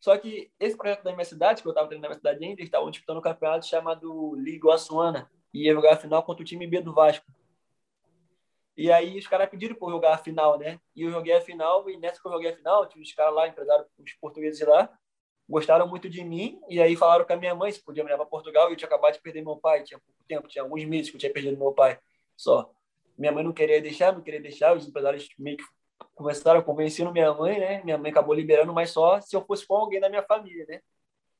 Só 0.00 0.16
que 0.18 0.50
esse 0.58 0.76
projeto 0.76 1.02
da 1.02 1.12
minha 1.12 1.24
cidade, 1.24 1.62
que 1.62 1.68
eu 1.68 1.70
estava 1.70 1.86
treinando 1.88 2.02
na 2.02 2.08
minha 2.08 2.18
cidade 2.18 2.44
ainda, 2.44 2.60
eles 2.60 2.68
estavam 2.68 2.90
disputando 2.90 3.18
um 3.18 3.22
campeonato 3.22 3.66
chamado 3.66 4.34
Liga 4.36 4.74
Assuana 4.74 5.30
e 5.56 5.64
ia 5.64 5.72
jogar 5.72 5.94
a 5.94 5.96
final 5.96 6.22
contra 6.22 6.42
o 6.42 6.44
time 6.44 6.66
B 6.66 6.82
do 6.82 6.92
Vasco. 6.92 7.24
E 8.76 8.92
aí 8.92 9.18
os 9.18 9.26
caras 9.26 9.48
pediram 9.48 9.74
para 9.74 9.88
jogar 9.88 10.14
a 10.14 10.18
final, 10.18 10.58
né? 10.58 10.78
E 10.94 11.02
eu 11.02 11.10
joguei 11.10 11.32
a 11.32 11.40
final, 11.40 11.88
e 11.88 11.96
nessa 11.96 12.20
que 12.20 12.28
eu 12.28 12.32
joguei 12.32 12.50
a 12.50 12.56
final, 12.56 12.86
os 12.94 13.12
caras 13.14 13.34
lá, 13.34 13.48
empresários, 13.48 13.88
os 13.98 14.12
portugueses 14.20 14.60
lá, 14.66 14.92
gostaram 15.48 15.88
muito 15.88 16.10
de 16.10 16.22
mim, 16.22 16.60
e 16.68 16.78
aí 16.78 16.94
falaram 16.94 17.24
com 17.24 17.32
a 17.32 17.36
minha 17.36 17.54
mãe 17.54 17.72
se 17.72 17.82
podia 17.82 18.04
me 18.04 18.10
levar 18.10 18.24
para 18.24 18.30
Portugal, 18.30 18.68
e 18.68 18.72
eu 18.74 18.76
tinha 18.76 18.86
acabado 18.86 19.14
de 19.14 19.20
perder 19.20 19.42
meu 19.42 19.56
pai, 19.56 19.82
tinha 19.82 19.98
pouco 19.98 20.22
tempo, 20.28 20.46
tinha 20.46 20.62
alguns 20.62 20.84
meses 20.84 21.08
que 21.08 21.16
eu 21.16 21.20
tinha 21.20 21.32
perdido 21.32 21.56
meu 21.56 21.72
pai 21.72 21.98
só. 22.36 22.70
Minha 23.16 23.32
mãe 23.32 23.42
não 23.42 23.52
queria 23.52 23.80
deixar, 23.80 24.12
não 24.12 24.20
queria 24.20 24.42
deixar, 24.42 24.76
os 24.76 24.86
empresários 24.86 25.26
meio 25.38 25.56
que 25.56 25.64
começaram 26.14 26.60
convencendo 26.60 27.10
minha 27.10 27.32
mãe, 27.32 27.58
né? 27.58 27.82
Minha 27.82 27.96
mãe 27.96 28.10
acabou 28.10 28.34
liberando, 28.34 28.74
mas 28.74 28.90
só 28.90 29.22
se 29.22 29.34
eu 29.34 29.42
fosse 29.42 29.66
com 29.66 29.74
alguém 29.74 30.00
da 30.00 30.10
minha 30.10 30.22
família, 30.22 30.66
né? 30.68 30.82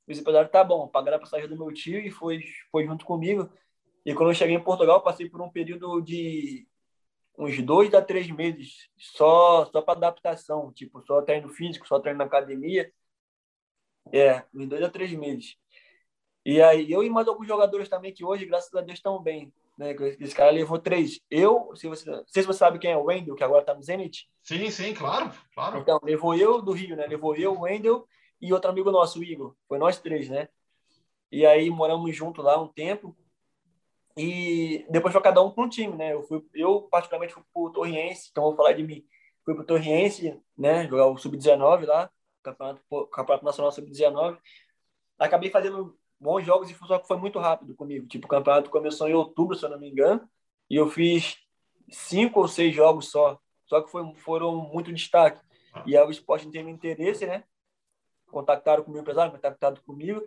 Os 0.09 0.19
empresários, 0.19 0.51
tá 0.51 0.65
bom, 0.65 0.89
pagaram 0.89 1.19
a 1.19 1.21
passagem 1.21 1.49
do 1.49 1.59
meu 1.59 1.71
tio 1.75 1.99
e 1.99 2.11
foi, 2.11 2.41
foi 2.71 2.87
junto 2.87 3.05
comigo. 3.05 3.51
E 4.07 4.15
quando 4.15 4.31
eu 4.31 4.35
cheguei 4.35 4.55
em 4.55 4.63
Portugal, 4.63 5.03
passei 5.03 5.29
por 5.29 5.43
um 5.43 5.51
período 5.51 6.01
de 6.01 6.65
uns 7.37 7.61
dois 7.61 7.93
a 7.93 8.01
três 8.01 8.31
meses 8.31 8.89
só 8.97 9.67
só 9.67 9.83
para 9.83 9.95
adaptação, 9.95 10.73
tipo, 10.73 11.05
só 11.05 11.21
treino 11.23 11.49
físico, 11.49 11.89
só 11.89 11.99
treino 11.99 12.21
na 12.21 12.25
academia. 12.25 12.93
É, 14.13 14.45
uns 14.55 14.69
dois 14.69 14.85
a 14.85 14.89
três 14.89 15.13
meses. 15.13 15.57
E 16.45 16.63
aí 16.63 16.93
eu 16.93 17.03
e 17.03 17.11
mais 17.11 17.27
alguns 17.27 17.49
jogadores 17.49 17.89
também 17.89 18.15
que 18.15 18.25
hoje, 18.25 18.47
graças 18.47 18.73
a 18.73 18.81
Deus, 18.81 18.97
estão 18.97 19.21
bem. 19.21 19.53
Né? 19.77 19.91
Esse 20.21 20.37
cara 20.37 20.53
levou 20.53 20.79
três. 20.79 21.21
Eu, 21.29 21.75
se 21.75 21.89
você, 21.89 22.09
não 22.09 22.25
sei 22.29 22.45
se 22.45 22.47
você 22.47 22.61
sabe 22.61 22.79
quem 22.79 22.93
é 22.93 22.97
o 22.97 23.07
Wendel, 23.07 23.35
que 23.35 23.43
agora 23.43 23.63
está 23.63 23.75
no 23.75 23.83
Zenit. 23.83 24.31
Sim, 24.41 24.71
sim, 24.71 24.95
claro, 24.95 25.33
claro. 25.53 25.79
Então, 25.81 25.99
levou 26.05 26.33
eu 26.37 26.63
do 26.63 26.71
Rio, 26.71 26.95
né? 26.95 27.09
Levou 27.09 27.35
eu, 27.35 27.55
o 27.55 27.63
Wendel 27.63 28.07
e 28.41 28.53
outro 28.53 28.71
amigo 28.71 28.93
nosso, 28.93 29.19
o 29.19 29.25
Igor. 29.25 29.57
Foi 29.67 29.79
nós 29.79 29.99
três, 29.99 30.29
né? 30.29 30.49
E 31.33 31.45
aí 31.45 31.69
moramos 31.69 32.15
junto 32.15 32.41
lá 32.41 32.57
um 32.63 32.69
tempo. 32.69 33.17
E 34.17 34.87
depois 34.89 35.13
foi 35.13 35.23
cada 35.23 35.43
um 35.43 35.51
para 35.51 35.65
um 35.65 35.69
time, 35.69 35.95
né? 35.95 36.15
Eu, 36.15 36.23
fui, 36.23 36.43
eu 36.55 36.83
particularmente 36.83 37.35
fui 37.35 37.43
para 37.53 37.63
o 37.63 37.71
Torriense, 37.71 38.29
então 38.31 38.45
vou 38.45 38.57
falar 38.57 38.73
de 38.73 38.83
mim. 38.83 39.05
Fui 39.45 39.55
para 39.55 39.63
o 39.63 39.67
Torriense, 39.67 40.41
né? 40.57 40.89
Jogar 40.89 41.07
o 41.07 41.19
Sub-19 41.19 41.85
lá, 41.85 42.11
Campeonato, 42.43 42.81
Campeonato 43.09 43.45
Nacional 43.45 43.73
Sub-19. 43.73 44.39
Acabei 45.19 45.51
fazendo 45.51 45.99
bons 46.19 46.45
jogos 46.45 46.71
e 46.71 46.75
só 46.75 46.99
que 46.99 47.07
foi 47.07 47.19
muito 47.19 47.39
rápido 47.39 47.75
comigo. 47.75 48.07
Tipo, 48.07 48.27
o 48.27 48.29
campeonato 48.29 48.71
começou 48.71 49.07
em 49.07 49.13
outubro, 49.13 49.55
se 49.55 49.67
eu 49.67 49.69
não 49.69 49.79
me 49.79 49.91
engano, 49.91 50.27
e 50.71 50.77
eu 50.77 50.89
fiz 50.89 51.37
cinco 51.91 52.41
ou 52.41 52.49
seis 52.49 52.75
jogos 52.75 53.11
só. 53.11 53.39
Só 53.67 53.83
que 53.83 53.91
foi, 53.91 54.03
foram 54.17 54.57
muito 54.57 54.93
destaque. 54.93 55.45
E 55.85 55.95
aí 55.95 56.07
o 56.07 56.11
esporte 56.11 56.51
teve 56.51 56.71
interesse, 56.71 57.27
né? 57.27 57.45
Contactaram 58.31 58.83
com 58.83 58.91
o 58.91 58.93
meu 58.95 59.03
empresário, 59.03 59.39
comigo. 59.85 60.23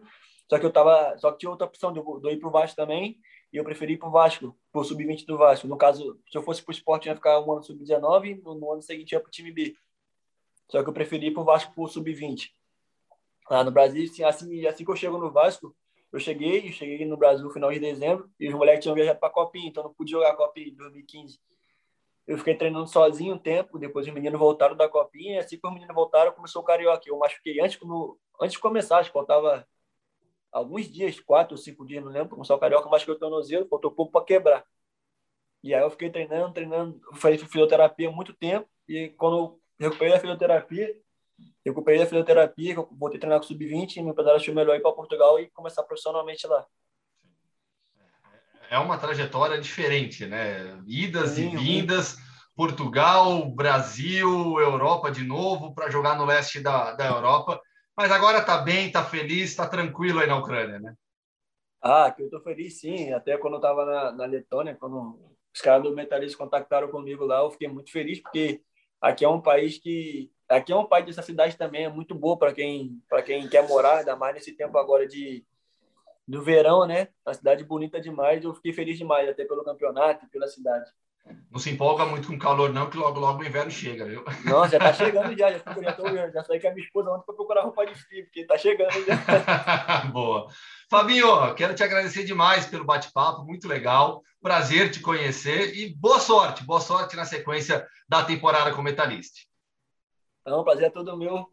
Só 0.48 0.60
que 0.60 0.66
eu 0.66 0.72
tava, 0.72 1.18
só 1.18 1.32
que 1.32 1.40
tinha 1.40 1.50
outra 1.50 1.66
opção 1.66 1.92
de 1.92 2.00
eu, 2.00 2.20
de 2.20 2.28
eu 2.28 2.32
ir 2.34 2.40
pro 2.40 2.52
Vasco 2.52 2.76
também 2.76 3.20
e 3.52 3.58
eu 3.58 3.64
preferi 3.64 3.94
ir 3.94 3.98
para 3.98 4.08
o 4.08 4.12
Vasco, 4.12 4.56
para 4.72 4.82
o 4.82 4.84
sub-20 4.84 5.26
do 5.26 5.38
Vasco. 5.38 5.68
No 5.68 5.78
caso, 5.78 6.20
se 6.30 6.38
eu 6.38 6.44
fosse 6.44 6.62
para 6.62 6.72
o 6.72 6.74
esporte, 6.74 7.08
ia 7.08 7.16
ficar 7.16 7.40
um 7.40 7.52
ano 7.52 7.64
sub-19, 7.64 8.42
no, 8.44 8.56
no, 8.56 8.72
ano 8.72 8.82
seguinte 8.82 9.14
ia 9.14 9.20
para 9.20 9.28
o 9.28 9.32
time 9.32 9.52
B. 9.52 9.76
Só 10.70 10.84
que 10.84 10.90
eu 10.90 10.94
preferi 10.94 11.28
ir 11.28 11.32
para 11.32 11.42
o 11.42 11.46
Vasco 11.46 11.74
para 11.74 11.84
o 11.84 11.88
sub-20. 11.88 12.52
Lá 13.50 13.64
no 13.64 13.72
Brasil, 13.72 14.04
assim, 14.04 14.24
assim, 14.24 14.66
assim 14.68 14.86
que 14.86 14.92
eu 14.92 14.96
chego 14.96 15.18
no 15.18 15.32
Vasco, 15.32 15.76
eu 16.12 16.20
cheguei, 16.20 16.68
eu 16.68 16.72
cheguei 16.72 17.06
no 17.06 17.18
Brasil 17.18 17.44
no 17.44 17.52
final 17.52 17.72
de 17.72 17.80
dezembro, 17.80 18.30
e 18.40 18.48
os 18.48 18.54
moleques 18.54 18.84
tinham 18.84 18.96
viajado 18.96 19.20
para 19.20 19.30
a 19.30 19.32
Copinha, 19.32 19.68
então 19.68 19.84
não 19.84 19.94
pude 19.94 20.12
jogar 20.12 20.32
a 20.32 20.36
Copinha 20.36 20.68
em 20.68 20.76
2015. 20.76 21.40
Eu 22.28 22.38
fiquei 22.38 22.54
treinando 22.56 22.88
sozinho 22.88 23.34
um 23.34 23.40
tempo, 23.40 23.80
depois 23.80 24.06
os 24.08 24.14
meninos 24.14 24.40
voltaram 24.40 24.76
da 24.76 24.88
Copinha, 24.88 25.36
e 25.36 25.40
assim 25.40 25.58
que 25.58 25.66
os 25.66 25.74
meninos 25.74 25.96
voltaram, 25.96 26.32
começou 26.32 26.62
o 26.62 26.66
Carioca. 26.66 27.04
Eu 27.08 27.18
machuquei 27.18 27.60
antes, 27.60 27.80
no, 27.82 28.20
antes 28.40 28.54
de 28.54 28.60
começar, 28.60 29.00
acho 29.00 29.10
que 29.10 29.14
faltava 29.14 29.68
alguns 30.52 30.90
dias, 30.90 31.20
quatro 31.20 31.56
ou 31.56 31.58
cinco 31.58 31.86
dias, 31.86 32.04
não 32.04 32.12
lembro, 32.12 32.30
começar 32.30 32.56
o 32.56 32.60
carioca, 32.60 32.90
mas 32.90 33.04
que 33.04 33.12
o 33.12 33.18
tornozelo, 33.18 33.68
faltou 33.68 33.92
pouco 33.92 34.12
para 34.12 34.26
quebrar. 34.26 34.64
E 35.64 35.74
aí 35.74 35.82
eu 35.82 35.92
fiquei 35.92 36.10
treinando, 36.10 36.54
treinando, 36.54 37.02
fiz 37.16 37.42
fisioterapia 37.44 38.10
há 38.10 38.12
muito 38.12 38.34
tempo, 38.34 38.68
e 38.88 39.10
quando 39.10 39.38
eu 39.38 39.60
recuperei 39.80 40.14
a 40.14 40.20
fisioterapia, 40.20 40.96
recuperei 41.66 42.02
a 42.02 42.06
fisioterapia, 42.06 42.76
voltei 42.76 43.18
a 43.18 43.20
treinar 43.20 43.40
com 43.40 43.46
sub-20, 43.46 43.98
e 43.98 44.02
meu 44.02 44.12
empresário 44.12 44.40
achou 44.40 44.54
melhor 44.54 44.76
ir 44.76 44.82
para 44.82 44.92
Portugal 44.92 45.40
e 45.40 45.50
começar 45.50 45.84
profissionalmente 45.84 46.48
lá. 46.48 46.66
É 48.72 48.78
uma 48.78 48.98
trajetória 48.98 49.60
diferente, 49.60 50.28
né? 50.28 50.82
Idas 50.86 51.32
Sim, 51.32 51.54
e 51.54 51.58
vindas, 51.58 52.18
Portugal, 52.56 53.50
Brasil, 53.50 54.60
Europa 54.60 55.12
de 55.12 55.24
novo, 55.24 55.74
para 55.74 55.90
jogar 55.90 56.16
no 56.16 56.26
leste 56.26 56.60
da, 56.60 56.94
da 56.94 57.08
Europa 57.08 57.60
mas 58.00 58.14
agora 58.14 58.38
está 58.38 58.58
bem, 58.60 58.88
está 58.88 59.04
feliz, 59.04 59.50
está 59.50 59.68
tranquilo 59.68 60.22
aí 60.22 60.26
na 60.26 60.38
Ucrânia, 60.38 60.80
né? 60.80 60.96
Ah, 61.82 62.10
que 62.10 62.22
eu 62.22 62.28
estou 62.28 62.40
feliz 62.40 62.80
sim. 62.80 63.12
Até 63.12 63.38
quando 63.38 63.56
eu 63.56 63.58
estava 63.58 63.84
na, 63.86 64.12
na 64.14 64.26
Letônia, 64.26 64.74
quando 64.74 65.20
os 65.54 65.60
caras 65.60 65.84
do 65.84 65.94
Metalist 65.94 66.38
contactaram 66.38 66.88
comigo 66.88 67.26
lá, 67.26 67.40
eu 67.40 67.52
fiquei 67.52 67.68
muito 67.68 67.92
feliz, 67.92 68.22
porque 68.22 68.62
aqui 69.02 69.26
é 69.26 69.28
um 69.28 69.42
país 69.42 69.78
que. 69.78 70.32
Aqui 70.48 70.72
é 70.72 70.78
um 70.78 70.86
país 70.86 71.08
dessa 71.08 71.22
cidade 71.22 71.58
também, 71.58 71.84
é 71.84 71.90
muito 71.90 72.16
boa 72.16 72.38
para 72.40 72.54
quem, 72.54 73.04
quem 73.26 73.50
quer 73.50 73.68
morar, 73.68 73.98
ainda 73.98 74.16
mais 74.16 74.34
nesse 74.34 74.54
tempo 74.54 74.78
agora 74.78 75.06
de, 75.06 75.46
do 76.26 76.42
verão, 76.42 76.88
né? 76.88 77.10
A 77.26 77.34
cidade 77.34 77.66
bonita 77.66 78.00
demais, 78.00 78.46
eu 78.46 78.54
fiquei 78.54 78.72
feliz 78.72 78.98
demais, 78.98 79.28
até 79.28 79.44
pelo 79.44 79.66
campeonato 79.66 80.26
e 80.26 80.30
pela 80.30 80.48
cidade. 80.48 80.90
Não 81.52 81.60
se 81.60 81.72
empolga 81.72 82.06
muito 82.06 82.28
com 82.28 82.38
calor, 82.38 82.72
não, 82.72 82.90
que 82.90 82.98
logo, 82.98 83.20
logo 83.20 83.42
o 83.42 83.46
inverno 83.46 83.72
chega, 83.72 84.06
viu? 84.06 84.24
Não, 84.46 84.68
já 84.68 84.78
tá 84.78 84.94
chegando 84.94 85.36
já. 85.38 85.52
Já, 85.52 85.60
fico, 85.60 85.82
já, 85.82 85.94
tô, 85.94 86.08
já 86.08 86.44
saí 86.44 86.60
com 86.60 86.68
a 86.68 86.72
minha 86.72 86.86
esposa 86.86 87.10
ontem 87.10 87.26
para 87.26 87.36
procurar 87.36 87.64
roupa 87.64 87.86
de 87.86 87.96
frio, 87.96 88.26
porque 88.26 88.46
tá 88.46 88.58
chegando 88.58 88.92
já. 89.06 90.06
Boa. 90.14 90.48
Fabinho, 90.90 91.54
quero 91.56 91.74
te 91.74 91.84
agradecer 91.84 92.24
demais 92.24 92.66
pelo 92.66 92.86
bate-papo, 92.86 93.44
muito 93.44 93.68
legal. 93.68 94.22
Prazer 94.42 94.92
te 94.92 95.02
conhecer 95.02 95.76
e 95.76 95.94
boa 95.96 96.20
sorte, 96.20 96.64
boa 96.64 96.80
sorte 96.80 97.16
na 97.16 97.26
sequência 97.26 97.86
da 98.08 98.24
temporada 98.24 98.72
como 98.72 98.84
metalista. 98.84 99.40
Então, 100.42 100.64
prazer 100.64 100.88
é 100.88 100.90
todo 100.90 101.18
meu. 101.18 101.46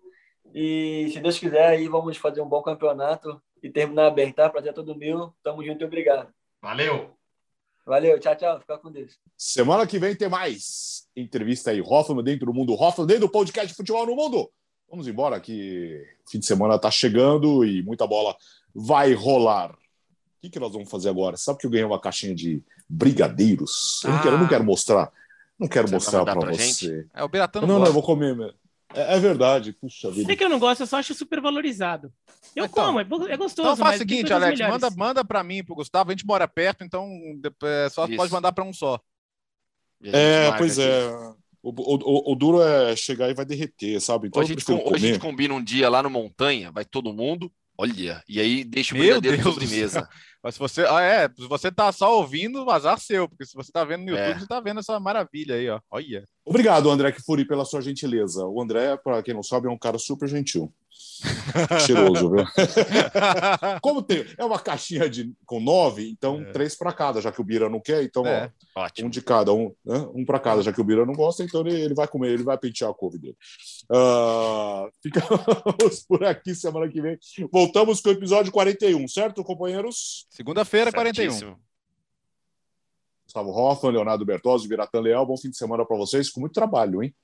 E 0.54 1.08
se 1.12 1.20
Deus 1.20 1.38
quiser, 1.38 1.66
aí 1.66 1.88
vamos 1.88 2.16
fazer 2.16 2.40
um 2.40 2.48
bom 2.48 2.62
campeonato 2.62 3.42
e 3.62 3.70
terminar 3.70 4.10
bem, 4.10 4.32
tá? 4.32 4.48
Prazer 4.48 4.70
é 4.70 4.74
todo 4.74 4.96
meu. 4.96 5.34
Tamo 5.42 5.64
junto 5.64 5.82
e 5.82 5.86
obrigado. 5.86 6.32
Valeu! 6.62 7.15
Valeu, 7.86 8.18
tchau, 8.18 8.34
tchau. 8.34 8.58
Fica 8.58 8.78
com 8.78 8.90
Deus. 8.90 9.16
Semana 9.36 9.86
que 9.86 9.96
vem 9.96 10.16
tem 10.16 10.28
mais 10.28 11.06
entrevista 11.14 11.70
aí. 11.70 11.80
Hoffman 11.80 12.24
dentro 12.24 12.46
do 12.46 12.52
mundo 12.52 12.74
Hoffman, 12.74 13.06
dentro 13.06 13.28
do 13.28 13.30
podcast 13.30 13.68
de 13.68 13.74
Futebol 13.74 14.04
no 14.04 14.16
Mundo. 14.16 14.50
Vamos 14.90 15.06
embora 15.06 15.40
que 15.40 16.04
fim 16.28 16.40
de 16.40 16.46
semana 16.46 16.80
tá 16.80 16.90
chegando 16.90 17.64
e 17.64 17.82
muita 17.84 18.04
bola 18.04 18.36
vai 18.74 19.14
rolar. 19.14 19.70
O 19.70 19.76
que, 20.42 20.50
que 20.50 20.58
nós 20.58 20.72
vamos 20.72 20.90
fazer 20.90 21.08
agora? 21.08 21.36
Sabe 21.36 21.60
que 21.60 21.66
eu 21.66 21.70
ganhei 21.70 21.86
uma 21.86 22.00
caixinha 22.00 22.34
de 22.34 22.60
brigadeiros? 22.88 24.02
Eu, 24.04 24.10
não, 24.10 24.22
quero, 24.22 24.38
não 24.38 24.48
quero 24.48 24.64
mostrar. 24.64 25.12
Não 25.56 25.68
quero 25.68 25.86
Você 25.86 25.94
mostrar 25.94 26.24
para 26.24 26.50
você. 26.50 27.06
É, 27.14 27.22
o 27.22 27.28
Beratano 27.28 27.66
Não, 27.68 27.78
não, 27.78 27.86
eu 27.86 27.92
vou 27.92 28.02
comer. 28.02 28.36
É, 28.94 29.16
é 29.16 29.18
verdade, 29.20 29.72
puxa 29.72 30.10
vida. 30.10 30.26
Sei 30.26 30.36
que 30.36 30.44
eu 30.44 30.48
não 30.48 30.58
gosto, 30.58 30.80
eu 30.80 30.86
só 30.86 30.98
acho 30.98 31.12
super 31.14 31.40
valorizado. 31.40 32.12
Eu 32.54 32.64
Então, 32.66 32.84
como, 32.86 33.00
é, 33.00 33.02
é 33.32 33.36
gostoso. 33.36 33.68
Então 33.68 33.76
faz 33.76 33.96
o 33.96 33.98
seguinte, 33.98 34.32
Alex, 34.32 34.58
melhores. 34.58 34.82
manda, 34.82 34.96
manda 34.96 35.24
para 35.24 35.42
mim, 35.42 35.62
pro 35.64 35.74
Gustavo. 35.74 36.10
A 36.10 36.12
gente 36.12 36.24
mora 36.26 36.46
perto, 36.46 36.84
então 36.84 37.10
é, 37.64 37.88
só 37.90 38.06
Isso. 38.06 38.16
pode 38.16 38.32
mandar 38.32 38.52
para 38.52 38.64
um 38.64 38.72
só. 38.72 39.00
É, 40.02 40.52
pois 40.56 40.78
aqui. 40.78 40.88
é. 40.88 41.10
O, 41.62 41.70
o, 41.70 41.96
o- 41.96 42.32
o 42.32 42.34
duro 42.36 42.62
é 42.62 42.94
chegar 42.94 43.28
e 43.28 43.34
vai 43.34 43.44
derreter, 43.44 44.00
sabe? 44.00 44.28
Então 44.28 44.40
Ou 44.40 44.44
a, 44.44 44.48
gente, 44.48 44.64
com- 44.64 44.76
ou 44.76 44.94
a 44.94 44.98
gente 44.98 45.18
combina 45.18 45.52
um 45.52 45.62
dia 45.62 45.88
lá 45.88 46.00
no 46.02 46.08
Montanha, 46.08 46.70
vai 46.70 46.84
todo 46.84 47.12
mundo, 47.12 47.50
olha, 47.76 48.22
e 48.28 48.40
aí 48.40 48.62
deixa 48.62 48.94
o 48.94 48.98
Meu 48.98 49.20
brigadeiro 49.20 49.36
de 49.38 49.42
sobremesa. 49.42 50.08
Mas 50.40 50.54
se 50.54 50.60
você, 50.60 50.82
ah, 50.88 51.00
é, 51.00 51.28
se 51.28 51.48
você 51.48 51.72
tá 51.72 51.90
só 51.90 52.18
ouvindo, 52.18 52.70
azar 52.70 53.00
seu, 53.00 53.28
porque 53.28 53.44
se 53.44 53.54
você 53.54 53.72
tá 53.72 53.84
vendo 53.84 54.04
no 54.04 54.10
YouTube, 54.10 54.30
É. 54.30 54.38
você 54.38 54.46
tá 54.46 54.60
vendo 54.60 54.78
essa 54.78 55.00
maravilha 55.00 55.56
aí, 55.56 55.68
ó. 55.68 55.80
Olha. 55.90 56.24
Obrigado, 56.48 56.88
André 56.88 57.10
Kifuri, 57.10 57.44
pela 57.44 57.64
sua 57.64 57.80
gentileza. 57.82 58.46
O 58.46 58.62
André, 58.62 58.96
para 58.96 59.20
quem 59.20 59.34
não 59.34 59.42
sabe, 59.42 59.66
é 59.66 59.70
um 59.70 59.76
cara 59.76 59.98
super 59.98 60.28
gentil. 60.28 60.72
Cheiroso, 61.84 62.30
viu? 62.30 62.44
Como 63.82 64.00
tem, 64.02 64.24
é 64.38 64.44
uma 64.44 64.58
caixinha 64.58 65.08
de, 65.10 65.32
com 65.44 65.58
nove, 65.60 66.08
então 66.08 66.40
É. 66.42 66.52
três 66.52 66.76
para 66.76 66.92
cada, 66.92 67.20
já 67.20 67.32
que 67.32 67.40
o 67.40 67.44
Bira 67.44 67.68
não 67.68 67.80
quer, 67.80 68.02
então 68.04 68.24
É. 68.26 68.50
ó, 68.76 68.82
Ótimo. 68.84 69.08
um 69.08 69.10
de 69.10 69.20
cada, 69.22 69.52
um, 69.52 69.72
né? 69.84 70.06
um 70.14 70.24
para 70.24 70.38
cada, 70.38 70.62
já 70.62 70.72
que 70.72 70.80
o 70.80 70.84
Bira 70.84 71.04
não 71.04 71.14
gosta, 71.14 71.42
então 71.42 71.66
ele, 71.66 71.80
ele 71.80 71.94
vai 71.94 72.06
comer, 72.06 72.30
ele 72.32 72.42
vai 72.44 72.56
pentear 72.56 72.90
a 72.90 72.94
couve 72.94 73.18
dele. 73.18 73.36
Ah, 73.90 74.88
ficamos 75.02 76.04
por 76.06 76.24
aqui 76.24 76.54
semana 76.54 76.88
que 76.88 77.00
vem. 77.00 77.18
Voltamos 77.50 78.00
com 78.00 78.10
o 78.10 78.12
episódio 78.12 78.52
41, 78.52 79.08
certo, 79.08 79.42
companheiros? 79.42 80.26
Segunda-feira, 80.30 80.92
41. 80.92 81.56
Gustavo 83.36 83.50
Hoffman, 83.50 83.92
Leonardo 83.92 84.24
Bertozzi, 84.24 84.66
Biratan 84.66 85.00
Leal, 85.00 85.26
bom 85.26 85.36
fim 85.36 85.50
de 85.50 85.56
semana 85.58 85.84
para 85.84 85.96
vocês, 85.96 86.30
com 86.30 86.40
muito 86.40 86.54
trabalho, 86.54 87.02
hein? 87.02 87.14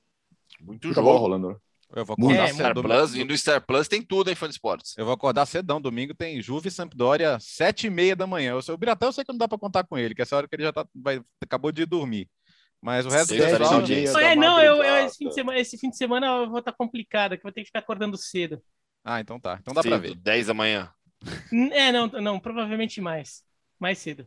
Muito 0.61 0.87
Muita 0.89 1.01
bola 1.01 1.15
jogo. 1.15 1.27
rolando, 1.27 1.49
né? 1.51 1.57
Eu 1.95 2.05
vou 2.05 2.15
acordar 2.15 2.49
É, 2.49 2.53
Star. 2.53 2.75
Plus, 2.75 3.15
e 3.15 3.25
no 3.25 3.37
Star 3.37 3.61
Plus 3.67 3.89
tem 3.89 4.03
tudo, 4.03 4.29
hein, 4.29 4.35
fã 4.37 4.47
de 4.47 4.53
esportes. 4.55 4.95
Eu 4.97 5.05
vou 5.07 5.13
acordar 5.15 5.47
cedão. 5.47 5.81
Domingo 5.81 6.15
tem 6.15 6.41
Juve 6.43 6.69
e 6.69 6.71
Sampdoria, 6.71 7.39
sete 7.41 7.87
e 7.87 7.91
meia 7.91 8.15
da 8.17 8.27
manhã. 8.27 8.53
Eu, 8.53 8.75
o 8.75 8.79
Biratão 8.79 9.09
eu 9.09 9.13
sei 9.13 9.25
que 9.25 9.33
não 9.33 9.39
dá 9.39 9.49
para 9.49 9.59
contar 9.59 9.85
com 9.85 9.97
ele, 9.99 10.15
que 10.15 10.21
essa 10.23 10.37
hora 10.37 10.47
que 10.49 10.55
ele 10.55 10.63
já 10.65 10.73
tá, 10.73 10.87
vai, 10.95 11.21
acabou 11.43 11.71
de 11.73 11.85
dormir. 11.87 12.29
Mas 12.81 13.07
o 13.07 13.09
resto 13.11 13.35
pessoal- 13.35 13.81
no 13.81 13.87
dia. 13.87 14.11
da 14.13 14.23
É, 14.23 14.37
não, 14.37 14.61
eu, 14.61 14.83
eu- 14.83 15.07
esse, 15.07 15.19
fim 15.19 15.29
de 15.29 15.35
semana, 15.35 15.59
esse 15.59 15.79
fim 15.79 15.91
de 15.91 15.97
semana 15.97 16.27
eu 16.27 16.51
vou 16.51 16.59
estar 16.59 16.73
complicado, 16.73 17.31
que 17.33 17.39
eu 17.39 17.43
vou 17.45 17.53
ter 17.53 17.61
que 17.61 17.67
ficar 17.67 17.79
acordando 17.79 18.17
cedo. 18.19 18.61
Ah, 19.05 19.21
então 19.21 19.39
tá. 19.39 19.59
Então 19.61 19.73
dá 19.75 19.83
para 19.83 19.99
ver. 19.99 20.15
10 20.15 20.47
da 20.49 20.55
manhã. 20.55 20.91
É, 21.73 21.93
não, 21.93 22.07
não, 22.09 22.41
provavelmente 22.41 23.01
mais. 23.01 23.43
Mais 23.79 23.99
cedo. 23.99 24.27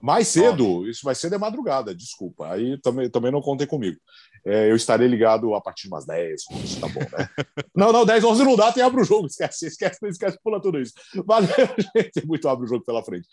Mais 0.00 0.28
cedo, 0.28 0.88
isso 0.88 1.00
vai 1.04 1.14
ser 1.14 1.30
de 1.30 1.38
madrugada, 1.38 1.94
desculpa. 1.94 2.52
Aí 2.52 2.78
também, 2.80 3.10
também 3.10 3.32
não 3.32 3.40
contem 3.40 3.66
comigo. 3.66 3.98
É, 4.44 4.70
eu 4.70 4.76
estarei 4.76 5.06
ligado 5.06 5.54
a 5.54 5.60
partir 5.60 5.82
de 5.82 5.88
umas 5.88 6.06
10, 6.06 6.44
11, 6.50 6.80
tá 6.80 6.88
bom, 6.88 7.00
né? 7.00 7.28
não, 7.76 7.92
não, 7.92 8.06
10, 8.06 8.24
11 8.24 8.44
não 8.44 8.56
dá, 8.56 8.72
tem 8.72 8.82
abre 8.82 9.02
o 9.02 9.04
jogo, 9.04 9.26
esquece, 9.26 9.66
esquece, 9.66 9.98
esquece, 10.06 10.38
pula 10.42 10.60
tudo 10.60 10.80
isso. 10.80 10.94
Valeu, 11.26 11.48
gente, 11.96 12.12
tem 12.12 12.24
muito 12.24 12.48
abre 12.48 12.64
o 12.64 12.68
jogo 12.68 12.84
pela 12.84 13.04
frente. 13.04 13.28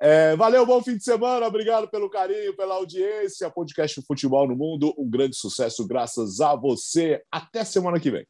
É, 0.00 0.34
valeu, 0.36 0.64
bom 0.64 0.82
fim 0.82 0.96
de 0.96 1.04
semana, 1.04 1.46
obrigado 1.46 1.88
pelo 1.90 2.08
carinho, 2.08 2.56
pela 2.56 2.76
audiência. 2.76 3.50
Podcast 3.50 4.00
Futebol 4.06 4.48
no 4.48 4.56
Mundo, 4.56 4.94
um 4.96 5.08
grande 5.10 5.36
sucesso, 5.36 5.86
graças 5.86 6.40
a 6.40 6.54
você. 6.54 7.20
Até 7.30 7.64
semana 7.64 8.00
que 8.00 8.10
vem. 8.10 8.26